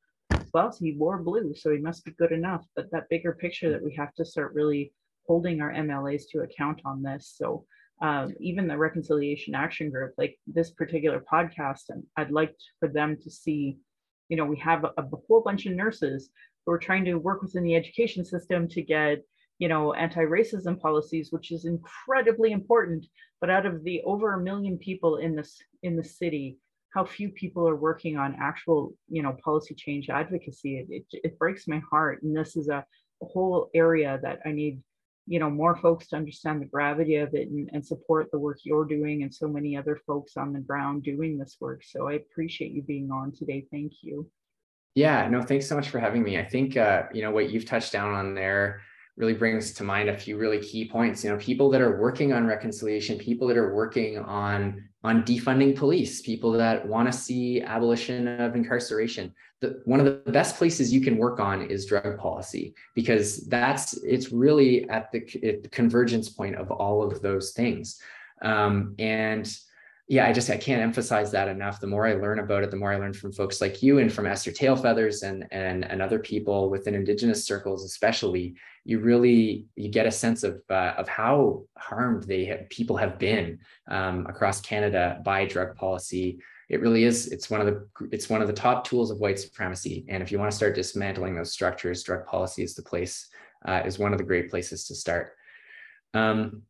well, 0.56 0.74
he 0.80 0.92
wore 0.92 1.22
blue, 1.22 1.54
so 1.54 1.70
he 1.70 1.76
must 1.76 2.02
be 2.02 2.12
good 2.12 2.32
enough. 2.32 2.64
But 2.74 2.90
that 2.90 3.10
bigger 3.10 3.34
picture 3.34 3.70
that 3.70 3.84
we 3.84 3.94
have 3.96 4.14
to 4.14 4.24
start 4.24 4.54
really 4.54 4.90
holding 5.26 5.60
our 5.60 5.70
MLAs 5.70 6.22
to 6.30 6.40
account 6.40 6.80
on 6.86 7.02
this. 7.02 7.34
So 7.36 7.66
um, 8.00 8.32
even 8.40 8.66
the 8.66 8.78
Reconciliation 8.78 9.54
Action 9.54 9.90
Group, 9.90 10.14
like 10.16 10.38
this 10.46 10.70
particular 10.70 11.22
podcast, 11.30 11.90
and 11.90 12.04
I'd 12.16 12.30
like 12.30 12.54
for 12.80 12.88
them 12.88 13.18
to 13.22 13.30
see, 13.30 13.76
you 14.30 14.38
know, 14.38 14.46
we 14.46 14.56
have 14.60 14.84
a, 14.84 14.92
a 14.96 15.06
whole 15.28 15.42
bunch 15.42 15.66
of 15.66 15.74
nurses 15.74 16.30
who 16.64 16.72
are 16.72 16.78
trying 16.78 17.04
to 17.04 17.16
work 17.16 17.42
within 17.42 17.62
the 17.62 17.76
education 17.76 18.24
system 18.24 18.66
to 18.68 18.80
get 18.80 19.18
you 19.58 19.68
know 19.68 19.94
anti-racism 19.94 20.78
policies 20.78 21.32
which 21.32 21.50
is 21.50 21.64
incredibly 21.64 22.52
important 22.52 23.06
but 23.40 23.48
out 23.48 23.64
of 23.64 23.82
the 23.84 24.02
over 24.02 24.34
a 24.34 24.42
million 24.42 24.76
people 24.76 25.16
in 25.16 25.34
this 25.34 25.56
in 25.82 25.96
the 25.96 26.04
city 26.04 26.58
how 26.96 27.04
few 27.04 27.28
people 27.28 27.68
are 27.68 27.76
working 27.76 28.16
on 28.16 28.34
actual 28.40 28.94
you 29.08 29.22
know 29.22 29.36
policy 29.44 29.74
change 29.74 30.08
advocacy. 30.08 30.78
It, 30.78 30.86
it, 30.90 31.20
it 31.24 31.38
breaks 31.38 31.68
my 31.68 31.82
heart. 31.90 32.22
And 32.22 32.34
this 32.34 32.56
is 32.56 32.68
a, 32.68 32.84
a, 33.22 33.26
whole 33.26 33.70
area 33.74 34.18
that 34.22 34.40
i 34.46 34.52
need 34.52 34.82
you 35.26 35.38
know 35.38 35.50
more 35.50 35.76
folks 35.76 36.08
to 36.08 36.16
understand 36.16 36.62
the 36.62 36.66
gravity 36.66 37.16
of 37.16 37.34
it 37.34 37.48
and, 37.48 37.68
and 37.72 37.84
support 37.84 38.30
the 38.30 38.38
work 38.38 38.58
you're 38.62 38.84
doing 38.84 39.22
and 39.22 39.34
so 39.34 39.46
many 39.46 39.76
other 39.76 39.98
folks 40.06 40.36
on 40.36 40.52
the 40.52 40.60
ground 40.60 41.02
doing 41.02 41.36
this 41.36 41.56
work. 41.60 41.82
So 41.84 42.08
i 42.08 42.14
appreciate 42.14 42.72
you 42.72 42.82
being 42.82 43.10
on 43.10 43.30
today. 43.30 43.66
Thank 43.70 43.92
you. 44.00 44.30
Yeah 44.94 45.28
no 45.28 45.42
thanks 45.42 45.68
so 45.68 45.76
much 45.76 45.90
for 45.90 45.98
having 45.98 46.22
me. 46.22 46.38
I 46.38 46.44
think 46.44 46.78
uh, 46.78 47.02
you 47.12 47.20
know 47.20 47.30
what 47.30 47.50
you've 47.50 47.66
touched 47.66 47.92
down 47.92 48.14
on 48.14 48.34
there 48.34 48.80
really 49.18 49.34
brings 49.34 49.72
to 49.72 49.84
mind 49.84 50.08
a 50.08 50.16
few 50.16 50.38
really 50.38 50.60
key 50.60 50.88
points. 50.88 51.22
You 51.22 51.30
know 51.30 51.36
people 51.36 51.68
that 51.72 51.82
are 51.82 52.00
working 52.00 52.32
on 52.32 52.46
reconciliation 52.46 53.18
people 53.18 53.46
that 53.48 53.58
are 53.58 53.74
working 53.74 54.16
on 54.18 54.82
on 55.06 55.22
defunding 55.22 55.76
police 55.76 56.20
people 56.20 56.50
that 56.50 56.84
want 56.84 57.06
to 57.10 57.16
see 57.16 57.62
abolition 57.62 58.26
of 58.40 58.56
incarceration. 58.56 59.32
The, 59.60 59.80
one 59.84 60.00
of 60.00 60.06
the 60.06 60.32
best 60.32 60.56
places 60.56 60.92
you 60.92 61.00
can 61.00 61.16
work 61.16 61.38
on 61.38 61.70
is 61.70 61.86
drug 61.86 62.18
policy 62.18 62.74
because 62.96 63.46
that's 63.46 63.92
it's 64.02 64.32
really 64.32 64.88
at 64.90 65.12
the, 65.12 65.20
at 65.48 65.62
the 65.62 65.68
convergence 65.68 66.28
point 66.28 66.56
of 66.56 66.72
all 66.72 67.04
of 67.06 67.22
those 67.22 67.52
things. 67.52 68.00
Um, 68.42 68.96
and 68.98 69.46
yeah, 70.08 70.28
I 70.28 70.32
just 70.32 70.50
I 70.50 70.56
can't 70.56 70.82
emphasize 70.82 71.32
that 71.32 71.48
enough. 71.48 71.80
The 71.80 71.88
more 71.88 72.06
I 72.06 72.14
learn 72.14 72.38
about 72.38 72.62
it, 72.62 72.70
the 72.70 72.76
more 72.76 72.92
I 72.92 72.96
learn 72.96 73.12
from 73.12 73.32
folks 73.32 73.60
like 73.60 73.82
you 73.82 73.98
and 73.98 74.12
from 74.12 74.26
Esther 74.26 74.52
Tailfeathers 74.52 75.24
and 75.24 75.46
and 75.50 75.84
and 75.84 76.00
other 76.00 76.20
people 76.20 76.70
within 76.70 76.94
Indigenous 76.94 77.44
circles, 77.44 77.84
especially. 77.84 78.54
You 78.84 79.00
really 79.00 79.66
you 79.74 79.88
get 79.88 80.06
a 80.06 80.12
sense 80.12 80.44
of 80.44 80.62
uh, 80.70 80.94
of 80.96 81.08
how 81.08 81.64
harmed 81.76 82.22
they 82.22 82.44
have, 82.44 82.68
people 82.70 82.96
have 82.96 83.18
been 83.18 83.58
um, 83.88 84.26
across 84.26 84.60
Canada 84.60 85.20
by 85.24 85.44
drug 85.44 85.74
policy. 85.74 86.38
It 86.68 86.80
really 86.80 87.02
is. 87.02 87.26
It's 87.32 87.50
one 87.50 87.60
of 87.60 87.66
the 87.66 87.88
it's 88.12 88.30
one 88.30 88.42
of 88.42 88.46
the 88.46 88.54
top 88.54 88.84
tools 88.84 89.10
of 89.10 89.18
white 89.18 89.40
supremacy. 89.40 90.04
And 90.08 90.22
if 90.22 90.30
you 90.30 90.38
want 90.38 90.52
to 90.52 90.56
start 90.56 90.76
dismantling 90.76 91.34
those 91.34 91.52
structures, 91.52 92.04
drug 92.04 92.26
policy 92.26 92.62
is 92.62 92.76
the 92.76 92.82
place 92.82 93.26
uh, 93.64 93.82
is 93.84 93.98
one 93.98 94.12
of 94.12 94.18
the 94.18 94.24
great 94.24 94.50
places 94.50 94.86
to 94.86 94.94
start. 94.94 95.32
Um, 96.14 96.62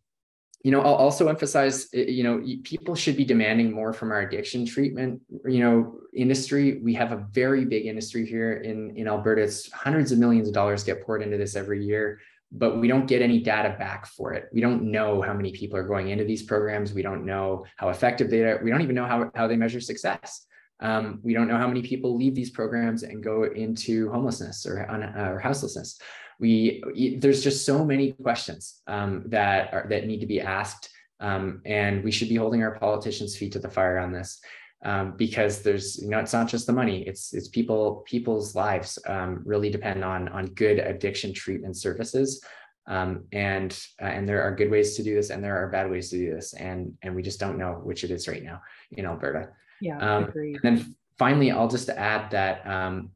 you 0.66 0.72
know, 0.72 0.80
I'll 0.80 0.96
also 0.96 1.28
emphasize, 1.28 1.86
eh, 1.94 2.06
you 2.08 2.24
know, 2.24 2.44
people 2.64 2.96
should 2.96 3.16
be 3.16 3.24
demanding 3.24 3.70
more 3.70 3.92
from 3.92 4.10
our 4.10 4.22
addiction 4.22 4.66
treatment, 4.66 5.22
you 5.46 5.60
know, 5.60 6.00
industry. 6.12 6.80
We 6.82 6.92
have 6.94 7.12
a 7.12 7.24
very 7.30 7.64
big 7.64 7.86
industry 7.86 8.26
here 8.26 8.54
in, 8.54 8.96
in 8.96 9.06
Alberta. 9.06 9.42
It's 9.42 9.70
hundreds 9.70 10.10
of 10.10 10.18
millions 10.18 10.48
of 10.48 10.54
dollars 10.54 10.82
get 10.82 11.06
poured 11.06 11.22
into 11.22 11.36
this 11.36 11.54
every 11.54 11.84
year, 11.84 12.18
but 12.50 12.80
we 12.80 12.88
don't 12.88 13.06
get 13.06 13.22
any 13.22 13.38
data 13.38 13.76
back 13.78 14.08
for 14.08 14.32
it. 14.32 14.48
We 14.52 14.60
don't 14.60 14.90
know 14.90 15.22
how 15.22 15.34
many 15.34 15.52
people 15.52 15.76
are 15.76 15.86
going 15.86 16.08
into 16.08 16.24
these 16.24 16.42
programs. 16.42 16.92
We 16.92 17.02
don't 17.02 17.24
know 17.24 17.64
how 17.76 17.90
effective 17.90 18.28
they 18.28 18.42
are. 18.42 18.60
We 18.60 18.72
don't 18.72 18.82
even 18.82 18.96
know 18.96 19.06
how, 19.06 19.30
how 19.36 19.46
they 19.46 19.54
measure 19.54 19.80
success. 19.80 20.48
Um, 20.80 21.20
we 21.22 21.32
don't 21.32 21.48
know 21.48 21.56
how 21.56 21.68
many 21.68 21.82
people 21.82 22.16
leave 22.16 22.34
these 22.34 22.50
programs 22.50 23.02
and 23.02 23.22
go 23.22 23.44
into 23.44 24.10
homelessness 24.10 24.66
or, 24.66 24.88
uh, 24.90 25.30
or 25.30 25.38
houselessness. 25.38 25.98
We 26.38 27.18
there's 27.18 27.42
just 27.42 27.64
so 27.64 27.82
many 27.82 28.12
questions 28.12 28.82
um, 28.86 29.24
that 29.28 29.72
are 29.72 29.86
that 29.88 30.06
need 30.06 30.20
to 30.20 30.26
be 30.26 30.40
asked 30.40 30.90
um, 31.20 31.62
and 31.64 32.04
we 32.04 32.10
should 32.10 32.28
be 32.28 32.36
holding 32.36 32.62
our 32.62 32.78
politicians 32.78 33.36
feet 33.36 33.52
to 33.52 33.58
the 33.58 33.70
fire 33.70 33.98
on 33.98 34.12
this 34.12 34.40
um, 34.84 35.16
because 35.16 35.62
there's 35.62 35.98
you 35.98 36.08
know 36.08 36.18
it's 36.18 36.32
not 36.32 36.48
just 36.48 36.66
the 36.66 36.72
money 36.72 37.02
it's 37.06 37.32
it's 37.32 37.48
people 37.48 38.04
people's 38.06 38.54
lives 38.54 38.98
um, 39.06 39.42
really 39.44 39.70
depend 39.70 40.04
on 40.04 40.28
on 40.28 40.46
good 40.46 40.78
addiction 40.78 41.32
treatment 41.32 41.76
services 41.76 42.42
um, 42.86 43.24
and 43.32 43.78
uh, 44.02 44.06
and 44.06 44.28
there 44.28 44.42
are 44.42 44.54
good 44.54 44.70
ways 44.70 44.96
to 44.96 45.02
do 45.02 45.14
this 45.14 45.30
and 45.30 45.42
there 45.42 45.56
are 45.56 45.70
bad 45.70 45.90
ways 45.90 46.10
to 46.10 46.18
do 46.18 46.34
this 46.34 46.52
and 46.54 46.92
and 47.02 47.14
we 47.14 47.22
just 47.22 47.40
don't 47.40 47.58
know 47.58 47.80
which 47.82 48.04
it 48.04 48.10
is 48.10 48.28
right 48.28 48.42
now 48.42 48.60
in 48.92 49.06
alberta 49.06 49.48
yeah 49.80 49.98
um, 49.98 50.24
agreed. 50.24 50.58
and 50.62 50.78
then 50.78 50.96
finally, 51.18 51.50
I'll 51.50 51.68
just 51.68 51.88
add 51.88 52.30
that 52.30 52.66
um, 52.66 53.10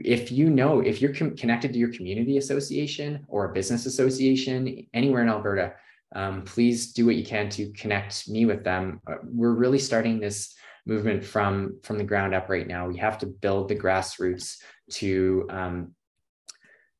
if 0.00 0.32
you 0.32 0.50
know, 0.50 0.80
if 0.80 1.00
you're 1.00 1.12
connected 1.12 1.72
to 1.72 1.78
your 1.78 1.92
community 1.92 2.36
association 2.36 3.24
or 3.28 3.46
a 3.46 3.52
business 3.52 3.86
association 3.86 4.86
anywhere 4.92 5.22
in 5.22 5.28
Alberta, 5.28 5.74
um, 6.14 6.42
please 6.42 6.92
do 6.92 7.06
what 7.06 7.16
you 7.16 7.24
can 7.24 7.48
to 7.50 7.70
connect 7.72 8.28
me 8.28 8.46
with 8.46 8.64
them. 8.64 9.00
Uh, 9.06 9.16
we're 9.24 9.52
really 9.52 9.78
starting 9.78 10.18
this 10.18 10.54
movement 10.86 11.24
from 11.24 11.78
from 11.82 11.98
the 11.98 12.04
ground 12.04 12.34
up 12.34 12.48
right 12.48 12.66
now. 12.66 12.88
We 12.88 12.96
have 12.98 13.18
to 13.18 13.26
build 13.26 13.68
the 13.68 13.76
grassroots 13.76 14.56
to 14.92 15.46
um, 15.50 15.94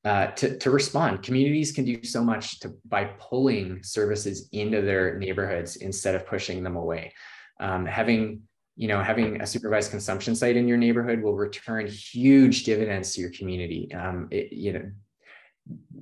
uh, 0.04 0.28
to, 0.28 0.56
to 0.58 0.70
respond. 0.70 1.22
Communities 1.22 1.72
can 1.72 1.84
do 1.84 2.02
so 2.04 2.22
much 2.22 2.60
to, 2.60 2.72
by 2.86 3.04
pulling 3.18 3.82
services 3.82 4.48
into 4.52 4.80
their 4.80 5.18
neighborhoods 5.18 5.76
instead 5.76 6.14
of 6.14 6.26
pushing 6.26 6.62
them 6.62 6.76
away. 6.76 7.12
Um, 7.60 7.84
having 7.84 8.42
you 8.78 8.86
know, 8.86 9.02
having 9.02 9.40
a 9.40 9.46
supervised 9.46 9.90
consumption 9.90 10.36
site 10.36 10.56
in 10.56 10.68
your 10.68 10.76
neighborhood 10.76 11.20
will 11.20 11.34
return 11.34 11.88
huge 11.88 12.62
dividends 12.62 13.12
to 13.12 13.20
your 13.20 13.30
community. 13.30 13.92
Um, 13.92 14.28
it, 14.30 14.52
you 14.52 14.72
know, 14.72 14.90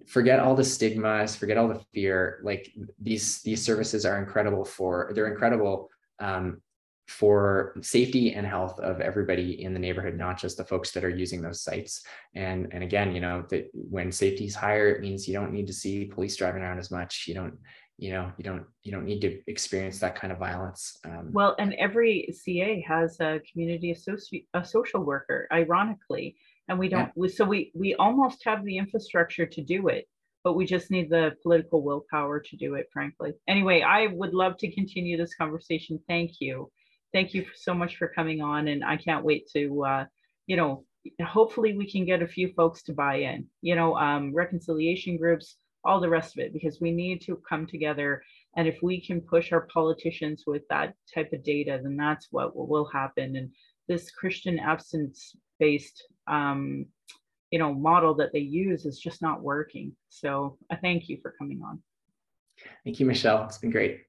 forget 0.07 0.41
all 0.41 0.55
the 0.55 0.63
stigmas, 0.63 1.35
forget 1.35 1.57
all 1.57 1.69
the 1.69 1.81
fear. 1.95 2.39
Like 2.43 2.71
these 3.01 3.41
these 3.41 3.65
services 3.65 4.05
are 4.05 4.19
incredible 4.19 4.67
for 4.67 5.11
they're 5.15 5.33
incredible 5.33 5.89
um, 6.19 6.61
for 7.09 7.75
safety 7.81 8.35
and 8.35 8.47
health 8.47 8.79
of 8.81 9.01
everybody 9.01 9.63
in 9.63 9.73
the 9.73 9.81
neighborhood, 9.81 10.19
not 10.19 10.39
just 10.39 10.59
the 10.59 10.65
folks 10.65 10.91
that 10.91 11.05
are 11.05 11.09
using 11.09 11.41
those 11.41 11.63
sites. 11.63 12.05
And 12.35 12.69
and 12.73 12.85
again, 12.85 13.15
you 13.15 13.23
know, 13.23 13.43
that 13.49 13.71
when 13.73 14.13
safety 14.13 14.45
is 14.45 14.55
higher, 14.55 14.91
it 14.91 15.01
means 15.01 15.27
you 15.27 15.33
don't 15.33 15.53
need 15.53 15.69
to 15.69 15.73
see 15.73 16.05
police 16.05 16.37
driving 16.37 16.63
around 16.63 16.79
as 16.79 16.91
much. 16.91 17.25
You 17.27 17.33
don't 17.33 17.55
you 17.99 18.13
know 18.13 18.31
you 18.37 18.45
don't 18.45 18.65
you 18.83 18.93
don't 18.93 19.05
need 19.05 19.21
to 19.21 19.41
experience 19.47 19.99
that 20.01 20.15
kind 20.15 20.33
of 20.33 20.39
violence 20.39 20.99
um, 21.05 21.31
well 21.33 21.55
and 21.59 21.73
every 21.75 22.29
ca 22.33 22.85
has 22.87 23.19
a 23.21 23.41
community 23.51 23.91
associate 23.91 24.47
a 24.55 24.65
social 24.65 25.03
worker 25.03 25.49
ironically 25.53 26.37
and 26.69 26.79
we 26.79 26.89
don't 26.89 27.07
yeah. 27.07 27.13
we, 27.17 27.29
so 27.29 27.45
we 27.45 27.73
we 27.75 27.95
almost 27.95 28.45
have 28.45 28.65
the 28.65 28.77
infrastructure 28.77 29.47
to 29.47 29.63
do 29.63 29.89
it 29.89 30.07
but 30.45 30.55
we 30.55 30.65
just 30.65 30.93
need 30.93 31.11
the 31.11 31.33
political 31.43 31.83
willpower 31.83 32.39
to 32.39 32.57
do 32.57 32.75
it 32.75 32.87
frankly. 32.93 33.33
Anyway 33.49 33.83
i 33.83 34.07
would 34.07 34.33
love 34.33 34.57
to 34.59 34.73
continue 34.73 35.17
this 35.17 35.35
conversation. 35.35 35.99
Thank 36.07 36.41
you. 36.41 36.71
Thank 37.13 37.35
you 37.35 37.47
so 37.57 37.75
much 37.75 37.97
for 37.97 38.07
coming 38.09 38.43
on 38.43 38.69
and 38.69 38.85
i 38.85 38.97
can't 38.97 39.25
wait 39.25 39.49
to 39.55 39.85
uh, 39.85 40.05
you 40.47 40.57
know 40.57 40.85
hopefully 41.25 41.77
we 41.77 41.91
can 41.91 42.05
get 42.05 42.23
a 42.23 42.29
few 42.29 42.53
folks 42.53 42.83
to 42.85 42.93
buy 42.93 43.17
in. 43.17 43.47
You 43.61 43.75
know 43.75 43.97
um, 43.97 44.33
reconciliation 44.35 45.17
groups 45.17 45.57
all 45.87 46.01
the 46.01 46.09
rest 46.09 46.37
of 46.37 46.45
it, 46.45 46.53
because 46.53 46.81
we 46.81 46.91
need 46.91 47.21
to 47.23 47.41
come 47.49 47.67
together. 47.67 48.23
And 48.57 48.67
if 48.67 48.79
we 48.83 49.01
can 49.01 49.21
push 49.21 49.53
our 49.53 49.69
politicians 49.73 50.45
with 50.47 50.63
that 50.69 50.95
type 51.15 51.33
of 51.33 51.45
data, 51.45 51.79
then 51.83 51.97
that's 51.97 52.29
what 52.31 52.53
will 52.55 52.89
happen. 52.93 53.37
And 53.37 53.51
this 53.89 54.11
Christian 54.11 54.59
absence 54.59 55.37
based 55.59 56.03
um, 56.27 56.87
you 57.51 57.59
know 57.59 57.73
model 57.73 58.15
that 58.15 58.33
they 58.33 58.41
use 58.41 58.85
is 58.85 58.99
just 58.99 59.23
not 59.23 59.43
working. 59.43 59.93
So 60.09 60.59
I 60.71 60.77
thank 60.77 61.09
you 61.09 61.19
for 61.23 61.35
coming 61.39 61.63
on. 61.65 61.83
Thank 62.85 63.01
you, 63.01 63.07
Michelle. 63.07 63.45
It's 63.45 63.59
been 63.59 63.71
great. 63.71 64.01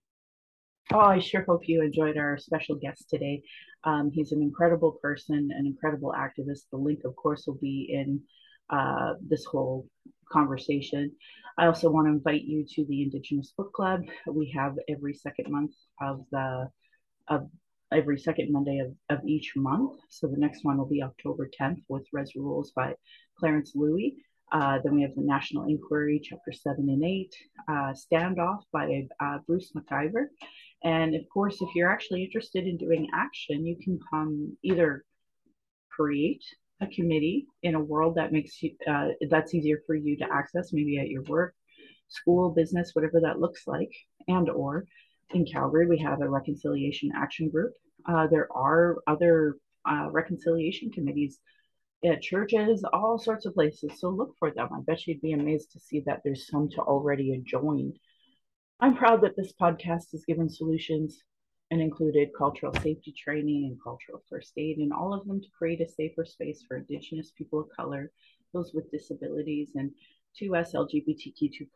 Oh, 0.93 0.99
I 0.99 1.19
sure 1.19 1.43
hope 1.43 1.67
you 1.67 1.81
enjoyed 1.81 2.17
our 2.17 2.37
special 2.37 2.75
guest 2.75 3.09
today. 3.09 3.43
Um, 3.83 4.09
he's 4.11 4.31
an 4.31 4.41
incredible 4.41 4.93
person, 5.01 5.49
an 5.57 5.65
incredible 5.65 6.13
activist. 6.17 6.61
The 6.71 6.77
link, 6.77 7.01
of 7.03 7.15
course, 7.15 7.45
will 7.45 7.59
be 7.61 7.89
in 7.91 8.21
uh, 8.69 9.13
this 9.21 9.43
whole 9.45 9.85
conversation. 10.31 11.11
I 11.57 11.65
also 11.65 11.89
want 11.89 12.07
to 12.07 12.11
invite 12.11 12.43
you 12.43 12.65
to 12.75 12.85
the 12.85 13.01
Indigenous 13.01 13.53
Book 13.57 13.73
Club. 13.73 14.03
We 14.27 14.53
have 14.55 14.75
every 14.87 15.13
second 15.13 15.51
month 15.51 15.73
of 16.01 16.23
the 16.31 16.69
of 17.27 17.49
every 17.91 18.19
second 18.19 18.51
Monday 18.51 18.79
of, 18.79 18.93
of 19.09 19.25
each 19.25 19.53
month. 19.55 19.99
So 20.09 20.27
the 20.27 20.37
next 20.37 20.63
one 20.63 20.77
will 20.77 20.85
be 20.85 21.03
October 21.03 21.49
10th 21.59 21.81
with 21.87 22.05
Rez 22.13 22.35
Rules 22.35 22.71
by 22.71 22.93
Clarence 23.39 23.73
Louie. 23.75 24.17
Uh, 24.51 24.79
then 24.83 24.95
we 24.95 25.01
have 25.01 25.15
the 25.15 25.21
National 25.21 25.67
Inquiry, 25.67 26.21
Chapter 26.23 26.53
7 26.53 26.87
and 26.89 27.03
8, 27.03 27.35
uh, 27.67 27.93
Standoff 27.93 28.61
by 28.71 29.07
uh, 29.19 29.39
Bruce 29.45 29.71
McIvor. 29.75 30.27
And 30.83 31.15
of 31.15 31.21
course, 31.33 31.57
if 31.61 31.69
you're 31.75 31.91
actually 31.91 32.23
interested 32.23 32.65
in 32.65 32.77
doing 32.77 33.09
action, 33.13 33.65
you 33.65 33.75
can 33.81 33.99
come 34.09 34.55
either 34.63 35.03
create 35.89 36.43
a 36.81 36.87
committee 36.87 37.47
in 37.63 37.75
a 37.75 37.79
world 37.79 38.15
that 38.15 38.31
makes 38.31 38.61
you 38.61 38.71
uh, 38.89 39.09
that's 39.29 39.53
easier 39.53 39.79
for 39.85 39.95
you 39.95 40.17
to 40.17 40.27
access, 40.31 40.73
maybe 40.73 40.99
at 40.99 41.09
your 41.09 41.23
work, 41.23 41.55
school, 42.07 42.51
business, 42.51 42.91
whatever 42.93 43.19
that 43.21 43.39
looks 43.39 43.67
like, 43.67 43.91
and 44.27 44.49
or 44.49 44.85
in 45.33 45.45
Calgary 45.45 45.87
we 45.87 45.97
have 45.97 46.21
a 46.21 46.29
reconciliation 46.29 47.11
action 47.15 47.49
group. 47.49 47.73
Uh, 48.07 48.27
there 48.27 48.47
are 48.55 48.97
other 49.07 49.57
uh, 49.89 50.07
reconciliation 50.11 50.91
committees 50.91 51.39
at 52.05 52.21
churches, 52.21 52.83
all 52.93 53.17
sorts 53.17 53.45
of 53.45 53.53
places. 53.53 53.91
So 53.99 54.09
look 54.09 54.33
for 54.37 54.51
them. 54.51 54.69
I 54.71 54.79
bet 54.85 55.07
you'd 55.07 55.21
be 55.21 55.33
amazed 55.33 55.71
to 55.71 55.79
see 55.79 56.03
that 56.05 56.21
there's 56.23 56.47
some 56.47 56.69
to 56.71 56.81
already 56.81 57.41
join. 57.45 57.93
I'm 58.79 58.95
proud 58.95 59.21
that 59.23 59.35
this 59.35 59.53
podcast 59.59 60.11
has 60.11 60.23
given 60.27 60.49
solutions 60.49 61.23
and 61.71 61.81
included 61.81 62.29
cultural 62.37 62.73
safety 62.73 63.11
training 63.11 63.65
and 63.65 63.83
cultural 63.83 64.21
first 64.29 64.53
aid, 64.57 64.77
and 64.77 64.93
all 64.93 65.13
of 65.13 65.27
them 65.27 65.41
to 65.41 65.47
create 65.57 65.81
a 65.81 65.87
safer 65.87 66.25
space 66.25 66.63
for 66.67 66.77
Indigenous 66.77 67.31
people 67.31 67.59
of 67.59 67.69
color, 67.75 68.11
those 68.53 68.73
with 68.73 68.91
disabilities, 68.91 69.71
and 69.75 69.91
to 70.37 70.55
us 70.55 70.73
LGBTQ2+. 70.73 71.67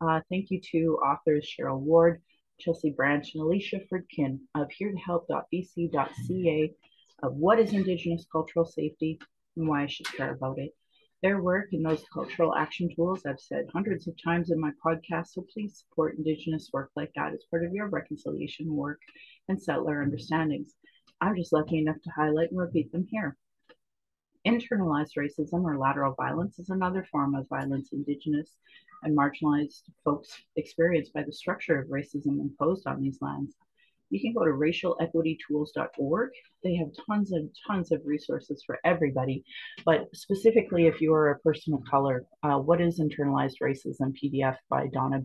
Uh, 0.00 0.20
thank 0.28 0.50
you 0.50 0.60
to 0.60 0.98
authors 1.04 1.48
Cheryl 1.48 1.80
Ward, 1.80 2.20
Chelsea 2.60 2.90
Branch, 2.90 3.28
and 3.34 3.42
Alicia 3.42 3.80
Fridkin 3.90 4.38
of 4.54 4.68
hereToHelp.bc.ca 4.68 6.74
of 7.22 7.34
what 7.34 7.58
is 7.58 7.72
Indigenous 7.72 8.26
cultural 8.30 8.64
safety 8.64 9.18
and 9.56 9.68
why 9.68 9.84
I 9.84 9.86
should 9.86 10.06
care 10.06 10.32
about 10.32 10.58
it. 10.58 10.74
Their 11.20 11.42
work 11.42 11.72
and 11.72 11.84
those 11.84 12.04
cultural 12.12 12.54
action 12.54 12.94
tools 12.94 13.26
I've 13.26 13.40
said 13.40 13.68
hundreds 13.72 14.06
of 14.06 14.14
times 14.22 14.50
in 14.50 14.60
my 14.60 14.70
podcast, 14.84 15.28
so 15.28 15.44
please 15.52 15.78
support 15.78 16.16
Indigenous 16.16 16.70
work 16.72 16.92
like 16.94 17.12
that 17.16 17.32
as 17.32 17.44
part 17.50 17.64
of 17.64 17.72
your 17.72 17.88
reconciliation 17.88 18.72
work 18.72 19.00
and 19.48 19.60
settler 19.60 20.00
understandings. 20.00 20.76
I'm 21.20 21.34
just 21.34 21.52
lucky 21.52 21.78
enough 21.78 22.00
to 22.02 22.10
highlight 22.10 22.52
and 22.52 22.60
repeat 22.60 22.92
them 22.92 23.08
here. 23.10 23.36
Internalized 24.46 25.16
racism 25.18 25.64
or 25.64 25.76
lateral 25.76 26.14
violence 26.14 26.60
is 26.60 26.70
another 26.70 27.04
form 27.10 27.34
of 27.34 27.48
violence 27.48 27.92
Indigenous 27.92 28.56
and 29.02 29.18
marginalized 29.18 29.82
folks 30.04 30.40
experience 30.54 31.08
by 31.08 31.24
the 31.24 31.32
structure 31.32 31.80
of 31.80 31.88
racism 31.88 32.40
imposed 32.40 32.86
on 32.86 33.02
these 33.02 33.20
lands 33.20 33.56
you 34.10 34.20
can 34.20 34.32
go 34.32 34.44
to 34.44 34.52
racialequitytools.org. 34.52 36.30
They 36.64 36.74
have 36.76 36.88
tons 37.06 37.32
and 37.32 37.50
tons 37.66 37.92
of 37.92 38.02
resources 38.04 38.62
for 38.66 38.78
everybody. 38.84 39.44
But 39.84 40.08
specifically, 40.14 40.86
if 40.86 41.00
you 41.00 41.12
are 41.14 41.30
a 41.30 41.38
person 41.40 41.74
of 41.74 41.80
color, 41.90 42.24
uh, 42.42 42.58
what 42.58 42.80
is 42.80 43.00
internalized 43.00 43.56
racism? 43.62 44.14
PDF 44.22 44.56
by 44.70 44.86
Donna 44.88 45.22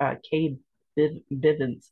uh, 0.00 0.14
K. 0.28 0.56
Bivens 0.98 1.90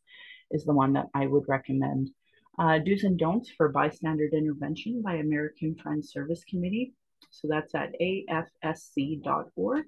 is 0.51 0.65
the 0.65 0.75
one 0.75 0.93
that 0.95 1.07
I 1.15 1.27
would 1.27 1.45
recommend. 1.49 2.11
Uh, 2.59 2.79
do's 2.79 3.05
and 3.05 3.19
don'ts 3.19 3.51
for 3.57 3.71
bystander 3.71 4.29
intervention 4.33 5.03
by 5.03 5.15
American 5.15 5.75
Friends 5.83 6.13
Service 6.13 6.45
Committee. 6.45 6.93
So 7.31 7.49
that's 7.49 7.75
at 7.75 7.93
afsc.org. 8.01 9.85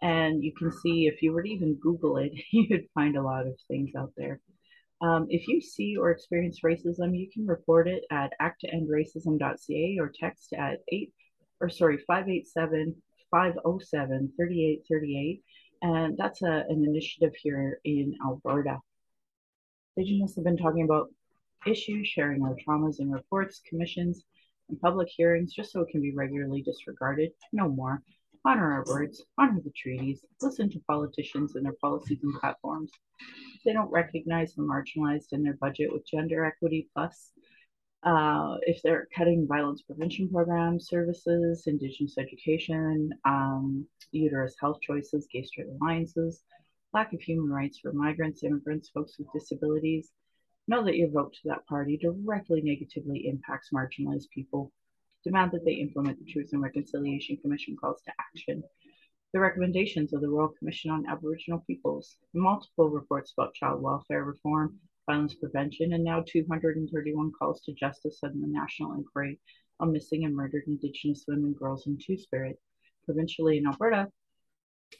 And 0.00 0.42
you 0.42 0.52
can 0.54 0.72
see 0.72 1.06
if 1.06 1.22
you 1.22 1.32
were 1.32 1.42
to 1.42 1.48
even 1.48 1.74
Google 1.74 2.18
it, 2.18 2.32
you'd 2.52 2.88
find 2.94 3.16
a 3.16 3.22
lot 3.22 3.46
of 3.46 3.54
things 3.68 3.90
out 3.96 4.12
there. 4.16 4.40
Um, 5.00 5.26
if 5.28 5.46
you 5.46 5.60
see 5.60 5.96
or 5.96 6.10
experience 6.10 6.60
racism, 6.64 7.16
you 7.16 7.28
can 7.32 7.46
report 7.46 7.86
it 7.86 8.04
at 8.10 8.32
acttoendracism.ca 8.40 9.98
or 10.00 10.12
text 10.18 10.52
at 10.54 10.80
8 10.88 11.12
or 11.60 11.68
sorry 11.68 11.98
587 12.06 12.94
507 13.30 14.32
3838 14.36 15.42
and 15.82 16.16
that's 16.16 16.42
a, 16.42 16.64
an 16.68 16.84
initiative 16.84 17.32
here 17.40 17.80
in 17.84 18.16
Alberta. 18.24 18.78
Indigenous 19.96 20.34
have 20.36 20.44
been 20.44 20.56
talking 20.56 20.84
about 20.84 21.08
issues, 21.66 22.08
sharing 22.08 22.42
our 22.42 22.56
traumas 22.56 22.98
and 22.98 23.12
reports, 23.12 23.60
commissions, 23.68 24.24
and 24.68 24.80
public 24.80 25.08
hearings 25.08 25.52
just 25.52 25.72
so 25.72 25.80
it 25.80 25.88
can 25.90 26.00
be 26.00 26.14
regularly 26.14 26.62
disregarded. 26.62 27.30
No 27.52 27.68
more. 27.68 28.02
Honor 28.44 28.72
our 28.72 28.84
words, 28.86 29.22
honor 29.36 29.60
the 29.62 29.72
treaties, 29.76 30.24
listen 30.40 30.70
to 30.70 30.80
politicians 30.86 31.56
and 31.56 31.64
their 31.64 31.74
policies 31.80 32.20
and 32.22 32.34
platforms. 32.34 32.90
If 33.56 33.62
they 33.64 33.72
don't 33.72 33.90
recognize 33.90 34.54
the 34.54 34.62
marginalized 34.62 35.32
in 35.32 35.42
their 35.42 35.56
budget 35.60 35.92
with 35.92 36.06
gender 36.06 36.44
equity 36.44 36.88
plus. 36.94 37.32
Uh, 38.04 38.56
if 38.62 38.80
they're 38.82 39.08
cutting 39.14 39.46
violence 39.48 39.82
prevention 39.82 40.30
programs, 40.30 40.88
services, 40.88 41.66
Indigenous 41.66 42.16
education, 42.16 43.10
um, 43.24 43.84
uterus 44.12 44.54
health 44.60 44.80
choices, 44.80 45.26
gay 45.32 45.42
straight 45.42 45.66
alliances, 45.80 46.44
lack 46.94 47.12
of 47.12 47.20
human 47.20 47.50
rights 47.50 47.80
for 47.80 47.92
migrants, 47.92 48.44
immigrants, 48.44 48.88
folks 48.90 49.18
with 49.18 49.26
disabilities, 49.32 50.12
know 50.68 50.84
that 50.84 50.96
your 50.96 51.10
vote 51.10 51.32
to 51.32 51.48
that 51.48 51.66
party 51.66 51.96
directly 51.96 52.60
negatively 52.62 53.26
impacts 53.26 53.70
marginalized 53.74 54.30
people 54.32 54.72
demand 55.24 55.52
that 55.52 55.64
they 55.64 55.74
implement 55.74 56.18
the 56.18 56.32
Truth 56.32 56.50
and 56.52 56.62
Reconciliation 56.62 57.36
Commission 57.38 57.76
calls 57.76 58.00
to 58.02 58.12
action. 58.18 58.62
The 59.32 59.40
recommendations 59.40 60.12
of 60.12 60.20
the 60.20 60.28
Royal 60.28 60.54
Commission 60.58 60.90
on 60.90 61.06
Aboriginal 61.06 61.62
Peoples, 61.66 62.16
multiple 62.32 62.88
reports 62.88 63.32
about 63.36 63.54
child 63.54 63.82
welfare 63.82 64.24
reform, 64.24 64.78
violence 65.06 65.34
prevention, 65.34 65.92
and 65.92 66.04
now 66.04 66.22
231 66.26 67.32
calls 67.38 67.60
to 67.62 67.72
justice 67.72 68.20
on 68.22 68.40
the 68.40 68.46
National 68.46 68.92
Inquiry 68.94 69.38
on 69.80 69.92
Missing 69.92 70.24
and 70.24 70.34
Murdered 70.34 70.64
Indigenous 70.66 71.24
Women, 71.28 71.52
Girls, 71.52 71.86
and 71.86 72.00
Two 72.04 72.16
Spirit. 72.16 72.58
Provincially 73.04 73.58
in 73.58 73.66
Alberta, 73.66 74.10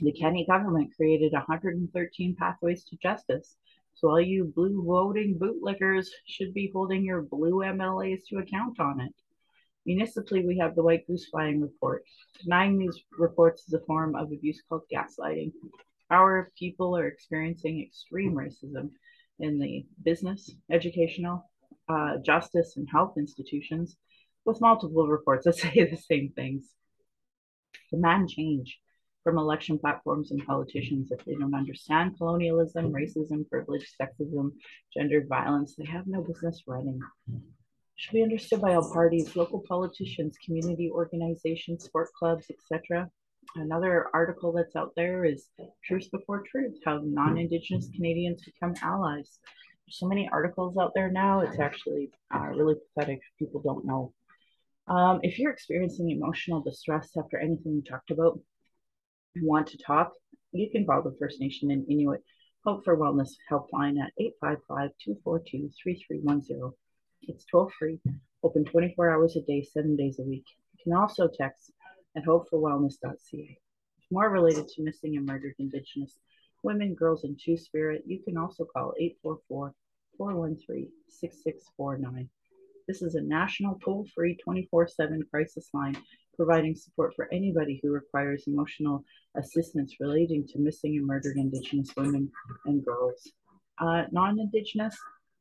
the 0.01 0.13
Kenney 0.13 0.45
government 0.47 0.95
created 0.95 1.33
113 1.33 2.37
pathways 2.37 2.85
to 2.85 2.97
justice. 2.97 3.57
So 3.95 4.11
all 4.11 4.21
you 4.21 4.45
blue 4.45 4.83
voting 4.85 5.39
bootlickers 5.39 6.07
should 6.27 6.55
be 6.55 6.71
holding 6.73 7.05
your 7.05 7.23
blue 7.23 7.61
MLAs 7.65 8.27
to 8.29 8.39
account 8.39 8.79
on 8.79 9.01
it. 9.01 9.15
Municipally, 9.87 10.45
we 10.45 10.59
have 10.59 10.75
the 10.75 10.83
White 10.83 11.07
Goose 11.07 11.29
Flying 11.31 11.61
Report. 11.61 12.05
Denying 12.43 12.79
these 12.79 13.01
reports 13.19 13.65
is 13.67 13.75
a 13.75 13.81
form 13.81 14.15
of 14.15 14.33
abuse 14.33 14.63
called 14.69 14.83
gaslighting. 14.93 15.53
Our 16.11 16.51
people 16.59 16.97
are 16.97 17.07
experiencing 17.07 17.83
extreme 17.83 18.35
racism 18.35 18.91
in 19.39 19.59
the 19.59 19.87
business, 20.03 20.51
educational, 20.71 21.51
uh, 21.89 22.19
justice, 22.19 22.77
and 22.77 22.89
health 22.91 23.15
institutions, 23.17 23.97
with 24.45 24.61
multiple 24.61 25.07
reports 25.07 25.45
that 25.45 25.55
say 25.57 25.89
the 25.89 25.97
same 25.97 26.33
things. 26.35 26.65
Demand 27.91 28.29
change 28.29 28.79
from 29.25 29.39
election 29.39 29.79
platforms 29.79 30.31
and 30.31 30.45
politicians 30.47 31.11
if 31.11 31.25
they 31.25 31.35
don't 31.35 31.55
understand 31.55 32.17
colonialism, 32.17 32.93
racism, 32.93 33.49
privilege, 33.49 33.87
sexism, 34.01 34.53
gendered 34.97 35.29
violence. 35.29 35.75
They 35.77 35.85
have 35.87 36.07
no 36.07 36.23
business 36.23 36.63
running 36.67 37.01
should 37.99 38.15
be 38.15 38.23
understood 38.23 38.61
by 38.61 38.75
all 38.75 38.93
parties, 38.93 39.35
local 39.35 39.63
politicians, 39.67 40.37
community 40.45 40.89
organizations, 40.91 41.85
sport 41.85 42.09
clubs, 42.17 42.47
etc. 42.49 43.11
Another 43.57 44.07
article 44.15 44.53
that's 44.53 44.77
out 44.77 44.93
there 44.95 45.25
is 45.25 45.49
Truth 45.85 46.09
Before 46.13 46.45
Truth, 46.49 46.79
how 46.85 47.01
non-Indigenous 47.03 47.89
Canadians 47.95 48.45
become 48.45 48.75
allies. 48.83 49.41
There's 49.85 49.99
so 49.99 50.07
many 50.07 50.29
articles 50.33 50.77
out 50.79 50.93
there 50.95 51.11
now, 51.11 51.41
it's 51.41 51.59
actually 51.59 52.11
uh, 52.33 52.47
really 52.47 52.77
pathetic 52.95 53.21
people 53.37 53.61
don't 53.63 53.85
know. 53.85 54.13
Um, 54.87 55.19
if 55.25 55.39
you're 55.39 55.53
experiencing 55.53 56.11
emotional 56.11 56.63
distress 56.63 57.11
after 57.19 57.37
anything 57.39 57.75
we 57.75 57.83
talked 57.83 58.13
about 58.13 58.39
and 59.35 59.45
want 59.45 59.67
to 59.69 59.79
talk, 59.79 60.13
you 60.53 60.71
can 60.71 60.87
call 60.87 61.03
the 61.03 61.17
First 61.19 61.41
Nation 61.41 61.73
and 61.73 61.85
Inuit 61.91 62.23
Hope 62.65 62.85
for 62.85 62.97
Wellness 62.97 63.31
helpline 63.51 64.01
at 64.01 64.13
855 64.19 64.91
242 65.05 65.71
3310. 65.83 66.73
It's 67.29 67.45
toll 67.45 67.71
free, 67.79 68.01
open 68.43 68.65
24 68.65 69.11
hours 69.11 69.37
a 69.37 69.43
day, 69.43 69.63
seven 69.63 69.97
days 69.97 70.19
a 70.19 70.23
week. 70.23 70.47
You 70.73 70.85
can 70.85 70.93
also 70.95 71.29
text 71.29 71.73
at 72.17 72.25
hopeforwellness.ca. 72.25 73.59
If 73.99 74.05
more 74.11 74.31
related 74.31 74.67
to 74.69 74.83
missing 74.83 75.17
and 75.17 75.27
murdered 75.27 75.55
Indigenous 75.59 76.19
women, 76.63 76.95
girls, 76.95 77.25
and 77.25 77.39
Two 77.39 77.57
Spirit, 77.57 78.03
you 78.07 78.21
can 78.23 78.39
also 78.39 78.65
call 78.65 78.95
844 78.99 79.75
413 80.17 80.91
6649. 81.09 82.29
This 82.87 83.03
is 83.03 83.15
a 83.15 83.21
national 83.21 83.79
toll 83.85 84.07
free 84.15 84.37
24 84.43 84.89
7 84.89 85.23
crisis 85.31 85.69
line 85.75 85.97
providing 86.35 86.75
support 86.75 87.13
for 87.15 87.29
anybody 87.33 87.81
who 87.83 87.91
requires 87.91 88.45
emotional 88.47 89.05
assistance 89.37 89.97
relating 90.01 90.47
to 90.47 90.59
missing 90.59 90.97
and 90.97 91.07
murdered 91.07 91.37
Indigenous 91.37 91.91
women 91.97 92.31
and 92.65 92.85
girls. 92.85 93.31
Uh, 93.79 94.05
non 94.13 94.39
Indigenous, 94.39 94.97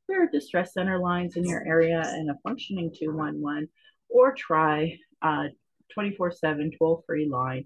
there 0.08 0.24
are 0.24 0.30
distress 0.32 0.74
center 0.74 1.00
lines 1.00 1.36
in 1.36 1.46
your 1.46 1.66
area 1.68 2.02
and 2.06 2.30
a 2.30 2.38
functioning 2.44 2.94
211, 2.98 3.68
or 4.10 4.34
try 4.34 4.98
uh, 5.22 5.46
24 5.94 6.32
7 6.32 6.72
toll 6.78 7.04
free 7.06 7.28
line 7.30 7.64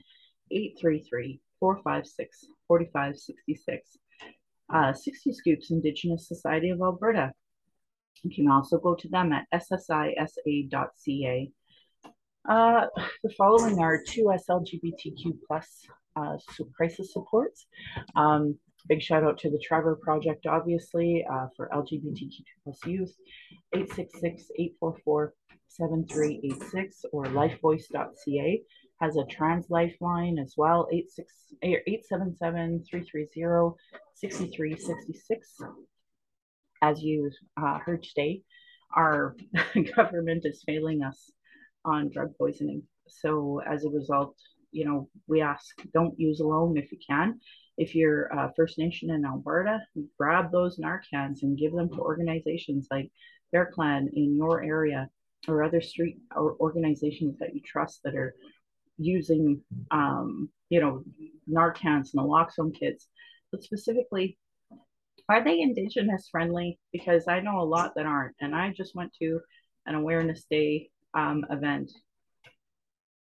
833 0.51 1.39
456 1.59 2.45
4566. 2.67 3.97
Uh, 4.73 4.93
60 4.93 5.33
Scoops 5.33 5.71
Indigenous 5.71 6.27
Society 6.27 6.69
of 6.69 6.79
Alberta. 6.81 7.31
You 8.23 8.33
can 8.33 8.49
also 8.49 8.77
go 8.77 8.95
to 8.95 9.07
them 9.09 9.33
at 9.33 9.45
ssisa.ca. 9.53 11.51
Uh, 12.49 12.85
the 13.23 13.29
following 13.37 13.79
are 13.79 14.01
two 14.03 14.33
SLGBTQ 14.33 15.37
plus 15.47 15.85
uh, 16.15 16.37
crisis 16.75 17.13
supports. 17.13 17.67
Um, 18.15 18.57
big 18.87 19.01
shout 19.01 19.23
out 19.23 19.39
to 19.39 19.49
the 19.49 19.59
Trevor 19.63 19.95
Project, 19.95 20.45
obviously, 20.45 21.25
uh, 21.31 21.47
for 21.55 21.69
LGBTQ 21.73 22.43
plus 22.63 22.77
youth, 22.85 23.15
866-844-7386 23.75 25.31
or 27.11 27.25
lifevoice.ca 27.25 28.63
has 29.01 29.17
a 29.17 29.25
trans 29.25 29.69
lifeline 29.69 30.37
as 30.37 30.53
well, 30.55 30.87
877-330-6366. 31.63 33.73
As 36.83 36.99
you 37.01 37.29
uh, 37.61 37.79
heard 37.79 38.03
today, 38.03 38.43
our 38.95 39.35
government 39.95 40.45
is 40.45 40.63
failing 40.65 41.03
us 41.03 41.31
on 41.83 42.09
drug 42.11 42.29
poisoning. 42.37 42.83
So 43.07 43.59
as 43.67 43.83
a 43.85 43.89
result, 43.89 44.35
you 44.71 44.85
know, 44.85 45.09
we 45.27 45.41
ask 45.41 45.65
don't 45.93 46.17
use 46.19 46.39
alone 46.39 46.77
if 46.77 46.91
you 46.91 46.99
can. 47.07 47.39
If 47.77 47.95
you're 47.95 48.33
uh, 48.37 48.49
First 48.55 48.77
Nation 48.77 49.11
in 49.11 49.25
Alberta, 49.25 49.79
grab 50.17 50.51
those 50.51 50.77
Narcans 50.77 51.43
and 51.43 51.57
give 51.57 51.73
them 51.73 51.89
to 51.89 51.99
organizations 51.99 52.87
like 52.91 53.11
Bear 53.51 53.71
Clan 53.73 54.09
in 54.13 54.35
your 54.35 54.63
area 54.63 55.09
or 55.47 55.63
other 55.63 55.81
street 55.81 56.17
or 56.35 56.55
organizations 56.59 57.37
that 57.39 57.55
you 57.55 57.61
trust 57.61 58.01
that 58.03 58.15
are 58.15 58.35
using, 58.97 59.61
um, 59.89 60.49
you 60.69 60.79
know, 60.79 61.03
Narcans, 61.49 62.13
naloxone 62.15 62.77
kits, 62.77 63.07
but 63.51 63.63
specifically, 63.63 64.37
are 65.29 65.43
they 65.43 65.61
Indigenous 65.61 66.27
friendly? 66.29 66.79
Because 66.91 67.27
I 67.27 67.39
know 67.39 67.59
a 67.59 67.63
lot 67.63 67.93
that 67.95 68.05
aren't, 68.05 68.35
and 68.39 68.55
I 68.55 68.71
just 68.71 68.95
went 68.95 69.13
to 69.21 69.39
an 69.85 69.95
Awareness 69.95 70.45
Day 70.49 70.89
um, 71.13 71.45
event, 71.49 71.91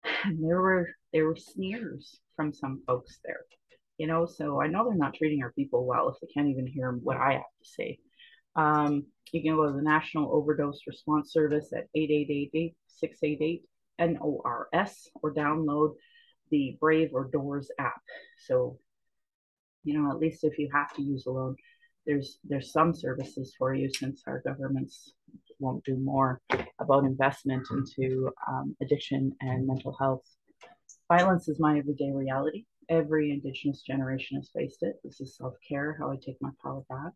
and 0.24 0.44
there 0.44 0.62
were 0.62 0.90
there 1.14 1.26
were 1.26 1.38
sneers 1.38 2.20
from 2.36 2.54
some 2.54 2.82
folks 2.86 3.20
there, 3.24 3.42
you 3.98 4.08
know. 4.08 4.26
So 4.26 4.62
I 4.62 4.68
know 4.68 4.86
they're 4.86 4.98
not 4.98 5.16
treating 5.16 5.44
our 5.44 5.52
people 5.54 5.86
well 5.86 6.10
if 6.10 6.16
they 6.22 6.32
can't 6.34 6.50
even 6.50 6.68
hear 6.68 6.92
what 6.92 7.18
I 7.18 7.34
have 7.34 7.42
to 7.42 7.70
say. 7.70 8.00
Um, 8.56 9.06
you 9.32 9.42
can 9.42 9.56
go 9.56 9.68
to 9.68 9.74
the 9.74 9.82
National 9.82 10.32
Overdose 10.32 10.80
Response 10.88 11.32
Service 11.32 11.72
at 11.74 11.88
888 11.94 12.76
688 12.88 13.64
NORS 14.00 15.10
or 15.22 15.34
download 15.34 15.94
the 16.50 16.78
Brave 16.80 17.10
or 17.14 17.30
DORS 17.32 17.70
app. 17.80 18.02
So, 18.46 18.80
you 19.84 20.00
know, 20.00 20.10
at 20.12 20.18
least 20.18 20.44
if 20.44 20.58
you 20.58 20.70
have 20.74 20.94
to 20.96 21.02
use 21.02 21.26
alone, 21.26 21.56
there's 22.06 22.40
there's 22.46 22.72
some 22.72 22.94
services 22.94 23.54
for 23.58 23.76
you 23.76 23.90
since 23.94 24.24
our 24.28 24.42
governments 24.46 25.14
won't 25.60 25.84
do 25.84 25.98
more 25.98 26.40
about 26.80 27.04
investment 27.04 27.68
into 27.72 28.32
um, 28.48 28.76
addiction 28.82 29.34
and 29.42 29.68
mental 29.68 29.96
health. 30.00 30.24
Violence 31.10 31.48
is 31.48 31.60
my 31.60 31.78
everyday 31.78 32.12
reality. 32.12 32.66
Every 32.90 33.32
Indigenous 33.32 33.82
generation 33.82 34.38
has 34.38 34.50
faced 34.56 34.82
it. 34.82 34.96
This 35.04 35.20
is 35.20 35.36
self 35.36 35.56
care, 35.68 35.98
how 36.00 36.12
I 36.12 36.16
take 36.16 36.38
my 36.42 36.52
power 36.64 36.84
back. 36.90 37.12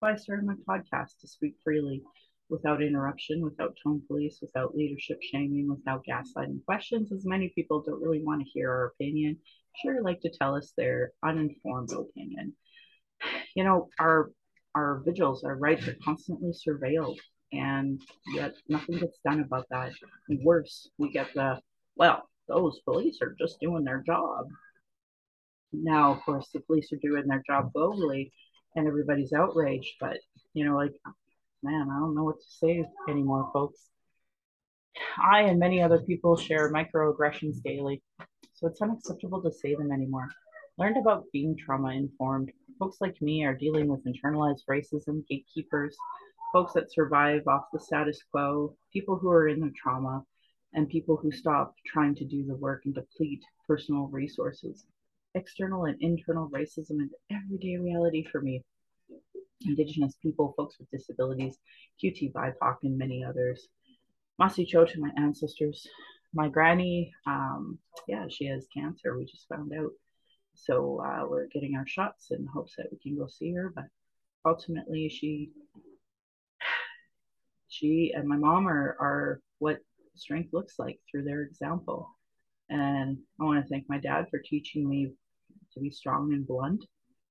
Why 0.00 0.12
I 0.12 0.16
started 0.16 0.44
my 0.44 0.54
podcast 0.68 1.20
to 1.20 1.28
speak 1.28 1.54
freely 1.62 2.02
without 2.48 2.82
interruption, 2.82 3.42
without 3.42 3.76
tone 3.82 4.02
police, 4.06 4.38
without 4.42 4.74
leadership 4.74 5.18
shaming, 5.22 5.68
without 5.68 6.04
gaslighting 6.04 6.64
questions, 6.64 7.12
as 7.12 7.24
many 7.24 7.50
people 7.54 7.82
don't 7.82 8.02
really 8.02 8.22
want 8.22 8.42
to 8.42 8.50
hear 8.50 8.70
our 8.70 8.86
opinion. 8.86 9.36
Sure 9.82 10.02
like 10.02 10.20
to 10.20 10.30
tell 10.30 10.54
us 10.56 10.72
their 10.76 11.12
uninformed 11.24 11.92
opinion. 11.92 12.54
You 13.54 13.64
know, 13.64 13.88
our 14.00 14.32
our 14.74 15.02
vigils, 15.04 15.44
our 15.44 15.56
rights 15.56 15.86
are 15.86 15.96
constantly 16.04 16.52
surveilled, 16.52 17.18
and 17.52 18.00
yet 18.34 18.54
nothing 18.68 18.98
gets 18.98 19.18
done 19.24 19.40
about 19.40 19.66
that. 19.70 19.92
And 20.28 20.44
worse, 20.44 20.88
we 20.98 21.12
get 21.12 21.32
the 21.34 21.60
well, 21.96 22.28
those 22.48 22.80
police 22.84 23.18
are 23.22 23.36
just 23.38 23.60
doing 23.60 23.84
their 23.84 24.02
job. 24.04 24.46
Now, 25.82 26.12
of 26.12 26.22
course, 26.22 26.48
the 26.52 26.60
police 26.60 26.92
are 26.92 26.98
doing 27.02 27.26
their 27.26 27.42
job 27.46 27.72
globally, 27.74 28.30
and 28.76 28.86
everybody's 28.86 29.32
outraged. 29.32 29.94
But 30.00 30.18
you 30.52 30.64
know, 30.64 30.76
like 30.76 30.92
man, 31.62 31.88
I 31.90 31.98
don't 31.98 32.14
know 32.14 32.24
what 32.24 32.40
to 32.40 32.46
say 32.48 32.84
anymore, 33.08 33.50
folks. 33.52 33.88
I 35.18 35.42
and 35.42 35.58
many 35.58 35.82
other 35.82 35.98
people 35.98 36.36
share 36.36 36.72
microaggressions 36.72 37.62
daily, 37.62 38.02
so 38.52 38.68
it's 38.68 38.82
unacceptable 38.82 39.42
to 39.42 39.50
say 39.50 39.74
them 39.74 39.90
anymore. 39.90 40.28
Learned 40.78 40.98
about 40.98 41.24
being 41.32 41.56
trauma 41.56 41.92
informed. 41.92 42.52
Folks 42.78 42.98
like 43.00 43.20
me 43.22 43.44
are 43.44 43.54
dealing 43.54 43.88
with 43.88 44.04
internalized 44.04 44.64
racism, 44.68 45.26
gatekeepers, 45.28 45.96
folks 46.52 46.72
that 46.74 46.92
survive 46.92 47.42
off 47.48 47.64
the 47.72 47.80
status 47.80 48.20
quo, 48.30 48.76
people 48.92 49.16
who 49.16 49.30
are 49.30 49.48
in 49.48 49.60
the 49.60 49.72
trauma, 49.80 50.22
and 50.74 50.88
people 50.88 51.16
who 51.16 51.32
stop 51.32 51.74
trying 51.86 52.14
to 52.16 52.24
do 52.24 52.44
the 52.44 52.56
work 52.56 52.82
and 52.84 52.94
deplete 52.94 53.42
personal 53.66 54.08
resources. 54.08 54.84
External 55.34 55.86
and 55.86 56.00
internal 56.00 56.48
racism 56.50 57.02
is 57.02 57.12
everyday 57.30 57.76
reality 57.76 58.24
for 58.24 58.40
me. 58.40 58.62
Indigenous 59.62 60.14
people, 60.22 60.54
folks 60.56 60.78
with 60.78 60.90
disabilities, 60.90 61.58
QT 62.02 62.32
BIPOC, 62.32 62.76
and 62.84 62.96
many 62.96 63.24
others. 63.24 63.68
Masi 64.40 64.66
Cho 64.66 64.84
to 64.84 65.00
my 65.00 65.10
ancestors. 65.16 65.86
My 66.32 66.48
granny, 66.48 67.12
um, 67.26 67.78
yeah, 68.06 68.26
she 68.28 68.46
has 68.46 68.66
cancer. 68.76 69.16
We 69.16 69.24
just 69.24 69.48
found 69.48 69.72
out. 69.72 69.90
So 70.54 71.00
uh, 71.04 71.26
we're 71.28 71.48
getting 71.48 71.74
our 71.74 71.86
shots 71.86 72.30
in 72.30 72.46
hopes 72.46 72.74
that 72.76 72.86
we 72.92 72.98
can 72.98 73.18
go 73.18 73.26
see 73.26 73.52
her. 73.54 73.72
But 73.74 73.84
ultimately, 74.44 75.08
she, 75.08 75.50
she 77.68 78.12
and 78.14 78.28
my 78.28 78.36
mom 78.36 78.68
are, 78.68 78.96
are 79.00 79.40
what 79.58 79.78
strength 80.14 80.52
looks 80.52 80.78
like 80.78 81.00
through 81.10 81.24
their 81.24 81.42
example. 81.42 82.08
And 82.70 83.18
I 83.40 83.44
want 83.44 83.64
to 83.64 83.68
thank 83.68 83.88
my 83.88 83.98
dad 83.98 84.26
for 84.30 84.38
teaching 84.38 84.88
me 84.88 85.12
to 85.74 85.80
be 85.80 85.90
strong 85.90 86.32
and 86.32 86.46
blunt 86.46 86.84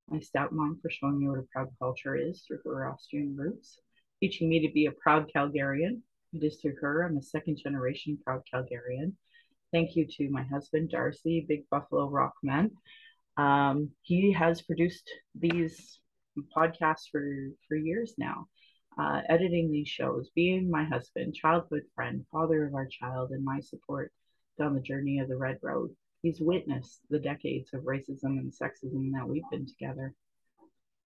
my 0.10 0.18
stepmom 0.18 0.82
for 0.82 0.90
showing 0.90 1.20
me 1.20 1.28
what 1.28 1.40
a 1.40 1.48
proud 1.52 1.70
culture 1.80 2.16
is 2.16 2.44
through 2.46 2.60
her 2.66 2.90
Austrian 2.90 3.36
roots, 3.36 3.80
teaching 4.20 4.50
me 4.50 4.66
to 4.66 4.74
be 4.74 4.86
a 4.86 4.92
proud 4.92 5.32
Calgarian. 5.34 6.02
It 6.34 6.44
is 6.44 6.58
through 6.58 6.76
her 6.82 7.04
I'm 7.04 7.18
a 7.18 7.22
second 7.22 7.58
generation 7.58 8.18
proud 8.24 8.42
Calgarian. 8.54 9.14
Thank 9.72 9.96
you 9.96 10.06
to 10.06 10.30
my 10.30 10.44
husband, 10.44 10.90
Darcy, 10.90 11.46
Big 11.48 11.68
Buffalo 11.70 12.10
Rockman. 12.10 12.72
Um, 13.38 13.90
he 14.02 14.32
has 14.34 14.62
produced 14.62 15.10
these 15.34 16.00
podcasts 16.56 17.10
for, 17.12 17.50
for 17.68 17.76
years 17.76 18.14
now, 18.18 18.48
uh, 19.00 19.22
editing 19.30 19.72
these 19.72 19.88
shows, 19.88 20.30
being 20.36 20.70
my 20.70 20.84
husband, 20.84 21.34
childhood 21.34 21.84
friend, 21.96 22.26
father 22.32 22.66
of 22.66 22.76
our 22.76 22.88
child, 22.88 23.32
and 23.32 23.44
my 23.44 23.60
support 23.62 24.12
down 24.60 24.76
the 24.76 24.82
journey 24.82 25.20
of 25.20 25.28
the 25.28 25.38
Red 25.38 25.58
Road. 25.64 25.96
He's 26.24 26.40
witnessed 26.40 27.02
the 27.10 27.20
decades 27.20 27.74
of 27.74 27.82
racism 27.82 28.40
and 28.40 28.50
sexism 28.50 29.12
that 29.12 29.28
we've 29.28 29.44
been 29.52 29.66
together. 29.66 30.14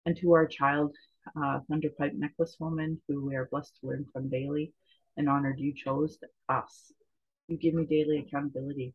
And 0.06 0.16
to 0.16 0.32
our 0.32 0.44
child, 0.44 0.96
uh, 1.36 1.60
Thunderpipe 1.70 2.14
Necklace 2.14 2.56
Woman, 2.58 3.00
who 3.06 3.24
we 3.24 3.36
are 3.36 3.48
blessed 3.48 3.78
to 3.80 3.86
learn 3.86 4.06
from 4.12 4.28
daily 4.28 4.72
and 5.16 5.28
honored 5.28 5.60
you 5.60 5.72
chose 5.72 6.18
us. 6.48 6.92
You 7.46 7.56
give 7.56 7.74
me 7.74 7.86
daily 7.86 8.18
accountability 8.18 8.92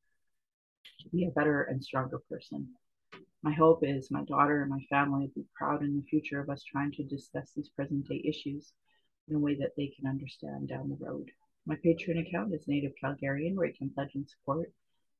to 0.99 1.09
be 1.09 1.25
a 1.25 1.31
better 1.31 1.63
and 1.63 1.81
stronger 1.81 2.19
person. 2.29 2.67
My 3.41 3.53
hope 3.53 3.79
is 3.83 4.11
my 4.11 4.25
daughter 4.25 4.61
and 4.61 4.69
my 4.69 4.85
family 4.89 5.21
will 5.21 5.43
be 5.43 5.47
proud 5.55 5.83
in 5.83 5.95
the 5.95 6.03
future 6.03 6.41
of 6.41 6.49
us 6.49 6.63
trying 6.63 6.91
to 6.93 7.03
discuss 7.03 7.53
these 7.55 7.69
present 7.69 8.09
day 8.09 8.21
issues 8.25 8.73
in 9.29 9.35
a 9.35 9.39
way 9.39 9.55
that 9.55 9.71
they 9.77 9.87
can 9.87 10.05
understand 10.05 10.67
down 10.67 10.89
the 10.89 10.97
road. 11.05 11.31
My 11.65 11.77
Patreon 11.77 12.27
account 12.27 12.53
is 12.53 12.67
Native 12.67 12.91
Calgarian, 13.01 13.55
where 13.55 13.67
you 13.67 13.73
can 13.73 13.89
pledge 13.91 14.15
and 14.15 14.27
support 14.27 14.73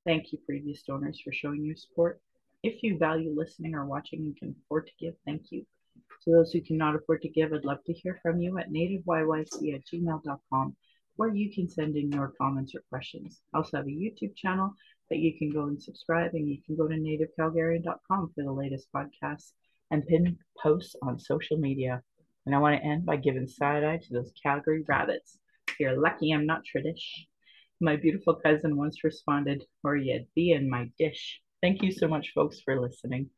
Thank 0.06 0.32
you, 0.32 0.40
previous 0.46 0.84
donors, 0.84 1.22
for 1.24 1.32
showing 1.34 1.64
your 1.64 1.76
support. 1.76 2.22
If 2.64 2.84
you 2.84 2.98
value 2.98 3.34
listening 3.36 3.76
or 3.76 3.86
watching 3.86 4.22
and 4.22 4.38
can 4.38 4.56
afford 4.66 4.88
to 4.88 4.94
give, 5.00 5.14
thank 5.26 5.52
you. 5.52 5.66
To 6.24 6.32
those 6.32 6.52
who 6.52 6.62
cannot 6.62 6.96
afford 6.96 7.22
to 7.22 7.30
give, 7.30 7.54
I'd 7.54 7.64
love 7.64 7.84
to 7.86 7.94
hear 7.94 8.20
from 8.22 8.40
you 8.42 8.58
at 8.58 8.72
nativeyyc 8.72 9.76
at 9.76 9.86
gmail.com, 9.86 10.76
where 11.16 11.34
you 11.34 11.54
can 11.54 11.70
send 11.70 11.96
in 11.96 12.12
your 12.12 12.34
comments 12.40 12.76
or 12.76 12.84
questions. 12.90 13.42
I 13.54 13.58
also 13.58 13.78
have 13.78 13.88
a 13.88 13.90
YouTube 13.90 14.36
channel 14.36 14.74
that 15.10 15.20
you 15.20 15.38
can 15.38 15.52
go 15.52 15.64
and 15.64 15.82
subscribe, 15.82 16.34
and 16.34 16.48
you 16.48 16.58
can 16.66 16.76
go 16.76 16.88
to 16.88 16.96
nativecalgarian.com 16.96 18.32
for 18.36 18.44
the 18.44 18.52
latest 18.52 18.88
podcasts 18.94 19.52
and 19.92 20.06
pin 20.08 20.38
posts 20.62 20.96
on 21.02 21.20
social 21.20 21.58
media. 21.58 22.02
And 22.46 22.56
I 22.56 22.60
want 22.60 22.82
to 22.82 22.88
end 22.88 23.06
by 23.06 23.18
giving 23.18 23.48
side 23.48 23.84
eye 23.84 23.98
to 23.98 24.14
those 24.14 24.32
Calgary 24.42 24.84
rabbits. 24.88 25.40
If 25.70 25.80
You're 25.80 26.00
lucky 26.00 26.32
I'm 26.32 26.46
not 26.46 26.64
tradish. 26.64 27.26
My 27.82 27.96
beautiful 27.96 28.36
cousin 28.36 28.76
once 28.76 29.04
responded, 29.04 29.64
or 29.84 29.96
you'd 29.96 30.28
be 30.36 30.52
in 30.52 30.70
my 30.70 30.92
dish. 30.98 31.42
Thank 31.62 31.82
you 31.82 31.92
so 31.92 32.08
much, 32.08 32.32
folks, 32.36 32.60
for 32.60 32.80
listening. 32.80 33.30